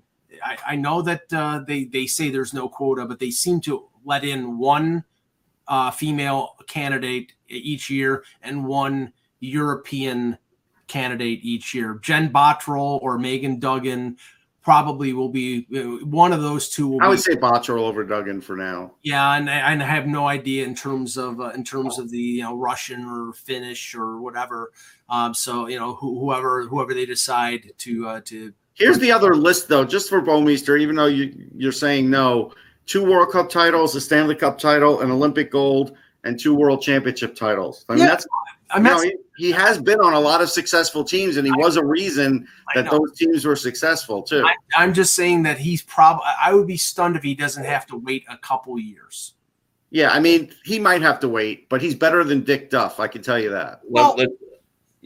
I, 0.45 0.57
I 0.67 0.77
know 0.77 1.03
that 1.03 1.23
uh, 1.33 1.61
they 1.67 1.85
they 1.85 2.07
say 2.07 2.31
there's 2.31 2.55
no 2.55 2.69
quota, 2.69 3.05
but 3.07 3.19
they 3.19 3.31
seem 3.31 3.61
to 3.63 3.89
let 4.05 4.25
in 4.25 4.59
one 4.59 5.05
uh, 5.69 5.91
female 5.91 6.57
candidate 6.67 7.33
each 7.49 7.91
year 7.91 8.25
and 8.43 8.65
one 8.65 9.13
European 9.41 10.39
candidate 10.87 11.41
each 11.43 11.75
year. 11.75 11.99
Jen 12.03 12.31
Botterill 12.31 13.01
or 13.03 13.19
Megan 13.19 13.59
Duggan 13.59 14.17
probably 14.63 15.13
will 15.13 15.29
be 15.29 15.67
uh, 15.77 16.05
one 16.07 16.33
of 16.33 16.43
those 16.43 16.69
two. 16.69 16.89
Will 16.89 17.01
I 17.03 17.05
be, 17.07 17.09
would 17.11 17.21
say 17.21 17.37
Botterill 17.37 17.83
over 17.89 18.03
Duggan 18.05 18.41
for 18.41 18.57
now. 18.57 18.95
yeah, 19.03 19.35
and, 19.37 19.49
I- 19.49 19.73
and 19.73 19.83
I 19.83 19.87
have 19.87 20.07
no 20.07 20.27
idea 20.29 20.65
in 20.65 20.75
terms 20.75 21.17
of 21.17 21.41
uh, 21.41 21.51
in 21.51 21.63
terms 21.65 21.99
of 21.99 22.11
the 22.11 22.19
you 22.19 22.43
know 22.43 22.57
Russian 22.57 23.05
or 23.05 23.33
Finnish 23.33 23.95
or 23.95 24.21
whatever. 24.21 24.73
Um, 25.09 25.35
so 25.35 25.69
you 25.69 25.79
know 25.79 25.95
who, 25.95 26.19
whoever 26.21 26.67
whoever 26.67 26.95
they 26.95 27.07
decide 27.07 27.73
to 27.79 28.09
uh, 28.09 28.21
to 28.27 28.53
Here's 28.77 28.99
the 28.99 29.11
other 29.11 29.35
list, 29.35 29.69
though, 29.69 29.85
just 29.85 30.09
for 30.09 30.21
Bouwmeester, 30.21 30.79
even 30.81 30.97
though 30.97 31.07
you, 31.07 31.35
you're 31.57 31.73
saying 31.73 32.09
no. 32.11 32.53
Two 32.87 33.05
World 33.05 33.33
Cup 33.33 33.49
titles, 33.51 33.97
a 33.97 34.01
Stanley 34.01 34.35
Cup 34.37 34.59
title, 34.59 35.01
an 35.01 35.11
Olympic 35.11 35.51
gold, 35.51 35.97
and 36.25 36.39
two 36.39 36.55
World 36.55 36.83
Championship 36.83 37.35
titles. 37.35 37.85
I 37.89 37.95
mean, 37.95 38.03
Yeah, 38.03 38.07
that's 38.11 38.27
I 38.71 38.77
you 38.79 38.85
mean, 38.85 38.93
know, 38.93 39.01
he, 39.01 39.47
he 39.47 39.51
has 39.53 39.81
been 39.81 40.01
on 40.01 40.13
a 40.13 40.21
lot 40.21 40.41
of 40.43 40.51
successful 40.51 41.03
teams, 41.05 41.37
and 41.37 41.47
he 41.47 41.53
was 41.57 41.77
a 41.77 41.85
reason 41.85 42.47
that 42.75 42.91
those 42.91 43.17
teams 43.17 43.45
were 43.45 43.57
successful 43.57 44.23
too. 44.23 44.45
I, 44.47 44.55
I'm 44.77 44.93
just 44.93 45.15
saying 45.15 45.43
that 45.45 45.57
he's 45.59 45.83
probably. 45.83 46.25
I 46.41 46.53
would 46.53 46.67
be 46.67 46.77
stunned 46.77 47.17
if 47.17 47.23
he 47.23 47.35
doesn't 47.35 47.65
have 47.65 47.87
to 47.87 47.97
wait 47.97 48.25
a 48.29 48.37
couple 48.39 48.79
years. 48.79 49.35
yeah, 49.91 50.11
I 50.11 50.21
mean, 50.21 50.53
he 50.65 50.79
might 50.79 51.01
have 51.03 51.19
to 51.21 51.29
wait, 51.29 51.69
but 51.69 51.81
he's 51.81 51.95
better 51.95 52.23
than 52.25 52.43
Dick 52.45 52.71
Duff. 52.71 53.01
I 53.01 53.09
can 53.09 53.23
tell 53.23 53.39
you 53.39 53.51
that. 53.51 53.81
Well- 53.85 54.15
Let- 54.17 54.29
let- 54.29 54.39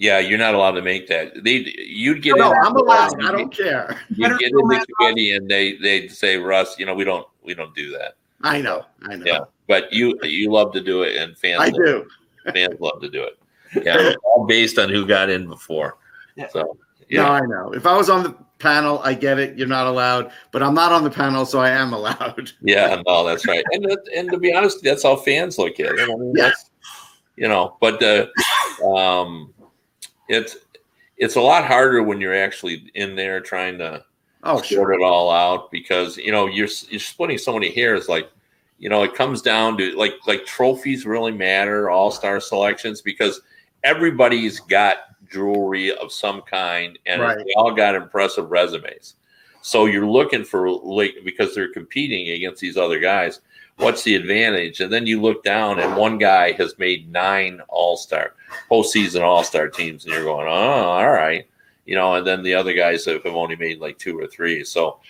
yeah, 0.01 0.19
you're 0.19 0.39
not 0.39 0.55
allowed 0.55 0.73
to 0.73 0.83
make 0.83 1.07
that. 1.09 1.45
They 1.45 1.75
you'd 1.87 2.23
get 2.23 2.33
in 2.33 2.39
No, 2.39 2.53
in, 2.53 2.57
I'm 2.65 2.75
allowed. 2.75 3.23
I 3.23 3.33
don't 3.33 3.55
care. 3.55 4.01
you 4.09 4.23
Better 4.25 4.39
get 4.39 4.51
than 4.53 4.61
in 4.61 4.69
the 4.69 4.75
that. 4.77 4.87
committee 4.99 5.33
and 5.33 5.49
they 5.49 5.77
they 5.77 6.09
say 6.09 6.39
Russ, 6.39 6.79
you 6.79 6.87
know, 6.87 6.95
we 6.95 7.05
don't 7.05 7.27
we 7.43 7.53
don't 7.55 7.75
do 7.75 7.91
that. 7.99 8.15
I 8.43 8.63
know. 8.63 8.87
I 9.03 9.17
know. 9.17 9.25
Yeah, 9.27 9.41
but 9.69 9.93
you 9.93 10.19
you 10.23 10.51
love 10.51 10.73
to 10.73 10.81
do 10.81 11.03
it, 11.03 11.17
and 11.17 11.37
fans 11.37 11.61
I 11.61 11.67
love, 11.67 11.75
do. 11.75 12.07
fans 12.55 12.81
love 12.81 13.01
to 13.03 13.11
do 13.11 13.23
it. 13.25 13.37
Yeah, 13.85 14.15
all 14.25 14.47
based 14.47 14.79
on 14.79 14.89
who 14.89 15.07
got 15.07 15.29
in 15.29 15.47
before. 15.47 15.99
Yeah. 16.35 16.49
So 16.49 16.79
No, 17.11 17.27
I 17.27 17.41
know. 17.41 17.73
If 17.75 17.85
I 17.87 17.95
was 17.97 18.09
on 18.09 18.23
the 18.23 18.35
panel, 18.59 19.01
I 19.05 19.13
get 19.15 19.39
it. 19.39 19.57
You're 19.59 19.69
not 19.69 19.87
allowed, 19.87 20.33
but 20.51 20.63
I'm 20.63 20.75
not 20.75 20.93
on 20.93 21.05
the 21.05 21.11
panel, 21.11 21.45
so 21.45 21.61
I 21.61 21.69
am 21.71 21.93
allowed. 21.93 22.51
yeah, 22.63 23.01
no, 23.07 23.25
that's 23.27 23.47
right. 23.47 23.63
And 23.73 23.85
that- 23.85 24.09
and 24.17 24.31
to 24.31 24.39
be 24.39 24.53
honest, 24.55 24.83
that's 24.83 25.03
how 25.03 25.15
fans 25.17 25.59
look 25.59 25.79
at 25.79 25.87
it. 25.87 26.01
I 26.01 26.07
mean, 26.17 26.33
Yeah. 26.35 26.45
that's 26.49 26.71
you 27.37 27.49
know, 27.49 27.77
but 27.81 28.03
uh, 28.03 28.27
um, 28.97 29.53
it's 30.31 30.57
it's 31.19 31.37
a 31.37 31.41
lot 31.41 31.67
harder 31.67 32.03
when 32.03 32.21
you're 32.21 32.35
actually 32.35 32.91
in 32.95 33.15
there 33.15 33.41
trying 33.41 33.77
to 33.79 34.05
Oh, 34.43 34.57
sort 34.57 34.67
sure. 34.67 34.93
it 34.95 35.03
all 35.03 35.31
out 35.31 35.71
because 35.71 36.17
you 36.17 36.33
know 36.33 36.47
you're 36.47 36.69
you're 36.89 36.99
splitting 37.01 37.37
so 37.37 37.53
many 37.53 37.71
hairs. 37.71 38.09
Like 38.09 38.31
you 38.79 38.89
know, 38.89 39.03
it 39.03 39.15
comes 39.15 39.43
down 39.43 39.77
to 39.77 39.95
like 39.97 40.15
like 40.27 40.47
trophies 40.47 41.05
really 41.05 41.33
matter, 41.33 41.91
all 41.91 42.11
star 42.11 42.41
selections 42.41 43.03
because 43.03 43.43
everybody's 43.85 44.61
got 44.61 44.97
jewelry 45.31 45.95
of 45.95 46.11
some 46.11 46.41
kind, 46.43 46.99
and 47.05 47.21
Right. 47.21 47.37
they 47.37 47.53
all 47.57 47.73
got 47.75 47.95
impressive 47.95 48.51
resumes. 48.51 49.17
So 49.61 49.85
you're 49.85 50.07
looking 50.07 50.45
for 50.45 50.71
like 50.71 51.17
because 51.23 51.55
they're 51.55 51.73
competing 51.73 52.31
against 52.31 52.63
these 52.63 52.79
other 52.79 52.99
guys. 52.99 53.41
What's 53.81 54.03
the 54.05 54.15
advantage? 54.15 54.81
And 54.81 54.93
then 54.93 55.07
you 55.07 55.21
look 55.21 55.43
down, 55.43 55.79
and 55.81 55.97
one 55.97 56.19
guy 56.19 56.53
has 56.53 56.79
made 56.79 57.11
nine 57.11 57.61
All 57.69 57.97
Star 57.97 58.35
postseason 58.71 59.23
All 59.23 59.43
Star 59.45 59.69
teams, 59.69 60.05
and 60.05 60.15
you're 60.15 60.25
going, 60.25 60.47
oh, 60.47 60.51
all 60.51 61.11
right 61.11 61.47
you 61.87 61.97
know, 61.97 62.15
and 62.15 62.25
then 62.27 62.41
the 62.45 62.55
other 62.55 62.73
guys 62.73 63.05
have 63.07 63.25
only 63.27 63.57
made 63.57 63.81
like 63.81 63.99
two 63.99 64.17
or 64.17 64.27
three. 64.27 64.63
So 64.63 65.01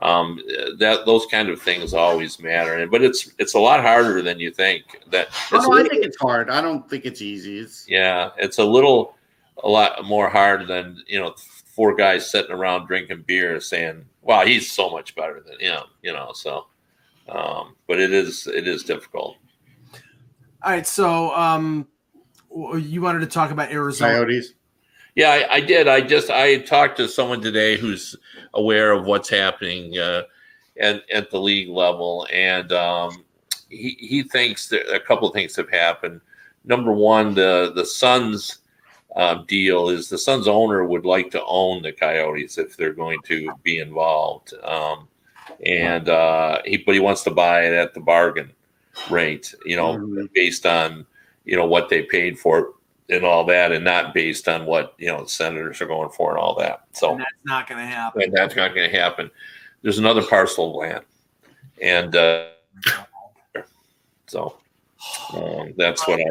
um, 0.00 0.40
that 0.78 1.04
those 1.04 1.26
kind 1.26 1.50
of 1.50 1.60
things 1.60 1.92
always 1.92 2.40
matter. 2.40 2.76
And 2.78 2.90
but 2.90 3.02
it's 3.02 3.32
it's 3.38 3.52
a 3.54 3.58
lot 3.58 3.82
harder 3.82 4.22
than 4.22 4.38
you 4.40 4.50
think. 4.50 4.84
That 5.10 5.28
Oh, 5.52 5.58
no, 5.58 5.58
a 5.58 5.62
I 5.62 5.66
little- 5.74 5.90
think 5.90 6.04
it's 6.04 6.16
hard. 6.18 6.48
I 6.48 6.62
don't 6.62 6.88
think 6.88 7.04
it's 7.04 7.20
easy. 7.20 7.58
It's 7.58 7.84
yeah, 7.88 8.30
it's 8.38 8.56
a 8.58 8.64
little 8.64 9.16
a 9.64 9.68
lot 9.68 10.02
more 10.06 10.30
hard 10.30 10.66
than 10.66 11.02
you 11.06 11.20
know 11.20 11.34
four 11.66 11.94
guys 11.94 12.30
sitting 12.30 12.52
around 12.52 12.86
drinking 12.86 13.24
beer 13.26 13.60
saying, 13.60 14.02
"Wow, 14.22 14.46
he's 14.46 14.70
so 14.72 14.88
much 14.88 15.14
better 15.16 15.42
than 15.46 15.58
him," 15.60 15.82
you 16.02 16.12
know. 16.14 16.30
So, 16.32 16.68
um, 17.30 17.76
but 17.86 17.98
it 18.00 18.12
is 18.12 18.46
it 18.46 18.66
is 18.66 18.82
difficult. 18.82 19.36
All 20.62 20.72
right, 20.72 20.86
so 20.86 21.34
um, 21.34 21.88
you 22.76 23.00
wanted 23.00 23.20
to 23.20 23.26
talk 23.26 23.50
about 23.50 23.70
Arizona. 23.70 24.12
Coyotes. 24.12 24.54
Yeah, 25.14 25.30
I, 25.30 25.54
I 25.54 25.60
did. 25.60 25.88
I 25.88 26.00
just 26.00 26.30
I 26.30 26.58
talked 26.58 26.96
to 26.98 27.08
someone 27.08 27.40
today 27.40 27.76
who's 27.76 28.16
aware 28.54 28.92
of 28.92 29.06
what's 29.06 29.28
happening 29.28 29.98
uh, 29.98 30.22
at 30.78 31.02
at 31.10 31.30
the 31.30 31.40
league 31.40 31.68
level, 31.68 32.26
and 32.32 32.70
um, 32.72 33.24
he 33.68 33.96
he 33.98 34.22
thinks 34.22 34.68
that 34.68 34.92
a 34.94 35.00
couple 35.00 35.28
of 35.28 35.34
things 35.34 35.56
have 35.56 35.70
happened. 35.70 36.20
Number 36.64 36.92
one, 36.92 37.34
the 37.34 37.72
the 37.74 37.86
Suns 37.86 38.58
uh, 39.16 39.42
deal 39.46 39.88
is 39.88 40.08
the 40.08 40.18
Suns 40.18 40.46
owner 40.46 40.84
would 40.84 41.04
like 41.04 41.30
to 41.32 41.44
own 41.44 41.82
the 41.82 41.92
Coyotes 41.92 42.58
if 42.58 42.76
they're 42.76 42.92
going 42.92 43.18
to 43.24 43.50
be 43.62 43.78
involved, 43.78 44.54
um, 44.62 45.08
and 45.64 46.08
uh, 46.08 46.60
he 46.64 46.78
but 46.78 46.94
he 46.94 47.00
wants 47.00 47.22
to 47.24 47.30
buy 47.30 47.64
it 47.64 47.72
at 47.72 47.94
the 47.94 48.00
bargain 48.00 48.50
rate, 49.10 49.54
you 49.64 49.76
know, 49.76 49.96
Mhm. 49.96 50.28
based 50.34 50.66
on 50.66 51.06
you 51.44 51.56
know 51.56 51.66
what 51.66 51.88
they 51.88 52.02
paid 52.02 52.38
for 52.38 52.58
it 52.58 52.66
and 53.16 53.24
all 53.24 53.44
that, 53.44 53.72
and 53.72 53.84
not 53.84 54.14
based 54.14 54.48
on 54.48 54.66
what 54.66 54.94
you 54.98 55.06
know 55.08 55.22
the 55.22 55.28
senators 55.28 55.80
are 55.80 55.86
going 55.86 56.10
for 56.10 56.30
and 56.30 56.38
all 56.38 56.54
that. 56.56 56.84
So 56.92 57.12
And 57.12 57.20
that's 57.20 57.30
not 57.44 57.66
going 57.68 57.80
to 57.80 57.86
happen. 57.86 58.22
and 58.22 58.32
that's 58.32 58.54
not 58.56 58.74
going 58.74 58.90
to 58.90 58.96
happen. 58.96 59.30
There's 59.82 59.98
another 59.98 60.22
parcel 60.22 60.70
of 60.70 60.76
land, 60.76 61.04
and 61.80 62.14
uh, 62.14 62.46
so 64.26 64.56
Um, 65.34 65.72
that's 65.76 66.06
what 66.06 66.20
I. 66.20 66.24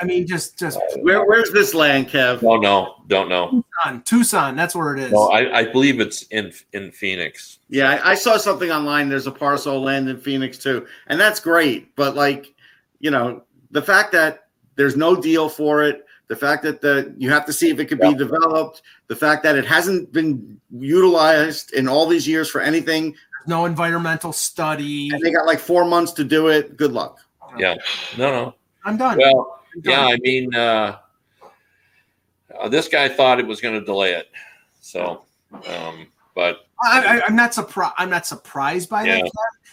I 0.00 0.04
mean, 0.04 0.26
just 0.26 0.58
just 0.58 0.78
Where, 1.00 1.24
where's 1.26 1.50
this 1.52 1.74
land, 1.74 2.08
Kev? 2.08 2.42
Oh 2.42 2.56
no. 2.56 2.94
Don't 3.08 3.28
know. 3.28 3.62
Tucson, 3.84 4.02
Tucson. 4.02 4.56
That's 4.56 4.74
where 4.74 4.94
it 4.96 5.00
is. 5.00 5.12
No, 5.12 5.28
I, 5.30 5.58
I 5.60 5.64
believe 5.70 6.00
it's 6.00 6.22
in 6.24 6.52
in 6.72 6.90
Phoenix. 6.90 7.58
Yeah, 7.68 8.00
I, 8.02 8.12
I 8.12 8.14
saw 8.14 8.36
something 8.36 8.70
online. 8.70 9.08
There's 9.08 9.26
a 9.26 9.32
parcel 9.32 9.76
of 9.76 9.82
land 9.82 10.08
in 10.08 10.18
Phoenix 10.18 10.58
too, 10.58 10.86
and 11.06 11.20
that's 11.20 11.38
great. 11.40 11.94
But 11.96 12.16
like, 12.16 12.52
you 12.98 13.10
know, 13.10 13.44
the 13.70 13.82
fact 13.82 14.12
that 14.12 14.48
there's 14.74 14.96
no 14.96 15.14
deal 15.14 15.48
for 15.48 15.82
it, 15.84 16.04
the 16.28 16.36
fact 16.36 16.62
that 16.64 16.80
the 16.80 17.14
you 17.16 17.30
have 17.30 17.46
to 17.46 17.52
see 17.52 17.70
if 17.70 17.78
it 17.78 17.86
could 17.86 18.00
Yeah. 18.00 18.10
be 18.10 18.16
developed, 18.16 18.82
the 19.06 19.16
fact 19.16 19.42
that 19.44 19.56
it 19.56 19.64
hasn't 19.64 20.12
been 20.12 20.60
utilized 20.76 21.72
in 21.74 21.86
all 21.88 22.06
these 22.06 22.26
years 22.26 22.50
for 22.50 22.60
anything, 22.60 23.14
no 23.46 23.66
environmental 23.66 24.32
study. 24.32 25.10
and 25.12 25.22
they 25.22 25.30
got 25.30 25.46
like 25.46 25.60
four 25.60 25.84
months 25.84 26.12
to 26.12 26.24
do 26.24 26.48
it. 26.48 26.76
Good 26.76 26.92
luck. 26.92 27.20
Yeah. 27.58 27.74
No, 28.16 28.30
no. 28.30 28.54
I'm 28.84 28.96
done. 28.96 29.18
Well, 29.18 29.60
I'm 29.74 29.80
done. 29.80 29.92
yeah. 30.08 30.14
I 30.14 30.18
mean, 30.18 30.54
uh, 30.54 30.98
uh, 32.58 32.68
this 32.68 32.88
guy 32.88 33.08
thought 33.08 33.38
it 33.40 33.46
was 33.46 33.60
going 33.60 33.78
to 33.78 33.84
delay 33.84 34.12
it. 34.12 34.28
So, 34.80 35.22
um, 35.52 36.06
but 36.34 36.66
I, 36.82 37.18
I, 37.18 37.22
I'm 37.26 37.36
not 37.36 37.54
surprised. 37.54 37.94
I'm 37.98 38.10
not 38.10 38.26
surprised 38.26 38.88
by 38.88 39.04
Yeah. 39.04 39.22
that. 39.22 39.30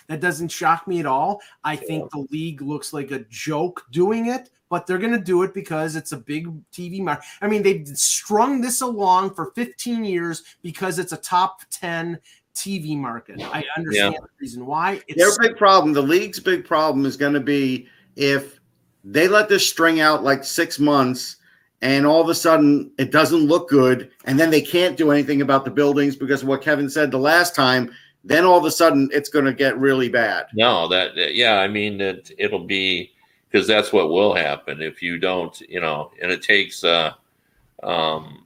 That 0.07 0.19
doesn't 0.19 0.49
shock 0.49 0.85
me 0.87 0.99
at 0.99 1.05
all. 1.05 1.39
I 1.63 1.75
think 1.77 2.11
the 2.11 2.27
league 2.29 2.61
looks 2.61 2.91
like 2.91 3.11
a 3.11 3.19
joke 3.29 3.85
doing 3.91 4.27
it, 4.27 4.49
but 4.69 4.85
they're 4.85 4.97
going 4.97 5.13
to 5.13 5.19
do 5.19 5.43
it 5.43 5.53
because 5.53 5.95
it's 5.95 6.11
a 6.11 6.17
big 6.17 6.47
TV 6.71 6.99
market. 6.99 7.23
I 7.41 7.47
mean, 7.47 7.63
they've 7.63 7.87
strung 7.87 8.59
this 8.59 8.81
along 8.81 9.33
for 9.33 9.51
15 9.55 10.03
years 10.03 10.43
because 10.61 10.99
it's 10.99 11.13
a 11.13 11.17
top 11.17 11.61
10 11.71 12.19
TV 12.55 12.97
market. 12.97 13.41
I 13.41 13.63
understand 13.77 14.15
the 14.15 14.29
reason 14.39 14.65
why. 14.65 15.01
It's 15.07 15.17
Their 15.17 15.49
big 15.49 15.57
problem, 15.57 15.93
the 15.93 16.01
league's 16.01 16.39
big 16.39 16.65
problem, 16.65 17.05
is 17.05 17.17
going 17.17 17.33
to 17.33 17.39
be 17.39 17.87
if 18.15 18.59
they 19.03 19.27
let 19.27 19.49
this 19.49 19.67
string 19.67 19.99
out 19.99 20.23
like 20.23 20.43
six 20.43 20.79
months 20.79 21.37
and 21.81 22.05
all 22.05 22.21
of 22.21 22.29
a 22.29 22.35
sudden 22.35 22.91
it 22.97 23.11
doesn't 23.11 23.45
look 23.45 23.69
good, 23.69 24.11
and 24.25 24.39
then 24.39 24.49
they 24.49 24.61
can't 24.61 24.95
do 24.95 25.11
anything 25.11 25.41
about 25.41 25.65
the 25.65 25.71
buildings 25.71 26.15
because 26.15 26.41
of 26.41 26.47
what 26.47 26.61
Kevin 26.61 26.89
said 26.89 27.11
the 27.11 27.17
last 27.17 27.55
time. 27.55 27.91
Then 28.23 28.45
all 28.45 28.57
of 28.57 28.63
a 28.63 28.71
sudden 28.71 29.09
it's 29.11 29.29
going 29.29 29.45
to 29.45 29.53
get 29.53 29.77
really 29.77 30.07
bad. 30.07 30.45
no, 30.53 30.87
that 30.87 31.11
yeah. 31.35 31.59
I 31.59 31.67
mean, 31.67 31.99
it 31.99 32.31
it'll 32.37 32.65
be 32.65 33.11
because 33.51 33.67
that's 33.67 33.91
what 33.91 34.09
will 34.09 34.33
happen 34.33 34.81
if 34.81 35.01
you 35.01 35.19
don't, 35.19 35.59
you 35.61 35.81
know. 35.81 36.11
And 36.21 36.31
it 36.31 36.41
takes. 36.41 36.83
uh 36.83 37.13
um 37.81 38.42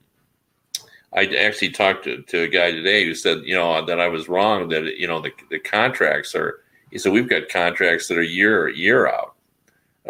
I 1.12 1.24
actually 1.26 1.70
talked 1.70 2.04
to, 2.04 2.22
to 2.22 2.42
a 2.42 2.48
guy 2.48 2.70
today 2.70 3.04
who 3.04 3.14
said, 3.14 3.38
you 3.44 3.54
know, 3.54 3.84
that 3.84 4.00
I 4.00 4.08
was 4.08 4.28
wrong. 4.28 4.68
That 4.68 4.98
you 4.98 5.06
know 5.06 5.20
the 5.20 5.32
the 5.50 5.58
contracts 5.58 6.34
are. 6.34 6.60
He 6.90 6.98
said 6.98 7.12
we've 7.12 7.28
got 7.28 7.48
contracts 7.48 8.08
that 8.08 8.18
are 8.18 8.22
year 8.22 8.68
year 8.68 9.06
out. 9.06 9.34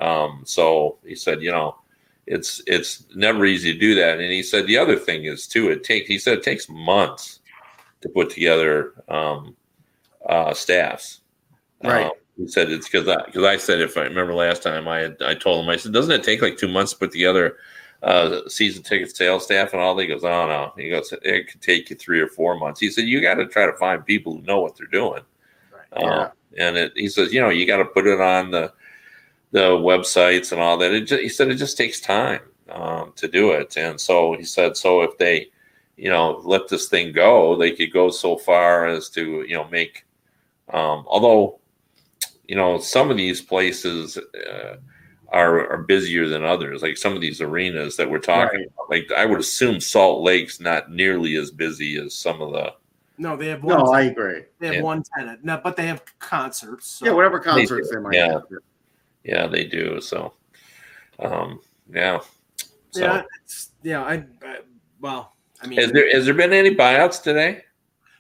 Um, 0.00 0.42
so 0.44 0.98
he 1.04 1.14
said, 1.14 1.42
you 1.42 1.50
know, 1.50 1.76
it's 2.26 2.62
it's 2.66 3.04
never 3.14 3.44
easy 3.44 3.72
to 3.72 3.78
do 3.78 3.94
that. 3.96 4.20
And 4.20 4.32
he 4.32 4.42
said 4.42 4.66
the 4.66 4.78
other 4.78 4.96
thing 4.96 5.24
is 5.24 5.46
too. 5.46 5.70
It 5.70 5.84
takes. 5.84 6.08
He 6.08 6.18
said 6.18 6.38
it 6.38 6.44
takes 6.44 6.68
months 6.68 7.40
to 8.00 8.08
put 8.08 8.30
together 8.30 8.92
um, 9.08 9.56
uh, 10.28 10.54
staffs. 10.54 11.20
Right. 11.82 12.06
Um, 12.06 12.12
he 12.36 12.46
said 12.46 12.70
it's 12.70 12.88
because 12.88 13.08
I 13.08 13.24
because 13.26 13.44
I 13.44 13.56
said 13.56 13.80
if 13.80 13.96
I 13.96 14.02
remember 14.02 14.34
last 14.34 14.62
time 14.62 14.86
I 14.86 15.00
had 15.00 15.22
I 15.22 15.34
told 15.34 15.64
him 15.64 15.70
I 15.70 15.76
said 15.76 15.92
doesn't 15.92 16.12
it 16.12 16.22
take 16.22 16.42
like 16.42 16.56
two 16.56 16.68
months 16.68 16.92
to 16.92 16.98
put 16.98 17.12
together 17.12 17.56
uh, 18.02 18.48
season 18.48 18.82
ticket 18.82 19.16
sales 19.16 19.44
staff 19.44 19.72
and 19.72 19.82
all? 19.82 19.98
He 19.98 20.06
goes, 20.06 20.24
oh 20.24 20.46
no. 20.46 20.72
He 20.76 20.90
goes, 20.90 21.12
it 21.22 21.48
could 21.48 21.60
take 21.60 21.90
you 21.90 21.96
three 21.96 22.20
or 22.20 22.28
four 22.28 22.58
months. 22.58 22.80
He 22.80 22.90
said 22.90 23.04
you 23.04 23.20
got 23.20 23.34
to 23.34 23.46
try 23.46 23.66
to 23.66 23.72
find 23.74 24.04
people 24.04 24.36
who 24.36 24.42
know 24.42 24.60
what 24.60 24.76
they're 24.76 24.86
doing. 24.86 25.22
Right. 25.92 26.02
Uh, 26.02 26.30
And 26.58 26.76
it, 26.76 26.92
he 26.96 27.08
says, 27.08 27.32
you 27.32 27.40
know, 27.40 27.50
you 27.50 27.66
got 27.66 27.76
to 27.76 27.84
put 27.84 28.06
it 28.06 28.20
on 28.20 28.50
the 28.50 28.72
the 29.52 29.70
websites 29.70 30.52
and 30.52 30.60
all 30.60 30.76
that. 30.78 30.92
It 30.92 31.02
just, 31.02 31.22
he 31.22 31.28
said 31.28 31.48
it 31.48 31.56
just 31.56 31.76
takes 31.76 32.00
time 32.00 32.40
um, 32.68 33.12
to 33.16 33.28
do 33.28 33.52
it. 33.52 33.76
And 33.76 34.00
so 34.00 34.34
he 34.34 34.44
said, 34.44 34.76
so 34.76 35.02
if 35.02 35.16
they, 35.18 35.48
you 35.96 36.10
know, 36.10 36.40
let 36.44 36.68
this 36.68 36.88
thing 36.88 37.12
go, 37.12 37.56
they 37.56 37.72
could 37.72 37.92
go 37.92 38.10
so 38.10 38.36
far 38.36 38.86
as 38.86 39.08
to, 39.10 39.44
you 39.48 39.54
know, 39.54 39.68
make. 39.68 40.04
Um, 40.70 41.04
although, 41.06 41.60
you 42.46 42.56
know, 42.56 42.78
some 42.78 43.10
of 43.10 43.16
these 43.16 43.40
places 43.40 44.18
uh, 44.18 44.76
are 45.30 45.70
are 45.70 45.78
busier 45.82 46.28
than 46.28 46.44
others. 46.44 46.82
Like 46.82 46.96
some 46.96 47.14
of 47.14 47.20
these 47.20 47.40
arenas 47.40 47.96
that 47.96 48.10
we're 48.10 48.18
talking 48.18 48.60
Right. 48.60 48.68
about. 48.74 48.90
Like 48.90 49.12
I 49.16 49.26
would 49.26 49.40
assume 49.40 49.80
Salt 49.80 50.22
Lake's 50.22 50.60
not 50.60 50.90
nearly 50.90 51.36
as 51.36 51.50
busy 51.50 51.98
as 51.98 52.14
some 52.14 52.40
of 52.40 52.52
the. 52.52 52.72
no, 53.18 53.36
they 53.36 53.48
have 53.48 53.62
one. 53.62 53.78
No, 53.78 53.92
I 53.92 54.02
agree. 54.02 54.44
they 54.58 54.66
have 54.66 54.76
yeah. 54.76 54.82
one 54.82 55.02
tenant, 55.16 55.44
no, 55.44 55.60
but 55.62 55.76
they 55.76 55.86
have 55.86 56.02
concerts. 56.18 56.86
So. 56.86 57.06
Yeah, 57.06 57.12
whatever 57.12 57.38
concerts 57.40 57.90
they 57.92 58.00
might 58.00 58.14
Yeah. 58.14 58.32
have. 58.32 58.42
Yeah, 59.24 59.46
they 59.46 59.64
do. 59.64 60.00
So, 60.00 60.32
um, 61.18 61.60
yeah. 61.92 62.20
So, 62.90 63.00
yeah, 63.02 63.22
it's, 63.44 63.70
yeah. 63.82 64.02
I, 64.02 64.24
I 64.42 64.60
well, 65.00 65.34
I 65.62 65.66
mean, 65.66 65.78
has 65.80 65.92
there 65.92 66.10
has 66.14 66.24
there 66.24 66.34
been 66.34 66.52
any 66.54 66.74
buyouts 66.74 67.22
today? 67.22 67.64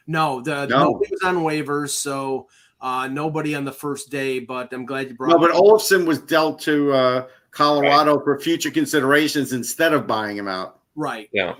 No, 0.06 0.40
the 0.42 0.66
No. 0.66 0.84
nobody 0.90 1.10
was 1.10 1.22
on 1.22 1.36
waivers, 1.38 1.90
so 1.90 2.48
uh, 2.80 3.08
nobody 3.08 3.54
on 3.54 3.64
the 3.64 3.72
first 3.72 4.10
day. 4.10 4.38
But 4.40 4.72
I'm 4.72 4.86
glad 4.86 5.08
you 5.08 5.14
brought. 5.14 5.30
No, 5.30 5.38
but 5.38 5.50
it 5.50 5.56
up. 5.56 5.62
Olofsson 5.62 6.06
was 6.06 6.18
dealt 6.20 6.60
to 6.62 6.92
uh, 6.92 7.26
Colorado 7.50 8.20
for 8.20 8.38
future 8.38 8.70
considerations 8.70 9.52
instead 9.52 9.92
of 9.92 10.06
buying 10.06 10.36
him 10.36 10.48
out. 10.48 10.80
right, 10.94 11.28
Yeah. 11.32 11.54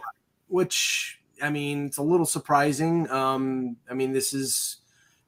which 0.49 1.21
I 1.43 1.51
mean, 1.51 1.87
it's 1.87 1.99
a 1.99 2.03
little 2.03 2.27
surprising. 2.27 3.09
Um, 3.11 3.77
I 3.91 3.95
mean, 3.95 4.13
this 4.13 4.35
is 4.35 4.79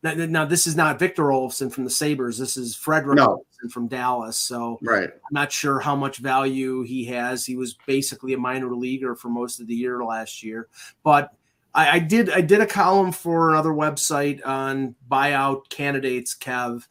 now, 0.03 0.15
now 0.15 0.45
this 0.45 0.67
is 0.67 0.75
not 0.77 0.99
Victor 0.99 1.25
Olofsson 1.25 1.73
from 1.73 1.85
the 1.85 1.91
Sabres. 1.91 2.37
This 2.39 2.57
is 2.57 2.75
Frederick 2.75 3.17
No. 3.19 3.45
Olofsson 3.63 3.71
from 3.71 3.87
Dallas. 3.87 4.37
So 4.39 4.79
Right. 4.83 5.09
I'm 5.09 5.33
not 5.33 5.53
sure 5.53 5.79
how 5.79 5.95
much 5.95 6.19
value 6.19 6.83
he 6.83 7.05
has. 7.07 7.45
He 7.47 7.55
was 7.57 7.77
basically 7.87 8.33
a 8.33 8.39
minor 8.39 8.75
leaguer 8.75 9.15
for 9.15 9.29
most 9.29 9.61
of 9.61 9.67
the 9.67 9.75
year 9.75 10.03
last 10.05 10.43
year, 10.43 10.69
but 11.05 11.33
I, 11.75 11.91
I 11.91 11.99
did 11.99 12.31
I 12.31 12.41
did 12.41 12.61
a 12.61 12.67
column 12.67 13.13
for 13.13 13.51
another 13.51 13.71
website 13.71 14.45
on 14.47 14.95
buyout 15.09 15.69
candidates, 15.69 16.37
Kev, 16.37 16.87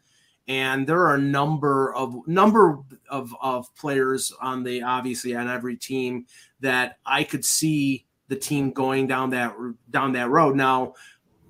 and 0.47 0.87
there 0.87 0.99
are 1.01 1.15
a 1.15 1.21
number 1.21 1.93
of 1.93 2.15
number 2.27 2.79
of 3.09 3.35
of 3.41 3.73
players 3.75 4.33
on 4.41 4.63
the 4.63 4.81
obviously 4.81 5.35
on 5.35 5.47
every 5.47 5.75
team 5.75 6.25
that 6.61 6.97
I 7.05 7.23
could 7.23 7.45
see 7.45 8.05
the 8.29 8.35
team 8.35 8.71
going 8.71 9.07
down 9.07 9.31
that 9.31 9.55
down 9.89 10.13
that 10.13 10.29
road. 10.29 10.55
Now 10.55 10.93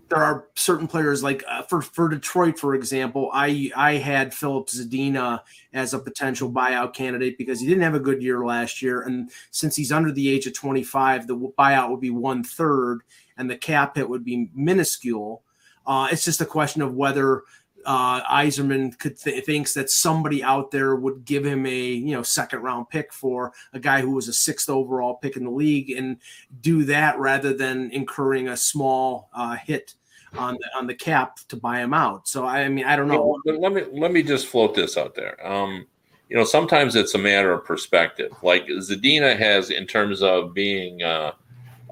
there 0.10 0.24
are 0.24 0.48
certain 0.56 0.88
players 0.88 1.22
like 1.22 1.44
uh, 1.48 1.62
for 1.64 1.82
for 1.82 2.10
Detroit, 2.10 2.58
for 2.58 2.76
example, 2.76 3.30
I 3.34 3.72
I 3.76 3.94
had 3.94 4.34
Filip 4.34 4.68
Zadina 4.68 5.42
as 5.74 5.94
a 5.94 6.00
potential 6.00 6.52
buyout 6.52 6.94
candidate 6.94 7.38
because 7.38 7.60
he 7.60 7.68
didn't 7.68 7.84
have 7.84 7.96
a 7.96 8.00
good 8.00 8.22
year 8.22 8.44
last 8.44 8.82
year, 8.82 9.04
and 9.04 9.32
since 9.52 9.76
he's 9.76 9.92
under 9.92 10.12
the 10.12 10.30
age 10.30 10.48
of 10.48 10.54
25, 10.54 11.28
the 11.28 11.36
buyout 11.36 11.92
would 11.92 12.02
be 12.02 12.10
one 12.10 12.44
third, 12.44 13.02
and 13.38 13.50
the 13.50 13.58
cap 13.58 13.96
hit 13.96 14.10
would 14.10 14.26
be 14.26 14.50
minuscule. 14.54 15.44
Uh, 15.86 16.08
it's 16.12 16.26
just 16.26 16.42
a 16.42 16.46
question 16.46 16.82
of 16.82 16.96
whether 16.96 17.44
uh, 17.86 18.22
Yzerman 18.24 18.98
could 18.98 19.20
th- 19.20 19.46
thinks 19.46 19.74
that 19.74 19.90
somebody 19.90 20.44
out 20.44 20.72
there 20.72 20.96
would 20.96 21.26
give 21.26 21.46
him 21.46 21.66
a 21.66 21.80
you 21.80 22.14
know 22.14 22.24
second 22.24 22.62
round 22.62 22.90
pick 22.90 23.14
for 23.14 23.54
a 23.74 23.80
guy 23.80 24.02
who 24.02 24.12
was 24.12 24.28
a 24.28 24.34
sixth 24.34 24.70
overall 24.70 25.16
pick 25.16 25.38
in 25.38 25.44
the 25.44 25.52
league 25.52 25.92
and 25.92 26.18
do 26.62 26.84
that 26.86 27.18
rather 27.20 27.54
than 27.54 27.92
incurring 27.92 28.48
a 28.48 28.58
small 28.58 29.30
uh, 29.34 29.56
hit 29.56 29.96
on 30.38 30.56
the 30.56 30.78
on 30.78 30.88
the 30.88 30.96
cap 30.96 31.40
to 31.48 31.56
buy 31.56 31.80
him 31.80 31.94
out. 31.94 32.28
So 32.28 32.46
I 32.46 32.68
mean 32.70 32.86
I 32.86 32.96
don't 32.96 33.08
know. 33.08 33.40
Let 33.46 33.74
me 33.74 33.84
let 33.92 34.12
me 34.12 34.24
just 34.24 34.48
float 34.48 34.76
this 34.76 34.98
out 34.98 35.16
there. 35.16 35.46
Um, 35.46 35.86
you 36.30 36.38
know, 36.38 36.44
sometimes 36.44 36.96
it's 36.96 37.16
a 37.16 37.18
matter 37.18 37.52
of 37.52 37.66
perspective. 37.66 38.32
Like 38.44 38.68
Zadina 38.68 39.38
has, 39.38 39.72
in 39.72 39.88
terms 39.88 40.22
of 40.22 40.54
being 40.54 41.02
uh, 41.02 41.32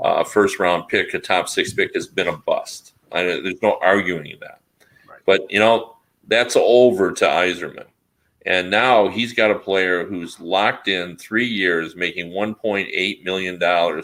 a 0.01 0.23
first 0.23 0.59
round 0.59 0.87
pick, 0.87 1.13
a 1.15 1.19
top 1.19 1.49
six 1.49 1.73
pick, 1.73 1.93
has 1.95 2.07
been 2.07 2.27
a 2.27 2.37
bust. 2.37 2.93
I, 3.11 3.23
there's 3.23 3.61
no 3.63 3.79
arguing 3.81 4.37
that. 4.41 4.61
Right. 5.09 5.19
But 5.25 5.51
you 5.51 5.59
know, 5.59 5.95
that's 6.27 6.55
over 6.55 7.11
to 7.13 7.25
Yzerman. 7.25 7.85
And 8.47 8.71
now 8.71 9.09
he's 9.09 9.33
got 9.33 9.51
a 9.51 9.59
player 9.59 10.05
who's 10.05 10.39
locked 10.39 10.87
in 10.87 11.17
three 11.17 11.45
years, 11.45 11.97
making 11.97 12.31
$1.8 12.31 13.23
million, 13.25 13.59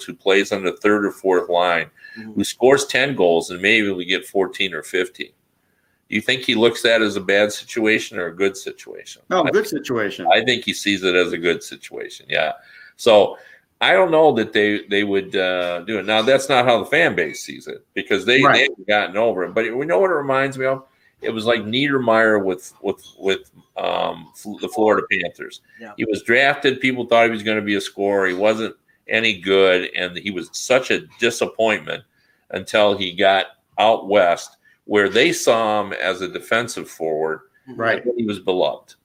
who 0.06 0.14
plays 0.14 0.52
on 0.52 0.64
the 0.66 0.76
third 0.78 1.06
or 1.06 1.12
fourth 1.12 1.50
line, 1.50 1.90
Mhm. 2.20 2.36
who 2.36 2.44
scores 2.44 2.86
10 2.86 3.16
goals 3.16 3.50
and 3.52 3.62
maybe 3.62 3.90
will 3.90 4.04
get 4.04 4.26
14 4.28 4.74
or 4.74 4.84
15. 4.84 5.28
Do 6.10 6.16
you 6.16 6.22
think 6.22 6.42
he 6.44 6.56
looks 6.56 6.84
at 6.84 7.02
as 7.02 7.16
a 7.16 7.22
bad 7.22 7.54
situation 7.54 8.20
or 8.20 8.28
a 8.28 8.36
good 8.36 8.58
situation? 8.58 9.22
No, 9.30 9.44
good 9.46 9.66
situation. 9.66 10.28
I 10.32 10.44
think 10.44 10.66
he 10.66 10.74
sees 10.74 11.04
it 11.04 11.16
as 11.16 11.32
a 11.32 11.38
good 11.38 11.64
situation. 11.64 12.26
Yeah. 12.30 12.52
So 12.98 13.38
I 13.82 13.94
don't 13.94 14.12
know 14.12 14.34
that 14.34 14.52
they 14.54 14.82
they 14.90 15.04
would 15.06 15.36
uh, 15.36 15.80
do 15.82 16.00
it. 16.00 16.06
Now 16.06 16.22
that's 16.22 16.50
not 16.50 16.66
how 16.66 16.80
the 16.84 16.86
fan 16.90 17.16
base 17.16 17.44
sees 17.44 17.68
it 17.68 17.84
because 17.94 18.26
they, 18.26 18.42
Right. 18.44 18.54
they 18.54 18.62
haven't 18.64 18.88
gotten 18.88 19.18
over 19.18 19.46
it. 19.46 19.54
But 19.54 19.76
we 19.76 19.86
know 19.86 20.00
what 20.00 20.12
it 20.12 20.16
reminds 20.16 20.58
me 20.58 20.66
of. 20.66 20.84
It 21.24 21.32
was 21.32 21.46
like 21.46 21.62
Niedermayer 21.62 22.44
with 22.44 22.74
with 22.82 23.06
with 23.18 23.52
um, 23.78 24.32
the 24.62 24.70
Florida 24.70 25.06
Panthers. 25.12 25.62
Yeah. 25.80 25.94
He 25.98 26.06
was 26.06 26.24
drafted. 26.24 26.80
People 26.80 27.06
thought 27.06 27.26
he 27.26 27.32
was 27.32 27.44
going 27.44 27.58
to 27.58 27.64
be 27.64 27.76
a 27.76 27.82
scorer. 27.82 28.28
He 28.28 28.34
wasn't 28.34 28.76
any 29.08 29.40
good, 29.40 29.90
and 29.96 30.18
he 30.18 30.32
was 30.32 30.50
such 30.54 30.92
a 30.92 31.02
disappointment 31.20 32.04
until 32.52 32.98
he 32.98 33.14
got 33.14 33.46
out 33.80 34.08
west, 34.08 34.58
where 34.86 35.10
they 35.10 35.34
saw 35.34 35.82
him 35.82 35.94
as 35.94 36.22
a 36.22 36.28
defensive 36.28 36.90
forward. 36.90 37.42
right. 37.76 38.04
He 38.18 38.26
was 38.26 38.40
beloved. 38.40 38.96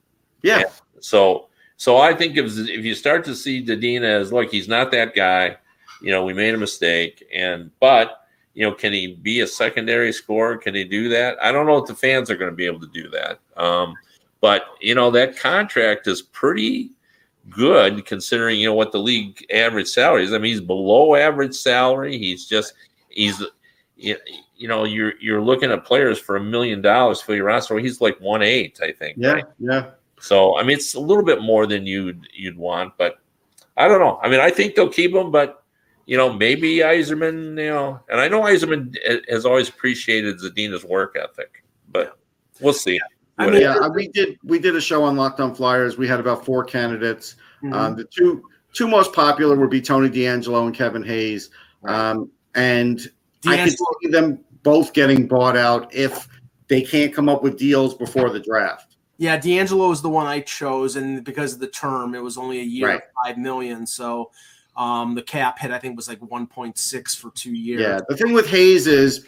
Yeah. 0.43 0.65
So 1.01 1.49
so 1.79 1.97
I 1.97 2.13
think 2.13 2.37
if 2.37 2.47
if 2.59 2.85
you 2.85 2.95
start 2.95 3.25
to 3.27 3.35
see 3.35 3.65
Zadina 3.65 4.21
as 4.21 4.33
look, 4.33 4.51
he's 4.51 4.69
not 4.69 4.91
that 4.91 5.15
guy. 5.15 5.57
You 6.03 6.11
know, 6.11 6.25
we 6.25 6.33
made 6.33 6.55
a 6.55 6.59
mistake, 6.59 7.25
and 7.33 7.71
but 7.81 8.27
you 8.59 8.65
know, 8.65 8.75
can 8.75 8.93
he 8.93 9.15
be 9.15 9.43
a 9.43 9.47
secondary 9.47 10.13
scorer? 10.13 10.57
Can 10.57 10.75
he 10.75 10.83
do 10.83 11.09
that? 11.11 11.41
I 11.41 11.53
don't 11.53 11.65
know 11.65 11.77
if 11.77 11.87
the 11.87 11.95
fans 11.95 12.29
are 12.29 12.35
going 12.35 12.51
to 12.51 12.57
be 12.57 12.67
able 12.67 12.81
to 12.81 12.89
do 12.89 13.09
that. 13.11 13.39
Um, 13.57 13.95
but 14.41 14.65
you 14.81 14.97
know, 14.97 15.13
that 15.13 15.39
contract 15.39 16.09
is 16.09 16.23
pretty 16.23 16.91
good 17.51 18.05
considering 18.05 18.59
you 18.59 18.67
know 18.67 18.75
what 18.75 18.91
the 18.91 18.99
league 18.99 19.47
average 19.55 19.87
salary 19.87 20.25
is. 20.25 20.33
I 20.33 20.39
mean, 20.39 20.51
he's 20.51 20.61
below 20.61 21.15
average 21.15 21.55
salary. 21.55 22.19
He's 22.19 22.47
just 22.47 22.75
he's 23.11 23.41
you 23.95 24.17
know 24.67 24.83
you're 24.83 25.13
you're 25.21 25.41
looking 25.41 25.71
at 25.71 25.85
players 25.85 26.19
for 26.19 26.35
a 26.35 26.43
million 26.43 26.83
dollars 26.83 27.21
for 27.21 27.37
your 27.37 27.45
roster. 27.45 27.79
He's 27.79 28.01
like 28.01 28.21
one 28.21 28.43
eight, 28.43 28.81
I 28.83 28.91
think. 28.91 29.19
Yeah, 29.21 29.35
right? 29.35 29.45
yeah. 29.61 29.91
So 30.19 30.59
I 30.59 30.65
mean, 30.65 30.79
it's 30.79 30.95
a 30.95 31.01
little 31.01 31.25
bit 31.25 31.43
more 31.43 31.69
than 31.69 31.87
you'd 31.87 32.27
you'd 32.35 32.59
want, 32.59 32.95
but 32.99 33.21
I 33.77 33.87
don't 33.87 34.01
know. 34.01 34.19
I 34.21 34.29
mean, 34.29 34.41
I 34.41 34.51
think 34.51 34.75
they'll 34.75 34.89
keep 34.89 35.15
him, 35.15 35.31
but 35.31 35.58
you 36.09 36.17
know, 36.17 36.33
maybe 36.33 36.77
Yzerman, 36.77 37.63
you 37.63 37.69
know, 37.69 38.01
and 38.09 38.19
I 38.19 38.29
know 38.29 38.41
Yzerman 38.41 38.97
has 39.29 39.45
always 39.45 39.69
appreciated 39.69 40.39
Zadina's 40.39 40.83
work 40.83 41.19
ethic, 41.23 41.63
but 41.91 42.19
we'll 42.63 42.73
see. 42.73 42.99
I 43.37 43.51
mean, 43.51 43.61
yeah, 43.61 43.87
we 43.89 44.09
did 44.09 44.39
we 44.43 44.59
did 44.59 44.75
a 44.75 44.81
show 44.81 45.05
on 45.05 45.19
Locked 45.19 45.39
On 45.39 45.55
Flyers. 45.55 45.99
We 45.99 46.09
had 46.09 46.19
about 46.19 46.47
four 46.47 46.65
candidates. 46.65 47.37
Mm-hmm. 47.63 47.75
Um, 47.75 47.95
the 47.95 48.05
two 48.05 48.43
two 48.73 48.89
most 48.89 49.13
popular 49.13 49.55
would 49.55 49.69
be 49.69 49.83
Tony 49.83 50.09
DeAngelo 50.09 50.65
and 50.65 50.75
Kevin 50.75 51.03
Hayes, 51.03 51.51
um, 51.85 52.31
and 52.55 53.01
DeAngelo. 53.43 53.53
I 53.53 53.65
could 53.65 53.77
see 54.03 54.09
them 54.09 54.41
both 54.63 54.95
getting 54.95 55.29
bought 55.29 55.59
out 55.59 55.95
if 55.95 56.27
they 56.69 56.81
can't 56.81 57.15
come 57.15 57.29
up 57.29 57.43
with 57.43 57.59
deals 57.59 57.93
before 57.93 58.31
the 58.31 58.41
draft. 58.41 58.97
Yeah, 59.19 59.39
DeAngelo 59.39 59.91
was 59.91 60.01
the 60.01 60.09
one 60.09 60.27
I 60.27 60.41
chose, 60.41 60.97
and 60.97 61.23
because 61.23 61.53
of 61.53 61.61
the 61.61 61.69
term, 61.69 62.15
it 62.15 62.23
was 62.23 62.39
only 62.39 62.61
a 62.61 62.65
year, 62.65 62.89
right. 62.89 63.01
five 63.23 63.37
million. 63.37 63.87
So 63.87 64.31
um, 64.79 65.17
the 65.17 65.23
cap 65.23 65.59
hit, 65.59 65.73
I 65.73 65.79
think, 65.79 65.97
was 65.97 66.09
like 66.09 66.21
one 66.21 66.47
point 66.47 66.79
six 66.79 67.15
for 67.15 67.31
two 67.33 67.53
years. 67.53 67.83
Yeah, 67.83 68.01
the 68.09 68.17
thing 68.17 68.33
with 68.33 68.47
Hayes 68.47 68.87
is 68.87 69.27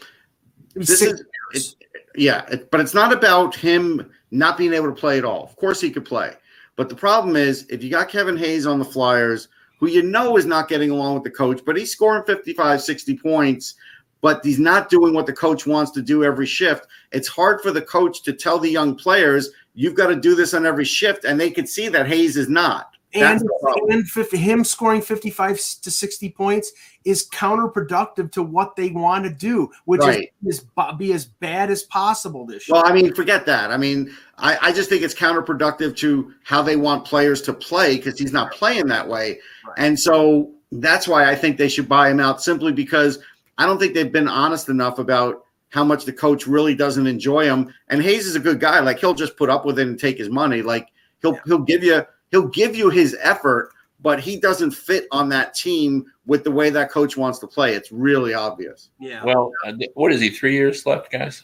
this 0.74 1.03
is 1.03 1.24
it, 1.53 1.74
yeah, 2.14 2.46
it, 2.46 2.70
but 2.70 2.80
it's 2.80 2.94
not 2.94 3.12
about 3.12 3.55
him 3.55 4.11
not 4.30 4.57
being 4.57 4.72
able 4.72 4.86
to 4.86 4.94
play 4.94 5.18
at 5.18 5.24
all. 5.24 5.42
Of 5.42 5.57
course, 5.57 5.80
he 5.80 5.90
could 5.90 6.05
play. 6.05 6.34
But 6.76 6.88
the 6.88 6.94
problem 6.94 7.34
is, 7.34 7.66
if 7.68 7.82
you 7.82 7.90
got 7.90 8.09
Kevin 8.09 8.36
Hayes 8.36 8.64
on 8.64 8.78
the 8.78 8.84
Flyers, 8.84 9.48
who 9.80 9.88
you 9.88 10.03
know 10.03 10.36
is 10.36 10.46
not 10.46 10.68
getting 10.68 10.90
along 10.90 11.14
with 11.14 11.24
the 11.24 11.30
coach, 11.30 11.62
but 11.66 11.76
he's 11.76 11.90
scoring 11.90 12.22
55, 12.24 12.80
60 12.80 13.18
points, 13.18 13.74
but 14.20 14.44
he's 14.44 14.61
not 14.61 14.88
doing 14.88 15.12
what 15.12 15.26
the 15.26 15.32
coach 15.32 15.66
wants 15.66 15.90
to 15.92 16.03
do 16.03 16.22
every 16.22 16.46
shift. 16.46 16.86
It's 17.11 17.26
hard 17.26 17.61
for 17.61 17.72
the 17.72 17.82
coach 17.82 18.22
to 18.22 18.32
tell 18.32 18.61
the 18.61 18.70
young 18.70 18.94
players, 18.94 19.51
you've 19.74 19.94
got 19.96 20.09
to 20.09 20.16
do 20.16 20.36
this 20.36 20.55
on 20.55 20.64
every 20.64 20.84
shift. 20.84 21.24
And 21.24 21.40
they 21.40 21.51
could 21.51 21.68
see 21.68 21.88
that 21.88 22.07
Hayes 22.07 22.36
is 22.36 22.48
not 22.48 22.94
and, 23.13 23.43
and 23.89 24.09
him 24.33 24.65
scoring 24.65 25.03
55 25.03 25.57
to 25.83 25.91
60 25.91 26.31
points 26.31 26.73
is 27.05 27.29
counterproductive 27.31 28.31
to 28.33 28.43
what 28.43 28.77
they 28.77 28.91
want 28.91 29.25
to 29.25 29.31
do, 29.31 29.71
which 29.85 30.01
right. 30.01 30.33
is, 30.47 30.61
is, 30.61 30.67
be 30.97 31.13
as 31.13 31.25
bad 31.25 31.71
as 31.71 31.83
possible 31.85 32.47
this 32.47 32.69
year. 32.69 32.75
Well, 32.75 32.87
I 32.87 32.93
mean, 32.93 33.13
forget 33.15 33.47
that. 33.47 33.73
I 33.73 33.77
mean, 33.77 34.15
I, 34.39 34.59
I 34.61 34.73
just 34.73 34.89
think 34.89 35.03
it's 35.03 35.15
counterproductive 35.15 35.97
to 35.97 36.33
how 36.45 36.63
they 36.63 36.77
want 36.77 37.05
players 37.05 37.43
to 37.43 37.53
play 37.53 37.97
because 37.97 38.19
he's 38.19 38.33
not 38.33 38.53
playing 38.53 38.87
that 38.89 39.09
way. 39.09 39.41
Right. 39.67 39.79
And 39.79 39.99
so 39.99 40.51
that's 40.71 41.09
why 41.09 41.29
I 41.29 41.35
think 41.35 41.59
they 41.59 41.69
should 41.69 41.89
buy 41.89 42.11
him 42.11 42.21
out 42.21 42.43
simply 42.43 42.73
because 42.73 43.19
I 43.59 43.67
don't 43.67 43.79
think 43.79 43.95
they've 43.95 44.13
been 44.13 44.29
honest 44.29 44.69
enough 44.69 45.01
about 45.01 45.45
how 45.71 45.85
much 45.85 46.05
the 46.05 46.13
coach 46.13 46.47
really 46.47 46.75
doesn't 46.77 47.07
enjoy 47.07 47.45
him. 47.45 47.73
And 47.89 48.03
Hayes 48.03 48.27
is 48.27 48.37
a 48.37 48.41
good 48.41 48.61
guy. 48.61 48.79
Like 48.81 49.01
he'll 49.01 49.15
just 49.15 49.37
put 49.37 49.51
up 49.51 49.65
with 49.65 49.81
it 49.81 49.89
and 49.89 49.99
take 49.99 50.19
his 50.19 50.29
money. 50.29 50.63
Like 50.63 50.89
he'll 51.23 51.33
yeah. 51.33 51.41
he'll 51.47 51.59
give 51.59 51.83
you– 51.83 52.05
he'll 52.31 52.49
give 52.49 52.74
you 52.74 52.91
his 52.91 53.16
effort, 53.20 53.72
but 54.01 54.20
he 54.20 54.39
doesn't 54.39 54.72
fit 54.72 55.07
on 55.11 55.28
that 55.31 55.55
team 55.55 56.07
with 56.26 56.45
the 56.45 56.51
way 56.51 56.70
that 56.70 56.91
coach 56.91 57.16
wants 57.16 57.39
to 57.41 57.47
play. 57.47 57.74
It's 57.74 57.93
really 57.93 58.35
obvious. 58.35 58.91
Yeah. 58.99 59.24
Well, 59.24 59.53
uh, 59.66 59.72
what 59.95 60.12
is 60.12 60.20
he? 60.20 60.31
Three 60.31 60.55
years 60.55 60.87
left, 60.87 61.11
guys. 61.11 61.43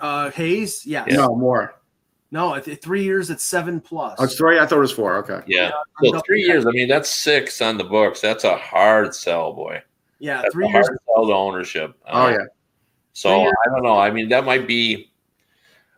Uh, 0.00 0.30
Hayes. 0.30 0.86
Yeah. 0.86 1.04
No 1.08 1.34
more. 1.34 1.74
No, 2.32 2.58
three 2.60 3.02
years. 3.02 3.28
It's 3.28 3.44
seven 3.44 3.80
plus. 3.80 4.14
Oh, 4.18 4.24
it's 4.24 4.36
three. 4.36 4.58
I 4.58 4.64
thought 4.64 4.76
it 4.76 4.80
was 4.80 4.92
four. 4.92 5.16
Okay. 5.16 5.40
Yeah. 5.46 5.72
So 6.02 6.20
three 6.24 6.42
years. 6.42 6.64
I 6.64 6.70
mean, 6.70 6.88
that's 6.88 7.10
six 7.10 7.60
on 7.60 7.76
the 7.76 7.84
books. 7.84 8.20
That's 8.20 8.44
a 8.44 8.56
hard 8.56 9.14
sell, 9.14 9.52
boy. 9.52 9.82
Yeah, 10.20 10.42
that's 10.42 10.54
three 10.54 10.68
years. 10.68 10.86
Hard 10.86 10.98
sell 11.06 11.26
to 11.26 11.32
ownership. 11.32 11.96
Oh 12.08 12.28
yeah. 12.28 12.44
So 13.14 13.46
I 13.46 13.50
don't 13.66 13.82
know. 13.82 13.98
I 13.98 14.10
mean, 14.10 14.28
that 14.28 14.44
might 14.44 14.68
be. 14.68 15.10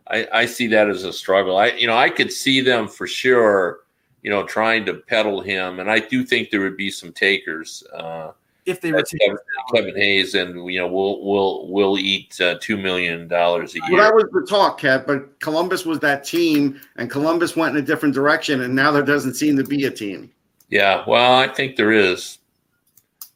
I, 0.07 0.27
I 0.33 0.45
see 0.47 0.67
that 0.67 0.89
as 0.89 1.03
a 1.03 1.13
struggle. 1.13 1.55
I 1.55 1.67
you 1.67 1.85
know 1.85 1.95
I 1.95 2.09
could 2.09 2.31
see 2.31 2.61
them 2.61 2.87
for 2.87 3.05
sure 3.05 3.82
you 4.23 4.29
know, 4.29 4.43
trying 4.43 4.85
to 4.85 4.95
peddle 4.95 5.41
him. 5.41 5.79
And 5.79 5.91
I 5.91 5.99
do 5.99 6.23
think 6.23 6.49
there 6.49 6.61
would 6.61 6.77
be 6.77 6.89
some 6.89 7.11
takers. 7.11 7.83
Uh, 7.93 8.31
if 8.65 8.79
they 8.79 8.93
were 8.93 9.03
Kevin, 9.03 9.37
Kevin, 9.75 9.95
Hayes, 9.95 10.35
and 10.35 10.71
you 10.71 10.79
know, 10.79 10.87
we'll 10.87 11.21
we'll 11.21 11.67
we'll 11.67 11.97
eat 11.99 12.39
uh, 12.39 12.55
two 12.61 12.77
million 12.77 13.27
dollars 13.27 13.75
a 13.75 13.79
year. 13.79 13.97
Well, 13.97 14.01
that 14.03 14.15
was 14.15 14.25
the 14.31 14.47
talk, 14.49 14.79
Kev. 14.79 15.05
But 15.05 15.37
Columbus 15.41 15.85
was 15.85 15.99
that 15.99 16.23
team, 16.23 16.79
and 16.95 17.11
Columbus 17.11 17.57
went 17.57 17.75
in 17.75 17.83
a 17.83 17.85
different 17.85 18.15
direction, 18.15 18.61
and 18.61 18.73
now 18.73 18.89
there 18.89 19.03
doesn't 19.03 19.33
seem 19.33 19.57
to 19.57 19.65
be 19.65 19.83
a 19.83 19.91
team. 19.91 20.31
Yeah, 20.69 21.03
well, 21.05 21.33
I 21.33 21.49
think 21.49 21.75
there 21.75 21.91
is. 21.91 22.39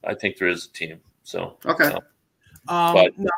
I 0.05 0.13
think 0.13 0.37
there 0.37 0.47
is 0.47 0.67
a 0.67 0.69
team. 0.69 1.01
So 1.23 1.57
okay, 1.65 1.93
uh, 2.69 2.73
um, 2.73 2.93
but 2.93 3.19
no, 3.19 3.29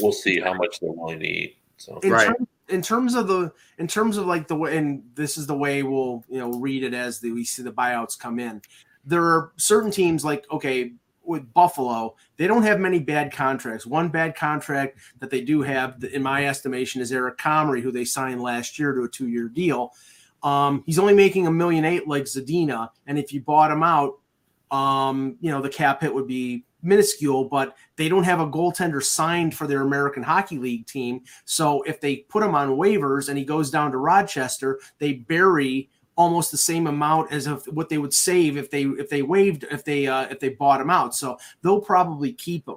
we'll 0.00 0.12
see 0.12 0.40
how 0.40 0.54
much 0.54 0.80
they're 0.80 0.92
willing 0.92 1.20
to 1.20 1.26
eat. 1.26 1.58
So 1.76 1.98
in 2.02 2.10
right. 2.10 2.28
Terms, 2.28 2.48
in 2.74 2.82
terms 2.82 3.14
of 3.14 3.28
the 3.28 3.52
in 3.78 3.86
terms 3.86 4.16
of 4.16 4.26
like 4.26 4.48
the 4.48 4.56
way 4.56 4.76
and 4.76 5.02
this 5.14 5.38
is 5.38 5.46
the 5.46 5.56
way 5.56 5.82
we'll 5.82 6.24
you 6.28 6.38
know 6.38 6.50
read 6.54 6.82
it 6.82 6.92
as 6.92 7.20
the, 7.20 7.30
we 7.30 7.44
see 7.44 7.62
the 7.62 7.72
buyouts 7.72 8.18
come 8.18 8.38
in. 8.38 8.60
There 9.04 9.22
are 9.22 9.52
certain 9.56 9.90
teams 9.90 10.24
like 10.24 10.44
okay 10.50 10.92
with 11.26 11.54
buffalo 11.54 12.14
they 12.36 12.46
don't 12.46 12.64
have 12.64 12.80
many 12.80 12.98
bad 12.98 13.32
contracts. 13.32 13.86
One 13.86 14.08
bad 14.08 14.36
contract 14.36 14.98
that 15.20 15.30
they 15.30 15.40
do 15.40 15.62
have 15.62 16.04
in 16.12 16.22
my 16.22 16.46
estimation 16.46 17.00
is 17.00 17.12
eric 17.12 17.38
comrie 17.38 17.80
who 17.80 17.92
they 17.92 18.04
signed 18.04 18.42
last 18.42 18.78
year 18.78 18.92
to 18.92 19.04
a 19.04 19.08
two-year 19.08 19.48
deal. 19.48 19.92
Um, 20.42 20.82
he's 20.84 20.98
only 20.98 21.14
making 21.14 21.46
a 21.46 21.50
million 21.50 21.84
eight 21.86 22.06
like 22.06 22.24
zadina 22.24 22.90
and 23.06 23.18
if 23.18 23.32
you 23.32 23.40
bought 23.40 23.70
him 23.70 23.82
out 23.82 24.18
um, 24.70 25.36
you 25.40 25.50
know 25.50 25.62
the 25.62 25.70
cap 25.70 26.00
hit 26.02 26.12
would 26.12 26.26
be 26.26 26.64
minuscule, 26.84 27.46
but 27.46 27.76
they 27.96 28.08
don't 28.08 28.24
have 28.24 28.40
a 28.40 28.46
goaltender 28.46 29.02
signed 29.02 29.54
for 29.54 29.66
their 29.66 29.82
American 29.82 30.22
Hockey 30.22 30.58
League 30.58 30.86
team. 30.86 31.22
So 31.44 31.82
if 31.82 32.00
they 32.00 32.16
put 32.16 32.42
him 32.42 32.54
on 32.54 32.76
waivers 32.76 33.28
and 33.28 33.38
he 33.38 33.44
goes 33.44 33.70
down 33.70 33.90
to 33.92 33.98
Rochester, 33.98 34.78
they 34.98 35.14
bury 35.14 35.90
almost 36.16 36.50
the 36.50 36.56
same 36.56 36.86
amount 36.86 37.32
as 37.32 37.46
of 37.46 37.64
what 37.66 37.88
they 37.88 37.98
would 37.98 38.14
save 38.14 38.56
if 38.56 38.70
they 38.70 38.84
if 38.84 39.08
they 39.08 39.22
waived 39.22 39.64
if 39.70 39.84
they 39.84 40.06
uh, 40.06 40.26
if 40.30 40.40
they 40.40 40.50
bought 40.50 40.80
him 40.80 40.90
out. 40.90 41.14
So 41.14 41.38
they'll 41.62 41.80
probably 41.80 42.32
keep 42.32 42.68
him. 42.68 42.76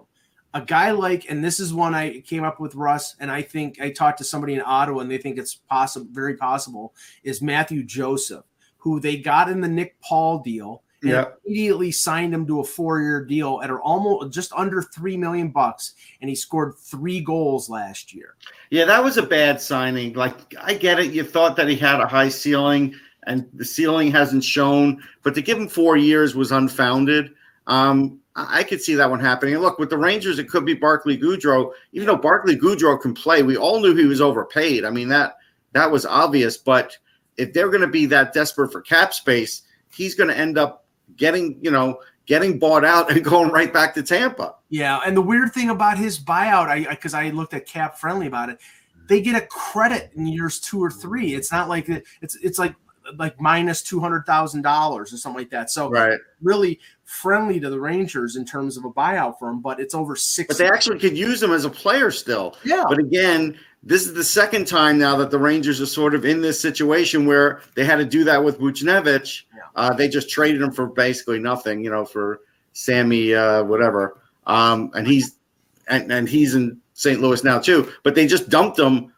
A 0.54 0.62
guy 0.62 0.92
like, 0.92 1.30
and 1.30 1.44
this 1.44 1.60
is 1.60 1.74
one 1.74 1.94
I 1.94 2.22
came 2.22 2.44
up 2.44 2.60
with 2.60 2.74
Russ, 2.74 3.16
and 3.20 3.30
I 3.30 3.42
think 3.42 3.80
I 3.80 3.92
talked 3.92 4.18
to 4.20 4.24
somebody 4.24 4.56
in 4.56 4.64
Ottawa, 4.66 5.02
and 5.02 5.12
they 5.12 5.18
think 5.20 5.38
it's 5.38 5.56
possible, 5.56 6.08
very 6.12 6.36
possible, 6.36 6.96
is 7.22 7.42
Matthew 7.42 7.84
Joseph, 7.84 8.46
who 8.78 9.00
they 9.00 9.18
got 9.18 9.50
in 9.50 9.62
the 9.62 9.68
Nick 9.68 10.00
Paul 10.02 10.40
deal 10.40 10.84
yeah. 11.10 11.26
immediately 11.46 11.92
signed 11.92 12.34
him 12.34 12.46
to 12.48 12.60
a 12.60 12.64
four-year 12.64 13.26
deal 13.26 13.60
at 13.64 13.70
almost 13.72 14.34
just 14.34 14.52
under 14.54 14.82
three 14.82 15.18
million 15.18 15.50
bucks, 15.50 15.94
and 16.22 16.30
he 16.30 16.36
scored 16.36 16.76
three 16.78 17.22
goals 17.22 17.70
last 17.70 18.14
year. 18.14 18.36
Yeah, 18.70 18.86
that 18.86 19.04
was 19.04 19.18
a 19.18 19.24
bad 19.24 19.62
signing. 19.62 20.14
Like 20.14 20.56
I 20.62 20.74
get 20.74 21.00
it, 21.00 21.12
you 21.12 21.24
thought 21.24 21.56
that 21.58 21.68
he 21.68 21.76
had 21.76 22.00
a 22.00 22.08
high 22.08 22.30
ceiling, 22.30 22.96
and 23.26 23.48
the 23.54 23.66
ceiling 23.66 24.12
hasn't 24.12 24.44
shown, 24.44 25.04
but 25.24 25.36
to 25.36 25.42
give 25.42 25.58
him 25.58 25.68
four 25.68 25.98
years 25.98 26.36
was 26.36 26.52
unfounded. 26.52 27.32
Um, 27.68 28.20
I 28.38 28.64
could 28.64 28.82
see 28.82 28.94
that 28.96 29.10
one 29.10 29.20
happening. 29.20 29.56
And 29.56 29.64
look, 29.64 29.80
with 29.80 29.90
the 29.90 29.98
Rangers, 29.98 30.38
it 30.38 30.48
could 30.48 30.64
be 30.64 30.76
Barclay 30.76 31.18
Goodrow. 31.18 31.72
Even 31.92 32.08
though 32.08 32.16
Barclay 32.16 32.56
Goodrow 32.56 33.02
can 33.02 33.16
play, 33.16 33.42
we 33.42 33.58
all 33.58 33.82
knew 33.82 33.96
he 33.96 34.06
was 34.06 34.22
overpaid. 34.22 34.86
I 34.86 34.92
mean 34.92 35.10
that 35.10 35.38
that 35.74 35.92
was 35.92 36.06
obvious. 36.06 36.56
But 36.56 36.96
if 37.38 37.52
they're 37.54 37.70
going 37.70 37.82
to 37.82 37.88
be 37.88 38.06
that 38.08 38.34
desperate 38.34 38.72
for 38.72 38.82
cap 38.82 39.14
space, 39.14 39.64
he's 39.92 40.16
going 40.16 40.30
to 40.30 40.38
end 40.38 40.58
up 40.58 40.86
getting, 41.16 41.58
you 41.62 41.72
know, 41.72 42.00
getting 42.26 42.60
bought 42.60 42.86
out 42.86 43.12
and 43.12 43.24
going 43.24 43.50
right 43.50 43.74
back 43.74 43.94
to 43.96 44.04
Tampa. 44.04 44.56
Yeah, 44.70 45.00
and 45.06 45.16
the 45.16 45.22
weird 45.22 45.54
thing 45.54 45.70
about 45.70 45.98
his 45.98 46.20
buyout, 46.20 46.68
I 46.68 46.84
because 46.90 47.14
I, 47.14 47.26
I, 47.26 47.30
looked 47.30 47.54
at 47.54 47.66
Cap 47.66 47.98
Friendly 47.98 48.28
about 48.28 48.50
it, 48.50 48.60
they 49.08 49.22
get 49.22 49.42
a 49.42 49.46
credit 49.48 50.12
in 50.16 50.28
years 50.28 50.60
two 50.60 50.84
or 50.84 50.92
three. 50.92 51.34
It's 51.34 51.52
not 51.52 51.70
like 51.70 51.90
it's 51.90 52.36
it's 52.36 52.60
like 52.60 52.76
like 53.18 53.40
minus 53.40 53.82
two 53.82 54.00
hundred 54.00 54.26
thousand 54.26 54.62
dollars 54.62 55.14
or 55.14 55.18
something 55.18 55.40
like 55.40 55.50
that. 55.52 55.72
So 55.72 55.90
right. 55.90 56.20
really 56.42 56.80
friendly 57.06 57.60
to 57.60 57.70
the 57.70 57.80
Rangers 57.80 58.36
in 58.36 58.46
terms 58.46 58.78
of 58.78 58.86
a 58.86 58.92
buyout 58.92 59.40
for 59.40 59.50
him, 59.50 59.62
but 59.62 59.80
it's 59.80 59.96
over 59.96 60.16
six. 60.16 60.48
But 60.50 60.58
they 60.58 60.70
actually 60.70 61.00
could 61.00 61.18
use 61.18 61.42
him 61.42 61.52
as 61.52 61.66
a 61.66 61.70
player 61.70 62.12
still. 62.12 62.58
Yeah. 62.64 62.84
But 62.88 63.00
again, 63.00 63.58
this 63.88 64.06
is 64.06 64.14
the 64.14 64.24
second 64.24 64.68
time 64.68 65.00
now 65.00 65.16
that 65.16 65.32
the 65.32 65.40
Rangers 65.40 65.80
are 65.80 65.86
sort 65.86 66.14
of 66.14 66.26
in 66.26 66.42
this 66.42 66.60
situation 66.60 67.26
where 67.26 67.62
they 67.74 67.86
had 67.86 67.96
to 67.96 68.06
do 68.06 68.26
that 68.26 68.44
with 68.44 68.60
Buchnevich. 68.60 69.44
Yeah. 69.56 69.62
Uh, 69.78 69.94
they 69.94 70.10
just 70.10 70.30
traded 70.30 70.62
him 70.62 70.72
for 70.72 70.88
basically 70.88 71.40
nothing, 71.40 71.82
you 71.86 71.90
know, 71.90 72.04
for 72.04 72.42
Sammy 72.74 73.34
uh, 73.34 73.64
whatever. 73.64 74.20
Um, 74.46 74.92
and 74.94 75.08
he's 75.08 75.36
and, 75.88 76.12
and 76.12 76.28
he's 76.28 76.54
in 76.54 76.82
St. 76.96 77.22
Louis 77.22 77.46
now 77.46 77.60
too. 77.60 77.90
But 78.04 78.14
they 78.14 78.28
just 78.28 78.50
dumped 78.50 78.78
him 78.78 79.14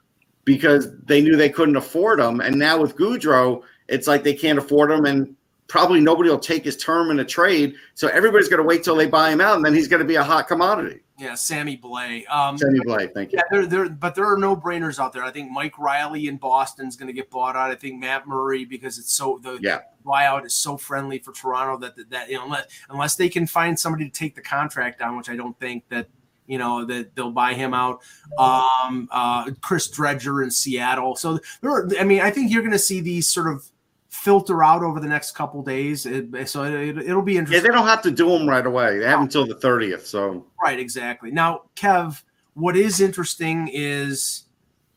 because 0.45 0.95
they 1.05 1.19
knew 1.19 1.35
they 1.35 1.49
couldn't 1.49 1.75
afford 1.75 2.19
him. 2.19 2.39
And 2.39 2.59
now 2.59 2.79
with 2.79 2.95
Goodrow, 2.95 3.63
it's 3.87 4.05
like 4.05 4.23
they 4.23 4.35
can't 4.35 4.59
afford 4.59 4.91
him, 4.91 5.05
and 5.05 5.35
probably 5.67 5.99
nobody 5.99 6.29
will 6.29 6.37
take 6.37 6.63
his 6.63 6.77
term 6.77 7.09
in 7.09 7.19
a 7.19 7.25
trade. 7.25 7.73
So 7.95 8.07
everybody's 8.09 8.49
going 8.49 8.61
to 8.61 8.67
wait 8.67 8.83
till 8.83 8.95
they 8.95 9.07
buy 9.07 9.31
him 9.31 9.41
out, 9.41 9.55
and 9.55 9.65
then 9.65 9.73
he's 9.73 9.87
going 9.87 10.01
to 10.01 10.07
be 10.07 10.15
a 10.15 10.23
hot 10.23 10.47
commodity. 10.47 10.99
Yeah, 11.19 11.35
Sammy 11.35 11.77
Blais. 11.77 12.27
Um, 12.29 12.57
Sammy 12.57 12.79
Blais, 12.79 13.13
thank 13.13 13.33
you. 13.33 13.39
Yeah, 13.39 13.43
there, 13.51 13.65
there, 13.65 13.89
but 13.89 14.15
there 14.15 14.25
are 14.25 14.37
no 14.37 14.55
brainers 14.55 14.99
out 14.99 15.11
there. 15.11 15.23
I 15.23 15.31
think 15.31 15.51
Mike 15.51 15.77
Reilly 15.77 16.29
in 16.29 16.37
Boston 16.37 16.87
is 16.87 16.95
going 16.95 17.07
to 17.07 17.13
get 17.13 17.29
bought 17.29 17.57
out. 17.57 17.69
I 17.69 17.75
think 17.75 17.99
Matt 17.99 18.25
Murray 18.25 18.63
because 18.63 18.97
it's 18.97 19.11
so 19.11 19.37
the 19.43 19.59
yeah. 19.61 19.79
buyout 20.05 20.45
is 20.45 20.53
so 20.53 20.77
friendly 20.77 21.19
for 21.19 21.33
Toronto 21.33 21.77
that 21.85 21.97
that, 21.97 22.09
that 22.09 22.29
you 22.29 22.37
know 22.37 22.45
unless, 22.45 22.67
unless 22.89 23.15
they 23.15 23.27
can 23.27 23.45
find 23.45 23.77
somebody 23.77 24.05
to 24.05 24.11
take 24.11 24.33
the 24.33 24.41
contract 24.41 24.99
down, 24.99 25.17
which 25.17 25.29
I 25.29 25.35
don't 25.35 25.59
think 25.59 25.83
that 25.89 26.07
you 26.47 26.57
know 26.57 26.85
that 26.85 27.13
they'll 27.15 27.31
buy 27.31 27.53
him 27.53 27.73
out. 27.73 28.01
Um, 28.37 29.09
uh, 29.11 29.51
Chris 29.61 29.89
Driedger 29.89 30.41
in 30.41 30.49
Seattle. 30.49 31.17
So 31.17 31.39
there, 31.59 31.71
are, 31.71 31.89
I 31.99 32.05
mean, 32.05 32.21
I 32.21 32.31
think 32.31 32.49
you're 32.49 32.61
going 32.61 32.71
to 32.71 32.79
see 32.79 33.01
these 33.01 33.27
sort 33.27 33.47
of 33.47 33.69
filter 34.09 34.63
out 34.63 34.83
over 34.83 34.99
the 34.99 35.07
next 35.07 35.31
couple 35.31 35.61
days. 35.61 36.05
It, 36.05 36.49
so 36.49 36.63
it, 36.63 36.95
will 36.95 37.21
be 37.21 37.37
interesting. 37.37 37.63
Yeah, 37.63 37.71
they 37.71 37.75
don't 37.75 37.87
have 37.87 38.01
to 38.01 38.11
do 38.11 38.29
them 38.29 38.47
right 38.47 38.65
away. 38.65 38.99
They 38.99 39.05
have 39.05 39.21
until 39.21 39.45
the 39.45 39.55
30th. 39.55 40.01
So 40.01 40.45
right, 40.61 40.79
exactly. 40.79 41.31
Now, 41.31 41.63
Kev, 41.75 42.21
what 42.55 42.75
is 42.75 42.99
interesting 42.99 43.69
is 43.71 44.43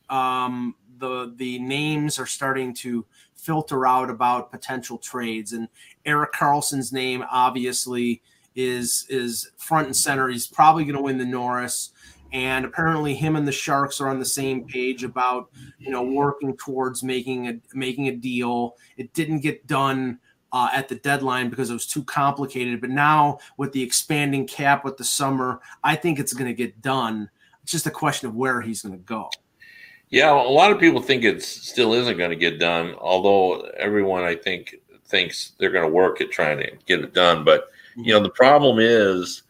um, 0.09 0.75
the 0.97 1.33
the 1.37 1.59
names 1.59 2.19
are 2.19 2.25
starting 2.25 2.73
to 2.75 3.05
filter 3.35 3.85
out 3.85 4.09
about 4.09 4.51
potential 4.51 4.97
trades, 4.97 5.53
and 5.53 5.67
Erik 6.05 6.33
Karlsson's 6.33 6.91
name 6.91 7.23
obviously 7.31 8.21
is 8.55 9.05
is 9.09 9.51
front 9.57 9.87
and 9.87 9.95
center. 9.95 10.27
He's 10.27 10.47
probably 10.47 10.85
going 10.85 10.95
to 10.95 11.01
win 11.01 11.17
the 11.17 11.25
Norris 11.25 11.91
and 12.33 12.65
apparently 12.65 13.13
him 13.13 13.35
and 13.35 13.47
the 13.47 13.51
Sharks 13.51 14.01
are 14.01 14.09
on 14.09 14.19
the 14.19 14.25
same 14.25 14.65
page 14.65 15.03
about 15.03 15.49
you 15.77 15.91
know 15.91 16.03
working 16.03 16.57
towards 16.57 17.03
making 17.03 17.47
a 17.47 17.59
making 17.73 18.07
a 18.07 18.15
deal. 18.15 18.75
It 18.97 19.13
didn't 19.13 19.39
get 19.39 19.65
done 19.67 20.19
uh, 20.51 20.69
at 20.73 20.89
the 20.89 20.95
deadline 20.95 21.49
because 21.49 21.69
it 21.69 21.73
was 21.73 21.87
too 21.87 22.03
complicated, 22.03 22.81
but 22.81 22.89
now 22.89 23.39
with 23.57 23.71
the 23.71 23.81
expanding 23.81 24.45
cap 24.45 24.83
with 24.83 24.97
the 24.97 25.03
summer, 25.03 25.59
I 25.83 25.95
think 25.95 26.19
it's 26.19 26.33
going 26.33 26.49
to 26.49 26.53
get 26.53 26.81
done. 26.81 27.29
It's 27.63 27.71
just 27.71 27.87
a 27.87 27.91
question 27.91 28.27
of 28.27 28.35
where 28.35 28.61
he's 28.61 28.81
going 28.81 28.93
to 28.93 29.03
go. 29.03 29.29
Yeah, 30.09 30.31
a 30.31 30.35
lot 30.35 30.71
of 30.71 30.79
people 30.79 31.01
think 31.01 31.23
it 31.23 31.41
still 31.41 31.93
isn't 31.93 32.17
going 32.17 32.29
to 32.29 32.35
get 32.35 32.59
done, 32.59 32.93
although 32.99 33.61
everyone 33.77 34.23
I 34.23 34.35
think 34.35 34.75
thinks 35.07 35.53
they're 35.57 35.71
going 35.71 35.87
to 35.87 35.91
work 35.91 36.21
at 36.21 36.29
trying 36.29 36.59
to 36.59 36.71
get 36.85 36.99
it 36.99 37.13
done. 37.13 37.43
But 37.43 37.69
you 37.95 38.13
know, 38.13 38.19
the 38.19 38.29
problem 38.29 38.77
is 38.79 39.43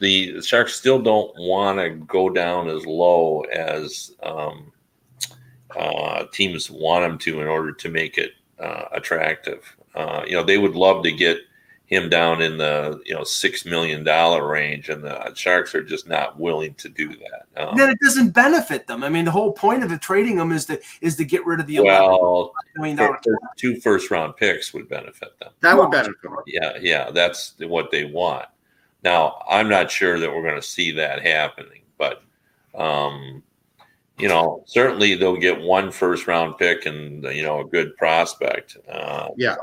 the 0.00 0.42
Sharks 0.42 0.74
still 0.74 1.00
don't 1.00 1.32
want 1.36 1.78
to 1.78 1.90
go 1.90 2.28
down 2.28 2.68
as 2.68 2.84
low 2.86 3.42
as 3.42 4.12
um, 4.22 4.72
uh, 5.76 6.24
teams 6.32 6.70
want 6.70 7.04
them 7.04 7.18
to 7.18 7.40
in 7.40 7.46
order 7.46 7.72
to 7.72 7.88
make 7.88 8.18
it 8.18 8.32
uh, 8.58 8.84
attractive. 8.92 9.76
Uh, 9.94 10.22
you 10.26 10.34
know, 10.34 10.42
they 10.42 10.58
would 10.58 10.74
love 10.74 11.02
to 11.04 11.12
get 11.12 11.38
him 11.86 12.08
down 12.08 12.40
in 12.40 12.56
the 12.56 13.00
you 13.04 13.14
know 13.14 13.24
six 13.24 13.64
million 13.64 14.02
dollar 14.04 14.46
range, 14.48 14.88
and 14.88 15.04
the 15.04 15.32
Sharks 15.34 15.74
are 15.74 15.82
just 15.82 16.08
not 16.08 16.38
willing 16.38 16.74
to 16.74 16.88
do 16.88 17.08
that. 17.08 17.46
Um, 17.56 17.76
then 17.76 17.90
it 17.90 17.98
doesn't 18.02 18.30
benefit 18.30 18.86
them. 18.86 19.04
I 19.04 19.08
mean, 19.08 19.24
the 19.24 19.30
whole 19.30 19.52
point 19.52 19.82
of 19.82 19.90
the 19.90 19.98
trading 19.98 20.36
them 20.36 20.50
is 20.52 20.64
to 20.66 20.80
is 21.00 21.16
to 21.16 21.24
get 21.24 21.44
rid 21.44 21.60
of 21.60 21.66
the 21.66 21.80
well, 21.80 22.52
two 23.56 23.80
first 23.80 24.10
round 24.10 24.36
picks 24.36 24.72
would 24.72 24.88
benefit 24.88 25.38
them. 25.38 25.50
That 25.60 25.76
would 25.76 25.90
benefit 25.90 26.20
them. 26.22 26.36
Yeah, 26.46 26.78
yeah, 26.80 27.10
that's 27.10 27.54
what 27.60 27.90
they 27.90 28.04
want. 28.04 28.46
Now, 29.04 29.42
I'm 29.48 29.68
not 29.68 29.90
sure 29.90 30.18
that 30.18 30.34
we're 30.34 30.42
going 30.42 30.60
to 30.60 30.66
see 30.66 30.90
that 30.92 31.22
happening, 31.22 31.82
but 31.98 32.22
um, 32.74 33.42
you 34.18 34.28
know, 34.28 34.62
certainly 34.66 35.14
they'll 35.14 35.36
get 35.36 35.60
one 35.60 35.92
first 35.92 36.26
round 36.26 36.56
pick 36.56 36.86
and 36.86 37.22
you 37.24 37.42
know 37.42 37.60
a 37.60 37.64
good 37.64 37.96
prospect. 37.96 38.78
Uh, 38.90 39.28
yeah. 39.36 39.56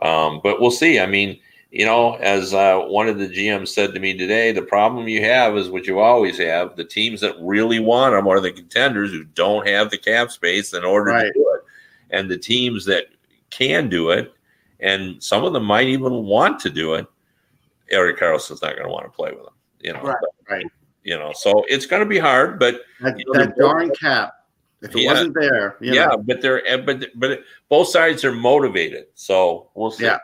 Um, 0.00 0.40
but 0.42 0.60
we'll 0.60 0.70
see. 0.70 1.00
I 1.00 1.06
mean, 1.06 1.38
you 1.70 1.84
know, 1.84 2.14
as 2.16 2.54
uh, 2.54 2.78
one 2.80 3.08
of 3.08 3.18
the 3.18 3.28
GMs 3.28 3.68
said 3.68 3.94
to 3.94 4.00
me 4.00 4.16
today, 4.16 4.52
the 4.52 4.62
problem 4.62 5.08
you 5.08 5.22
have 5.22 5.56
is 5.56 5.68
what 5.68 5.86
you 5.86 5.98
always 5.98 6.38
have: 6.38 6.76
the 6.76 6.84
teams 6.84 7.20
that 7.20 7.34
really 7.40 7.80
want 7.80 8.14
them 8.14 8.28
are 8.28 8.40
the 8.40 8.52
contenders 8.52 9.10
who 9.10 9.24
don't 9.24 9.66
have 9.66 9.90
the 9.90 9.98
cap 9.98 10.30
space 10.30 10.72
in 10.72 10.84
order 10.84 11.10
right. 11.10 11.24
to 11.24 11.32
do 11.32 11.54
it, 11.54 11.62
and 12.16 12.30
the 12.30 12.38
teams 12.38 12.84
that 12.84 13.06
can 13.50 13.88
do 13.88 14.10
it, 14.10 14.32
and 14.78 15.20
some 15.22 15.44
of 15.44 15.52
them 15.52 15.64
might 15.64 15.88
even 15.88 16.24
want 16.24 16.60
to 16.60 16.70
do 16.70 16.94
it 16.94 17.06
Erik 17.90 18.18
Karlsson's 18.18 18.62
not 18.62 18.72
going 18.72 18.84
to 18.84 18.92
want 18.92 19.04
to 19.04 19.10
play 19.10 19.30
with 19.30 19.40
him. 19.40 19.54
You 19.80 19.92
know, 19.94 20.02
right, 20.02 20.16
but, 20.20 20.52
right. 20.52 20.66
You 21.04 21.18
know, 21.18 21.32
so 21.34 21.64
it's 21.68 21.86
going 21.86 22.00
to 22.00 22.08
be 22.08 22.18
hard. 22.18 22.58
But 22.58 22.82
that, 23.00 23.18
you 23.18 23.24
know, 23.26 23.40
that 23.40 23.56
darn 23.56 23.90
cap, 23.94 24.34
if 24.80 24.94
it 24.94 25.02
yeah, 25.02 25.12
wasn't 25.12 25.34
there, 25.38 25.76
yeah. 25.80 26.06
Know. 26.06 26.18
But 26.18 26.40
they're 26.40 26.64
eh, 26.66 26.76
but 26.76 27.06
but 27.16 27.40
both 27.68 27.88
sides 27.88 28.24
are 28.24 28.32
motivated, 28.32 29.06
so 29.14 29.70
we'll 29.74 29.90
see. 29.90 30.04
Yeah. 30.04 30.18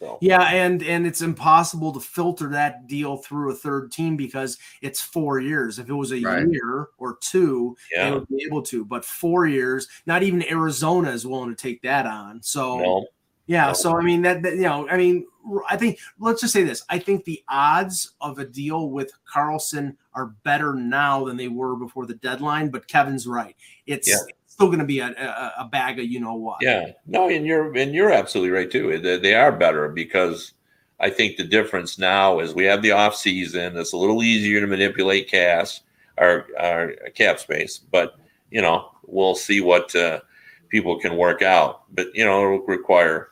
So. 0.00 0.16
Yeah, 0.22 0.44
and 0.44 0.82
and 0.82 1.06
it's 1.06 1.20
impossible 1.20 1.92
to 1.92 2.00
filter 2.00 2.48
that 2.48 2.86
deal 2.86 3.18
through 3.18 3.52
a 3.52 3.54
third 3.54 3.92
team 3.92 4.16
because 4.16 4.56
it's 4.80 5.02
four 5.02 5.40
years. 5.40 5.78
If 5.78 5.90
it 5.90 5.94
was 5.94 6.10
a 6.10 6.22
right. 6.22 6.48
year 6.48 6.88
or 6.96 7.18
two, 7.20 7.76
yeah. 7.94 8.06
they 8.06 8.12
would 8.12 8.28
be 8.28 8.42
able 8.46 8.62
to. 8.62 8.86
But 8.86 9.04
four 9.04 9.46
years, 9.46 9.88
not 10.06 10.22
even 10.22 10.42
Arizona 10.50 11.10
is 11.10 11.26
willing 11.26 11.50
to 11.50 11.54
take 11.54 11.82
that 11.82 12.06
on. 12.06 12.42
So 12.42 12.78
no. 12.78 13.06
Yeah, 13.50 13.72
so 13.72 13.98
I 13.98 14.02
mean 14.02 14.22
that, 14.22 14.42
that 14.42 14.54
you 14.54 14.62
know, 14.62 14.88
I 14.88 14.96
mean 14.96 15.26
I 15.68 15.76
think 15.76 15.98
let's 16.20 16.40
just 16.40 16.52
say 16.52 16.62
this. 16.62 16.84
I 16.88 17.00
think 17.00 17.24
the 17.24 17.42
odds 17.48 18.12
of 18.20 18.38
a 18.38 18.44
deal 18.44 18.90
with 18.90 19.12
Karlsson 19.28 19.96
are 20.14 20.26
better 20.44 20.72
now 20.72 21.24
than 21.24 21.36
they 21.36 21.48
were 21.48 21.74
before 21.74 22.06
the 22.06 22.14
deadline. 22.14 22.68
But 22.68 22.86
Kevin's 22.86 23.26
right; 23.26 23.56
it's 23.88 24.08
yeah. 24.08 24.18
still 24.46 24.68
going 24.68 24.78
to 24.78 24.84
be 24.84 25.00
a, 25.00 25.08
a, 25.08 25.64
a, 25.64 25.64
bag 25.64 25.98
of 25.98 26.04
you 26.04 26.20
know 26.20 26.34
what. 26.34 26.58
Yeah, 26.60 26.92
no, 27.08 27.28
and 27.28 27.44
you're 27.44 27.76
and 27.76 27.92
you're 27.92 28.12
absolutely 28.12 28.52
right 28.52 28.70
too. 28.70 29.00
They, 29.00 29.18
they 29.18 29.34
are 29.34 29.50
better 29.50 29.88
because 29.88 30.52
I 31.00 31.10
think 31.10 31.36
the 31.36 31.42
difference 31.42 31.98
now 31.98 32.38
is 32.38 32.54
we 32.54 32.66
have 32.66 32.82
the 32.82 32.92
off 32.92 33.16
season. 33.16 33.76
It's 33.76 33.94
a 33.94 33.96
little 33.96 34.22
easier 34.22 34.60
to 34.60 34.68
manipulate 34.68 35.28
cash 35.28 35.80
our, 36.18 36.46
our 36.56 36.92
cap 37.16 37.40
space, 37.40 37.78
but 37.78 38.14
you 38.52 38.62
know 38.62 38.92
we'll 39.08 39.34
see 39.34 39.60
what 39.60 39.92
uh, 39.96 40.20
people 40.68 41.00
can 41.00 41.16
work 41.16 41.42
out. 41.42 41.82
But 41.92 42.14
you 42.14 42.24
know 42.24 42.44
it'll 42.44 42.66
require 42.66 43.30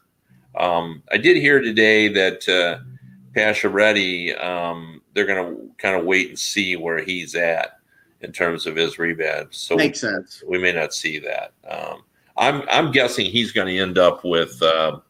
um, 0.55 1.03
I 1.12 1.16
did 1.16 1.36
hear 1.36 1.61
today 1.61 2.09
that 2.09 2.49
uh, 2.49 2.82
Pacioretty, 3.36 4.42
um, 4.42 5.03
they're 5.14 5.26
going 5.26 5.44
to 5.44 5.70
kind 5.78 5.99
of 5.99 6.05
wait 6.05 6.28
and 6.28 6.38
see 6.38 6.76
where 6.76 7.03
he's 7.03 7.34
at 7.34 7.78
in 8.20 8.32
terms 8.32 8.66
of 8.66 8.76
his 8.76 8.99
rebound. 8.99 9.49
So 9.51 9.76
makes 9.76 10.01
sense. 10.01 10.42
We 10.46 10.59
may 10.59 10.72
not 10.72 10.92
see 10.92 11.18
that. 11.20 11.53
Um, 11.68 12.03
I'm 12.36 12.62
I'm 12.70 12.92
guessing 12.92 13.26
he's 13.26 13.53
going 13.53 13.66
to 13.66 13.78
end 13.78 13.99
up 13.99 14.24
with 14.24 14.61
uh, 14.62 15.01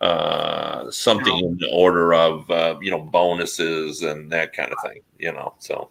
uh, 0.00 0.90
something 0.90 1.38
in 1.38 1.56
the 1.58 1.70
order 1.72 2.14
of 2.14 2.50
uh, 2.50 2.76
you 2.80 2.90
know 2.90 3.00
bonuses 3.00 4.02
and 4.02 4.30
that 4.30 4.52
kind 4.52 4.72
of 4.72 4.78
thing. 4.84 5.00
You 5.18 5.32
know, 5.32 5.54
so 5.58 5.90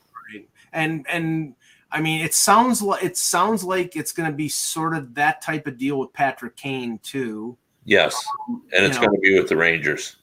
and 0.73 1.05
and 1.09 1.55
I 1.91 2.01
mean, 2.01 2.21
it 2.21 2.33
sounds 2.33 2.81
like 2.81 3.03
it 3.03 3.17
sounds 3.17 3.63
like 3.63 3.95
it's 3.95 4.11
going 4.11 4.29
to 4.29 4.35
be 4.35 4.47
sort 4.47 4.95
of 4.95 5.13
that 5.15 5.41
type 5.41 5.67
of 5.67 5.77
deal 5.77 5.99
with 5.99 6.13
Patrick 6.13 6.55
Kane 6.55 6.99
too. 7.03 7.57
Yes, 7.85 8.15
um, 8.47 8.63
and 8.75 8.85
it's 8.85 8.97
going 8.97 9.11
to 9.11 9.19
be 9.19 9.37
with 9.39 9.49
the 9.49 9.57
Rangers. 9.57 10.17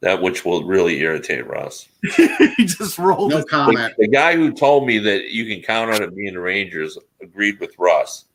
That 0.00 0.20
which 0.20 0.44
will 0.44 0.64
really 0.64 1.00
irritate 1.00 1.46
Russ. 1.46 1.88
he 2.16 2.66
just 2.66 2.98
rolled. 2.98 3.30
No 3.30 3.42
comment. 3.42 3.94
The, 3.96 4.04
the, 4.04 4.08
guy 4.08 4.36
who 4.36 4.52
told 4.52 4.86
me 4.86 4.98
that 4.98 5.30
you 5.30 5.46
can 5.46 5.62
count 5.62 5.90
on 5.90 6.02
it 6.02 6.14
being 6.14 6.34
the 6.34 6.40
Rangers 6.40 6.98
agreed 7.22 7.58
with 7.60 7.74
Russ. 7.78 8.26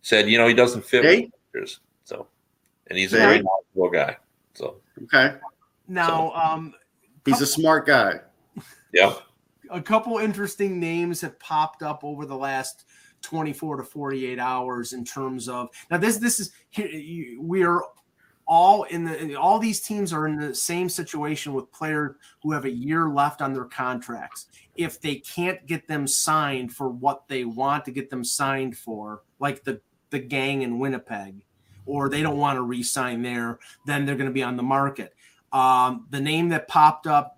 Said, 0.00 0.30
you 0.30 0.38
know, 0.38 0.46
he 0.46 0.54
doesn't 0.54 0.84
fit 0.84 1.04
hey. 1.04 1.20
with 1.22 1.30
the 1.30 1.58
Rangers. 1.58 1.80
So, 2.04 2.28
and 2.86 2.96
he's 2.96 3.12
a 3.12 3.16
very 3.16 3.42
knowledgeable 3.42 3.90
guy. 3.90 4.16
So, 4.54 4.76
okay. 5.04 5.36
Now, 5.88 6.06
so. 6.06 6.34
um, 6.34 6.74
he's 7.24 7.40
a 7.40 7.46
smart 7.46 7.86
guy. 7.86 8.20
Yeah. 8.94 9.14
A 9.70 9.80
couple 9.80 10.18
interesting 10.18 10.80
names 10.80 11.20
have 11.20 11.38
popped 11.38 11.82
up 11.82 12.04
over 12.04 12.26
the 12.26 12.36
last 12.36 12.84
24 13.22 13.78
to 13.78 13.82
48 13.82 14.38
hours 14.38 14.92
in 14.92 15.04
terms 15.04 15.48
of 15.48 15.68
now 15.90 15.98
this 15.98 16.18
this 16.18 16.38
is 16.38 16.52
we 17.40 17.64
are 17.64 17.82
all 18.48 18.84
in 18.84 19.04
the 19.04 19.36
all 19.36 19.58
these 19.58 19.80
teams 19.80 20.12
are 20.12 20.26
in 20.26 20.36
the 20.36 20.54
same 20.54 20.88
situation 20.88 21.52
with 21.52 21.70
players 21.70 22.16
who 22.42 22.52
have 22.52 22.64
a 22.64 22.70
year 22.70 23.10
left 23.10 23.42
on 23.42 23.52
their 23.52 23.66
contracts. 23.66 24.46
If 24.74 25.00
they 25.00 25.16
can't 25.16 25.64
get 25.66 25.86
them 25.86 26.06
signed 26.06 26.72
for 26.72 26.88
what 26.88 27.28
they 27.28 27.44
want 27.44 27.84
to 27.84 27.90
get 27.90 28.08
them 28.08 28.24
signed 28.24 28.76
for, 28.76 29.22
like 29.38 29.64
the 29.64 29.80
the 30.10 30.18
gang 30.18 30.62
in 30.62 30.78
Winnipeg, 30.78 31.44
or 31.84 32.08
they 32.08 32.22
don't 32.22 32.38
want 32.38 32.56
to 32.56 32.62
re-sign 32.62 33.20
there, 33.20 33.58
then 33.84 34.06
they're 34.06 34.16
going 34.16 34.30
to 34.30 34.32
be 34.32 34.42
on 34.42 34.56
the 34.56 34.62
market. 34.62 35.14
Um, 35.52 36.06
the 36.10 36.20
name 36.20 36.48
that 36.48 36.68
popped 36.68 37.06
up 37.06 37.37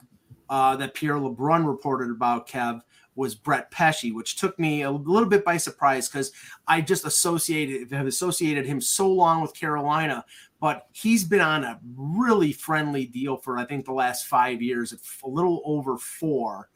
uh, 0.51 0.77
that 0.77 0.95
Pierre 0.95 1.15
LeBrun 1.15 1.67
reported 1.67 2.11
about 2.11 2.49
Kev 2.49 2.83
was 3.15 3.35
Brett 3.35 3.71
Pesce, 3.71 4.13
which 4.13 4.37
took 4.37 4.59
me 4.59 4.83
a 4.83 4.91
little 4.91 5.29
bit 5.29 5.45
by 5.45 5.57
surprise 5.57 6.09
because 6.09 6.33
I 6.67 6.81
just 6.81 7.05
associated 7.05 7.91
have 7.93 8.07
associated 8.07 8.67
him 8.67 8.81
so 8.81 9.09
long 9.09 9.41
with 9.41 9.55
Carolina, 9.55 10.25
but 10.61 10.87
he's 10.93 11.25
been 11.25 11.41
on 11.41 11.65
a 11.65 11.79
really 11.97 12.53
friendly 12.53 13.07
deal 13.07 13.37
for 13.37 13.59
I 13.59 13.65
think 13.65 13.85
the 13.85 13.93
last 13.93 14.27
five 14.27 14.61
years, 14.61 14.93
a 14.93 15.29
little 15.29 15.63
over 15.65 15.99
four, 15.99 16.69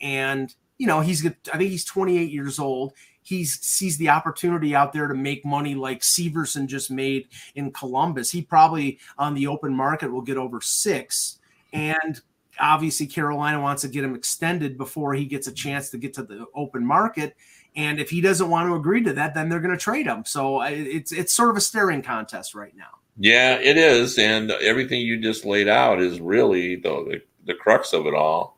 and 0.00 0.54
you 0.78 0.86
know 0.86 1.00
he's 1.00 1.24
I 1.26 1.56
think 1.56 1.70
he's 1.70 1.84
28 1.84 2.30
years 2.30 2.58
old. 2.58 2.92
he 3.22 3.44
sees 3.44 3.96
the 3.98 4.08
opportunity 4.08 4.74
out 4.74 4.92
there 4.92 5.06
to 5.06 5.14
make 5.14 5.44
money 5.44 5.74
like 5.74 6.00
Severson 6.00 6.66
just 6.66 6.90
made 6.90 7.28
in 7.54 7.70
Columbus, 7.70 8.30
he 8.30 8.42
probably 8.42 8.98
on 9.18 9.34
the 9.34 9.46
open 9.46 9.74
market 9.74 10.10
will 10.12 10.22
get 10.22 10.36
over 10.36 10.60
six. 10.60 11.38
And 11.72 12.20
obviously, 12.62 13.06
Carolina 13.06 13.60
wants 13.60 13.82
to 13.82 13.88
get 13.88 14.04
him 14.04 14.14
extended 14.14 14.78
before 14.78 15.12
he 15.12 15.26
gets 15.26 15.48
a 15.48 15.52
chance 15.52 15.90
to 15.90 15.98
get 15.98 16.14
to 16.14 16.22
the 16.22 16.46
open 16.54 16.86
market. 16.86 17.36
And 17.74 17.98
if 17.98 18.08
he 18.08 18.20
doesn't 18.20 18.48
want 18.48 18.68
to 18.68 18.74
agree 18.74 19.02
to 19.02 19.12
that, 19.14 19.34
then 19.34 19.48
they're 19.48 19.60
going 19.60 19.76
to 19.76 19.82
trade 19.82 20.06
him. 20.06 20.24
So 20.24 20.62
it's 20.62 21.12
it's 21.12 21.34
sort 21.34 21.50
of 21.50 21.56
a 21.56 21.60
staring 21.60 22.02
contest 22.02 22.54
right 22.54 22.74
now. 22.76 22.98
Yeah, 23.18 23.56
it 23.56 23.76
is, 23.76 24.18
and 24.18 24.50
everything 24.50 25.00
you 25.00 25.20
just 25.20 25.44
laid 25.44 25.68
out 25.68 26.00
is 26.00 26.20
really 26.20 26.76
the 26.76 27.04
the, 27.04 27.22
the 27.46 27.54
crux 27.54 27.92
of 27.92 28.06
it 28.06 28.14
all. 28.14 28.56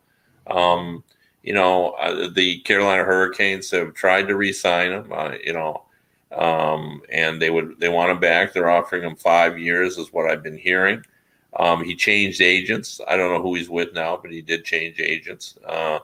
Um, 0.49 1.03
you 1.43 1.53
know, 1.53 1.91
uh, 1.93 2.29
the 2.33 2.61
Carolina 2.61 3.05
Hurricanes 3.05 3.71
have 3.71 3.95
tried 3.95 4.29
to 4.29 4.37
re-sign 4.37 4.93
him. 4.93 5.13
Uh, 5.13 5.33
you 5.45 5.53
know, 5.53 5.85
um, 6.33 7.03
and 7.11 7.41
they 7.41 7.51
would 7.51 7.79
they 7.79 7.89
want 7.89 8.11
him 8.11 8.21
back. 8.21 8.53
They're 8.53 8.71
offering 8.71 9.05
him 9.05 9.17
five 9.17 9.59
years, 9.59 9.97
is 9.97 10.13
what 10.13 10.29
I've 10.29 10.43
been 10.43 10.59
hearing. 10.59 11.05
Um, 11.59 11.85
he 11.85 11.95
changed 11.95 12.41
agents. 12.41 13.01
I 13.07 13.17
don't 13.17 13.33
know 13.33 13.43
who 13.43 13.55
he's 13.55 13.69
with 13.69 13.93
now, 13.95 14.19
but 14.21 14.33
he 14.33 14.41
did 14.41 14.65
change 14.65 15.01
agents. 15.01 15.57
Uh, 15.67 16.01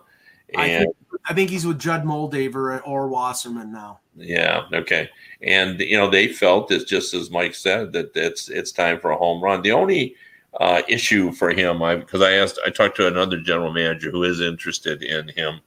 and 0.55 0.62
I 0.62 0.78
think, 0.78 0.96
I 1.26 1.34
think, 1.34 1.51
he's 1.51 1.66
with 1.66 1.78
Judd 1.78 2.05
Moldaver 2.05 2.82
or 2.86 3.09
Wasserman 3.09 3.72
now. 3.72 4.01
Yeah. 4.16 4.64
Okay. 4.72 5.09
And 5.42 5.80
you 5.80 5.96
know 5.96 6.11
they 6.11 6.28
felt 6.28 6.70
it's 6.70 6.84
just 6.84 7.14
as 7.14 7.30
Mike 7.30 7.55
said 7.55 7.92
that 7.92 8.14
it's 8.14 8.48
it's 8.48 8.72
time 8.72 9.01
for 9.01 9.11
a 9.11 9.16
home 9.16 9.42
run. 9.42 9.62
The 9.62 9.72
only 9.72 10.14
uh, 10.59 10.82
issue 10.88 11.32
for 11.32 11.51
him, 11.51 11.82
I 11.82 11.96
because 11.96 12.22
I 12.22 12.32
asked, 12.32 12.59
I 12.66 12.70
talked 12.70 12.96
to 12.96 13.07
another 13.07 13.40
general 13.40 13.72
manager 13.72 14.11
who 14.11 14.24
is 14.24 14.40
interested 14.40 15.03
in 15.03 15.28
him, 15.28 15.61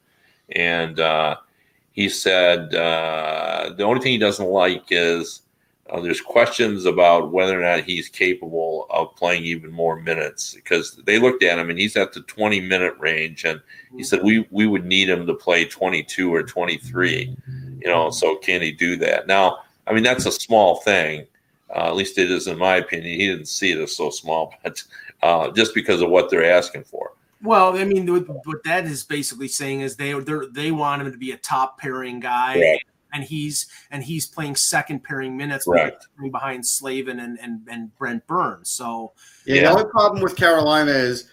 and 0.50 1.00
uh, 1.00 1.38
he 1.94 2.10
said 2.10 2.76
uh, 2.76 3.74
the 3.78 3.84
only 3.84 4.02
thing 4.02 4.12
he 4.12 4.18
doesn't 4.18 4.46
like 4.46 4.86
is 4.90 5.43
uh, 5.94 6.02
there's 6.02 6.22
questions 6.22 6.86
about 6.86 7.32
whether 7.32 7.58
or 7.58 7.62
not 7.62 7.84
he's 7.84 8.10
capable 8.10 8.88
of 8.90 9.16
playing 9.16 9.46
even 9.46 9.72
more 9.72 9.96
minutes 10.00 10.56
because 10.56 10.96
they 11.06 11.20
looked 11.20 11.44
at 11.44 11.60
him 11.60 11.70
and 11.70 11.78
he's 11.78 11.96
at 11.96 12.12
the 12.14 12.22
20 12.22 12.60
minute 12.62 12.96
range 12.98 13.46
and 13.46 13.62
he 13.96 14.04
said 14.04 14.24
we 14.24 14.48
we 14.50 14.66
would 14.66 14.86
need 14.86 15.08
him 15.08 15.28
to 15.28 15.36
play 15.36 15.66
22 15.66 16.34
or 16.34 16.42
23 16.42 17.38
you 17.80 17.88
know 17.88 18.10
so 18.10 18.36
can 18.38 18.62
he 18.62 18.72
do 18.72 18.96
that? 18.98 19.28
Now 19.28 19.60
i 19.86 19.94
mean 19.94 20.04
that's 20.04 20.26
a 20.26 20.32
small 20.32 20.78
thing. 20.78 21.28
Uh, 21.70 21.88
at 21.88 21.96
least 21.96 22.18
it 22.18 22.32
is 22.32 22.48
in 22.48 22.58
my 22.58 22.78
opinion. 22.78 23.20
He 23.20 23.28
didn't 23.28 23.48
see 23.48 23.72
it 23.72 23.80
as 23.80 23.96
so 23.96 24.10
small 24.10 24.56
but 24.64 24.84
uh, 25.22 25.52
just 25.52 25.76
because 25.76 26.02
of 26.02 26.10
what 26.10 26.30
they're 26.30 26.52
asking 26.52 26.84
for. 26.86 27.14
Well, 27.42 27.78
I 27.78 27.84
mean, 27.84 28.08
what 28.08 28.64
that 28.64 28.86
is 28.86 29.04
basically 29.04 29.50
saying 29.50 29.82
is 29.82 29.96
they 29.96 30.14
they 30.52 30.72
want 30.72 31.02
him 31.02 31.12
to 31.12 31.18
be 31.18 31.32
a 31.32 31.38
top 31.38 31.78
pairing 31.78 32.22
guy, 32.22 32.56
right 32.56 32.84
and 33.14 33.24
he's 33.24 33.68
and 33.92 34.04
he's 34.04 34.26
playing 34.26 34.56
second 34.56 35.04
pairing 35.04 35.38
minutes 35.38 35.66
right. 35.68 35.96
behind 36.32 36.66
Slavin 36.66 37.20
and, 37.20 37.40
and 37.40 37.62
and 37.70 37.96
Brent 37.98 38.26
Burns. 38.28 38.72
So 38.72 39.14
yeah, 39.46 39.56
yeah, 39.56 39.62
the 39.62 39.72
only 39.72 39.92
problem 39.92 40.22
with 40.22 40.36
Carolina 40.36 40.92
is 40.92 41.30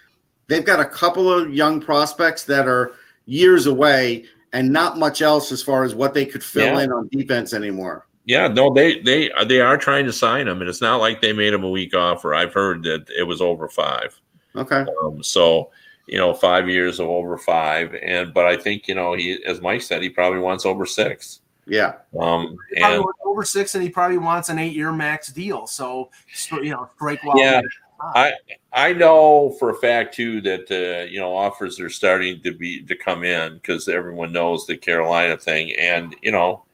they've 0.47 0.64
got 0.64 0.81
a 0.81 0.85
couple 0.85 1.33
of 1.33 1.53
young 1.53 1.81
prospects 1.81 2.45
that 2.45 2.68
are 2.68 2.93
years 3.26 3.66
away 3.66 4.24
and 4.53 4.72
not 4.72 4.99
much 4.99 5.22
else 5.22 5.53
as 5.53 5.62
far 5.62 5.85
as 5.85 5.95
what 5.95 6.14
they 6.14 6.26
could 6.26 6.43
fill 6.43 6.76
yeah. 6.76 6.83
in 6.83 6.93
on 6.93 7.09
defense 7.09 7.55
anymore. 7.55 8.07
Yeah, 8.24 8.49
no, 8.49 8.72
they 8.72 9.01
they 9.01 9.31
they 9.47 9.61
are 9.61 9.76
trying 9.76 10.05
to 10.07 10.12
sign 10.12 10.47
him, 10.47 10.61
and 10.61 10.68
it's 10.68 10.81
not 10.81 11.01
like 11.01 11.20
they 11.20 11.33
made 11.33 11.53
him 11.53 11.64
a 11.64 11.70
weak 11.70 11.95
offer. 11.95 12.35
I've 12.35 12.53
heard 12.53 12.83
that 12.85 13.09
it 13.16 13.24
was 13.24 13.41
over 13.41 13.68
five. 13.68 14.20
Okay. 14.55 14.85
Um, 15.03 15.22
so 15.22 15.70
you 16.07 16.18
know, 16.18 16.35
five 16.35 16.68
years 16.68 16.99
of 16.99 17.09
over 17.09 17.39
five, 17.39 17.95
and 17.95 18.35
but 18.35 18.45
I 18.45 18.57
think 18.57 18.89
you 18.89 18.95
know 18.95 19.14
he, 19.14 19.43
as 19.45 19.61
Mike 19.61 19.83
said, 19.83 20.03
he 20.03 20.11
probably 20.11 20.41
wants 20.41 20.66
over 20.66 20.85
six. 20.85 21.39
Yeah. 21.66 21.94
Um, 22.18 22.56
and 22.76 23.04
over 23.24 23.44
six, 23.44 23.74
and 23.74 23.82
he 23.84 23.90
probably 23.90 24.18
wants 24.18 24.48
an 24.48 24.58
eight-year 24.58 24.92
max 24.92 25.28
deal. 25.28 25.66
So, 25.66 26.11
you 26.50 26.70
know, 26.70 26.88
strike 26.96 27.22
while. 27.24 27.38
Yeah. 27.38 27.61
I 28.02 28.32
I 28.72 28.92
know 28.94 29.54
for 29.58 29.70
a 29.70 29.74
fact 29.74 30.14
too 30.14 30.40
that 30.40 30.70
uh, 30.70 31.04
you 31.11 31.20
know 31.20 31.36
offers 31.36 31.78
are 31.80 31.90
starting 31.90 32.40
to 32.42 32.52
be 32.52 32.82
to 32.84 32.96
come 32.96 33.24
in 33.24 33.56
because 33.56 33.88
everyone 33.88 34.32
knows 34.32 34.66
the 34.66 34.76
Carolina 34.76 35.36
thing, 35.36 35.74
and 35.78 36.16
you 36.22 36.32
know 36.32 36.64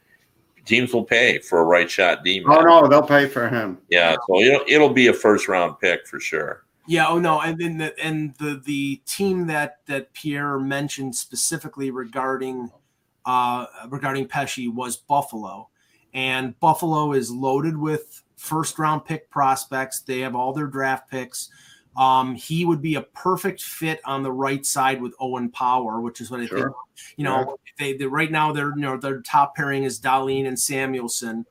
teams 0.64 0.92
will 0.92 1.04
pay 1.04 1.38
for 1.40 1.60
a 1.60 1.64
right 1.64 1.90
shot 1.90 2.22
D-man. 2.22 2.56
Oh 2.56 2.62
no, 2.62 2.86
they'll 2.86 3.02
pay 3.02 3.26
for 3.26 3.48
him. 3.48 3.78
Yeah, 3.90 4.14
so 4.28 4.40
it'll 4.40 4.64
it'll 4.68 4.92
be 4.92 5.08
a 5.08 5.12
first 5.12 5.48
round 5.48 5.80
pick 5.80 6.06
for 6.06 6.20
sure. 6.20 6.64
Yeah. 6.86 7.08
Oh 7.08 7.18
no. 7.18 7.40
And 7.40 7.58
then 7.58 7.78
the 7.78 7.98
and 7.98 8.34
the 8.36 8.62
the 8.64 9.00
team 9.06 9.48
that 9.48 9.80
that 9.86 10.12
Pierre 10.12 10.58
mentioned 10.58 11.16
specifically 11.16 11.90
regarding 11.90 12.70
uh, 13.26 13.66
regarding 13.88 14.28
Pesce 14.28 14.68
was 14.68 14.96
Buffalo. 14.96 15.68
And 16.14 16.58
Buffalo 16.60 17.12
is 17.12 17.30
loaded 17.30 17.76
with 17.76 18.22
first 18.36 18.78
round 18.78 19.04
pick 19.04 19.28
prospects. 19.28 20.00
They 20.00 20.20
have 20.20 20.34
all 20.34 20.52
their 20.52 20.66
draft 20.66 21.10
picks. 21.10 21.50
Um, 21.96 22.34
he 22.34 22.64
would 22.64 22.82
be 22.82 22.94
a 22.94 23.02
perfect 23.02 23.62
fit 23.62 24.00
on 24.04 24.22
the 24.22 24.32
right 24.32 24.64
side 24.64 25.00
with 25.00 25.14
Owen 25.18 25.50
Power, 25.50 26.00
which 26.00 26.20
is 26.20 26.30
what 26.30 26.40
I 26.40 26.46
sure. 26.46 26.58
think. 26.58 26.72
You 27.16 27.24
know, 27.24 27.56
they, 27.78 27.94
they, 27.94 28.06
right 28.06 28.30
now 28.30 28.52
their 28.52 28.70
you 28.70 28.82
know 28.82 28.96
their 28.98 29.20
top 29.22 29.56
pairing 29.56 29.84
is 29.84 30.00
Dahlin 30.00 30.46
and 30.46 30.58
Samuelsson. 30.58 31.44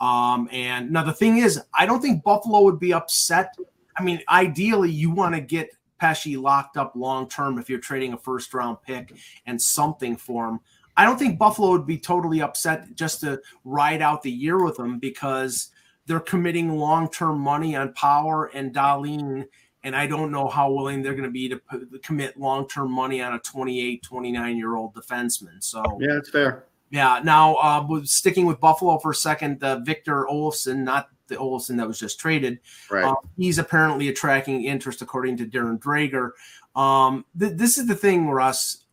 Um, 0.00 0.48
and 0.52 0.92
now 0.92 1.02
the 1.02 1.12
thing 1.12 1.38
is, 1.38 1.60
I 1.74 1.84
don't 1.84 2.00
think 2.00 2.22
Buffalo 2.22 2.62
would 2.62 2.78
be 2.78 2.92
upset. 2.92 3.56
I 3.96 4.02
mean, 4.04 4.20
ideally, 4.28 4.90
you 4.90 5.10
want 5.10 5.34
to 5.34 5.40
get 5.40 5.70
Pesce 6.00 6.36
locked 6.36 6.76
up 6.76 6.92
long 6.94 7.28
term 7.28 7.58
if 7.58 7.68
you're 7.68 7.80
trading 7.80 8.12
a 8.12 8.18
first 8.18 8.54
round 8.54 8.80
pick 8.82 9.12
and 9.46 9.60
something 9.60 10.16
for 10.16 10.48
him. 10.48 10.60
I 10.98 11.04
don't 11.04 11.16
think 11.16 11.38
Buffalo 11.38 11.70
would 11.70 11.86
be 11.86 11.96
totally 11.96 12.42
upset 12.42 12.92
just 12.96 13.20
to 13.20 13.40
ride 13.62 14.02
out 14.02 14.20
the 14.20 14.32
year 14.32 14.62
with 14.62 14.76
them 14.76 14.98
because 14.98 15.68
they're 16.06 16.18
committing 16.18 16.76
long 16.76 17.08
term 17.08 17.38
money 17.38 17.76
on 17.76 17.92
Power 17.92 18.46
and 18.46 18.74
Dahlin. 18.74 19.46
And 19.84 19.94
I 19.94 20.08
don't 20.08 20.32
know 20.32 20.48
how 20.48 20.72
willing 20.72 21.00
they're 21.00 21.14
going 21.14 21.22
to 21.22 21.30
be 21.30 21.48
to 21.50 21.60
commit 22.02 22.36
long 22.36 22.66
term 22.66 22.90
money 22.90 23.22
on 23.22 23.34
a 23.34 23.38
28, 23.38 24.02
29 24.02 24.56
year 24.56 24.74
old 24.74 24.92
defenseman. 24.92 25.62
So, 25.62 25.84
yeah, 26.00 26.18
it's 26.18 26.30
fair. 26.30 26.64
Yeah. 26.90 27.20
Now, 27.22 27.54
uh, 27.54 27.86
sticking 28.02 28.44
with 28.44 28.58
Buffalo 28.58 28.98
for 28.98 29.12
a 29.12 29.14
second, 29.14 29.62
uh, 29.62 29.78
Victor 29.84 30.26
Olofsson, 30.28 30.78
not 30.78 31.10
the 31.28 31.36
Olofsson 31.36 31.76
that 31.76 31.86
was 31.86 32.00
just 32.00 32.18
traded. 32.18 32.58
Right. 32.90 33.04
Uh, 33.04 33.14
he's 33.36 33.58
apparently 33.58 34.08
attracting 34.08 34.64
interest, 34.64 35.00
according 35.00 35.36
to 35.36 35.46
Darren 35.46 35.78
Dreger. 35.78 36.32
Um, 36.74 37.24
th- 37.38 37.52
this 37.52 37.78
is 37.78 37.86
the 37.86 37.94
thing, 37.94 38.28
Russ 38.30 38.84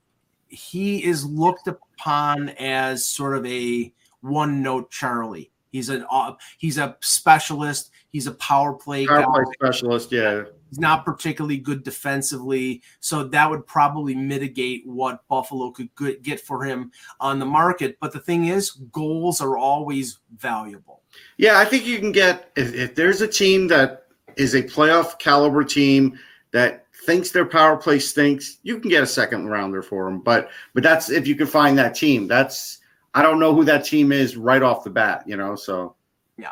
he 0.48 1.04
is 1.04 1.26
looked 1.26 1.68
upon 1.68 2.50
as 2.50 3.06
sort 3.06 3.36
of 3.36 3.46
a 3.46 3.94
one 4.22 4.62
note 4.62 4.92
Charlie. 4.92 5.52
He's 5.72 5.90
an 5.90 6.06
uh, 6.10 6.34
he's 6.58 6.78
a 6.78 6.96
specialist. 7.02 7.92
He's 8.10 8.28
a 8.28 8.32
power 8.34 8.74
play 8.74 9.06
power 9.06 9.26
play 9.44 9.44
specialist. 9.54 10.10
Yeah, 10.10 10.44
he's 10.70 10.80
not 10.80 11.04
particularly 11.04 11.58
good 11.58 11.84
defensively, 11.84 12.82
so 13.02 13.26
that 13.26 13.50
would 13.50 13.68
probably 13.68 14.16
mitigate 14.16 14.88
what 14.88 15.28
Buffalo 15.28 15.72
could 15.72 15.90
get 16.24 16.40
for 16.40 16.64
him 16.64 16.92
on 17.20 17.40
the 17.40 17.46
market. 17.46 17.98
But 18.00 18.14
the 18.14 18.22
thing 18.22 18.46
is, 18.46 18.72
goals 18.72 19.42
are 19.42 19.58
always 19.58 20.20
valuable. 20.38 21.02
Yeah, 21.36 21.60
I 21.60 21.66
think 21.66 21.86
you 21.86 22.00
can 22.00 22.14
get 22.14 22.52
if, 22.56 22.74
if 22.74 22.96
there's 22.96 23.20
a 23.20 23.28
team 23.28 23.68
that 23.68 24.06
is 24.38 24.56
a 24.56 24.64
playoff 24.64 25.20
caliber 25.20 25.66
team 25.66 26.18
that 26.52 26.85
thinks 27.06 27.32
their 27.32 27.46
power 27.46 27.78
play 27.78 28.00
stinks, 28.00 28.60
you 28.64 28.80
can 28.80 28.90
get 28.90 29.04
a 29.04 29.08
second 29.08 29.48
rounder 29.48 29.82
for 29.82 30.06
them. 30.06 30.20
But 30.20 30.50
but 30.74 30.84
that's 30.84 31.10
if 31.10 31.28
you 31.28 31.36
can 31.36 31.48
find 31.48 31.78
that 31.78 31.96
team. 31.96 32.28
That's 32.28 32.80
I 33.14 33.22
don't 33.22 33.40
know 33.40 33.54
who 33.54 33.64
that 33.66 33.86
team 33.86 34.12
is 34.12 34.36
right 34.36 34.62
off 34.62 34.84
the 34.84 34.90
bat, 34.90 35.24
you 35.26 35.38
know. 35.38 35.56
So 35.56 35.96
yeah. 36.38 36.52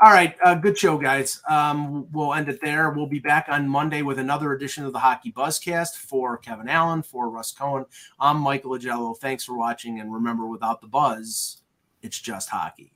All 0.00 0.12
right, 0.12 0.36
uh, 0.44 0.54
good 0.54 0.78
show, 0.78 0.98
guys. 0.98 1.40
Um, 1.48 2.10
we'll 2.12 2.34
end 2.34 2.48
it 2.48 2.60
there. 2.60 2.90
We'll 2.90 3.06
be 3.06 3.18
back 3.18 3.46
on 3.48 3.68
Monday 3.68 4.02
with 4.02 4.18
another 4.18 4.52
edition 4.52 4.84
of 4.84 4.92
the 4.92 4.98
Hockey 4.98 5.32
Buzzcast 5.32 5.96
for 5.96 6.36
Kevin 6.38 6.68
Allen, 6.68 7.02
for 7.02 7.30
Russ 7.30 7.52
Cohen. 7.52 7.86
I'm 8.20 8.38
Michael 8.38 8.78
Augello. 8.78 9.16
Thanks 9.16 9.44
for 9.44 9.56
watching, 9.56 10.00
and 10.00 10.12
remember, 10.12 10.46
without 10.46 10.80
the 10.80 10.86
buzz, 10.86 11.62
it's 12.02 12.20
just 12.20 12.50
hockey. 12.50 12.95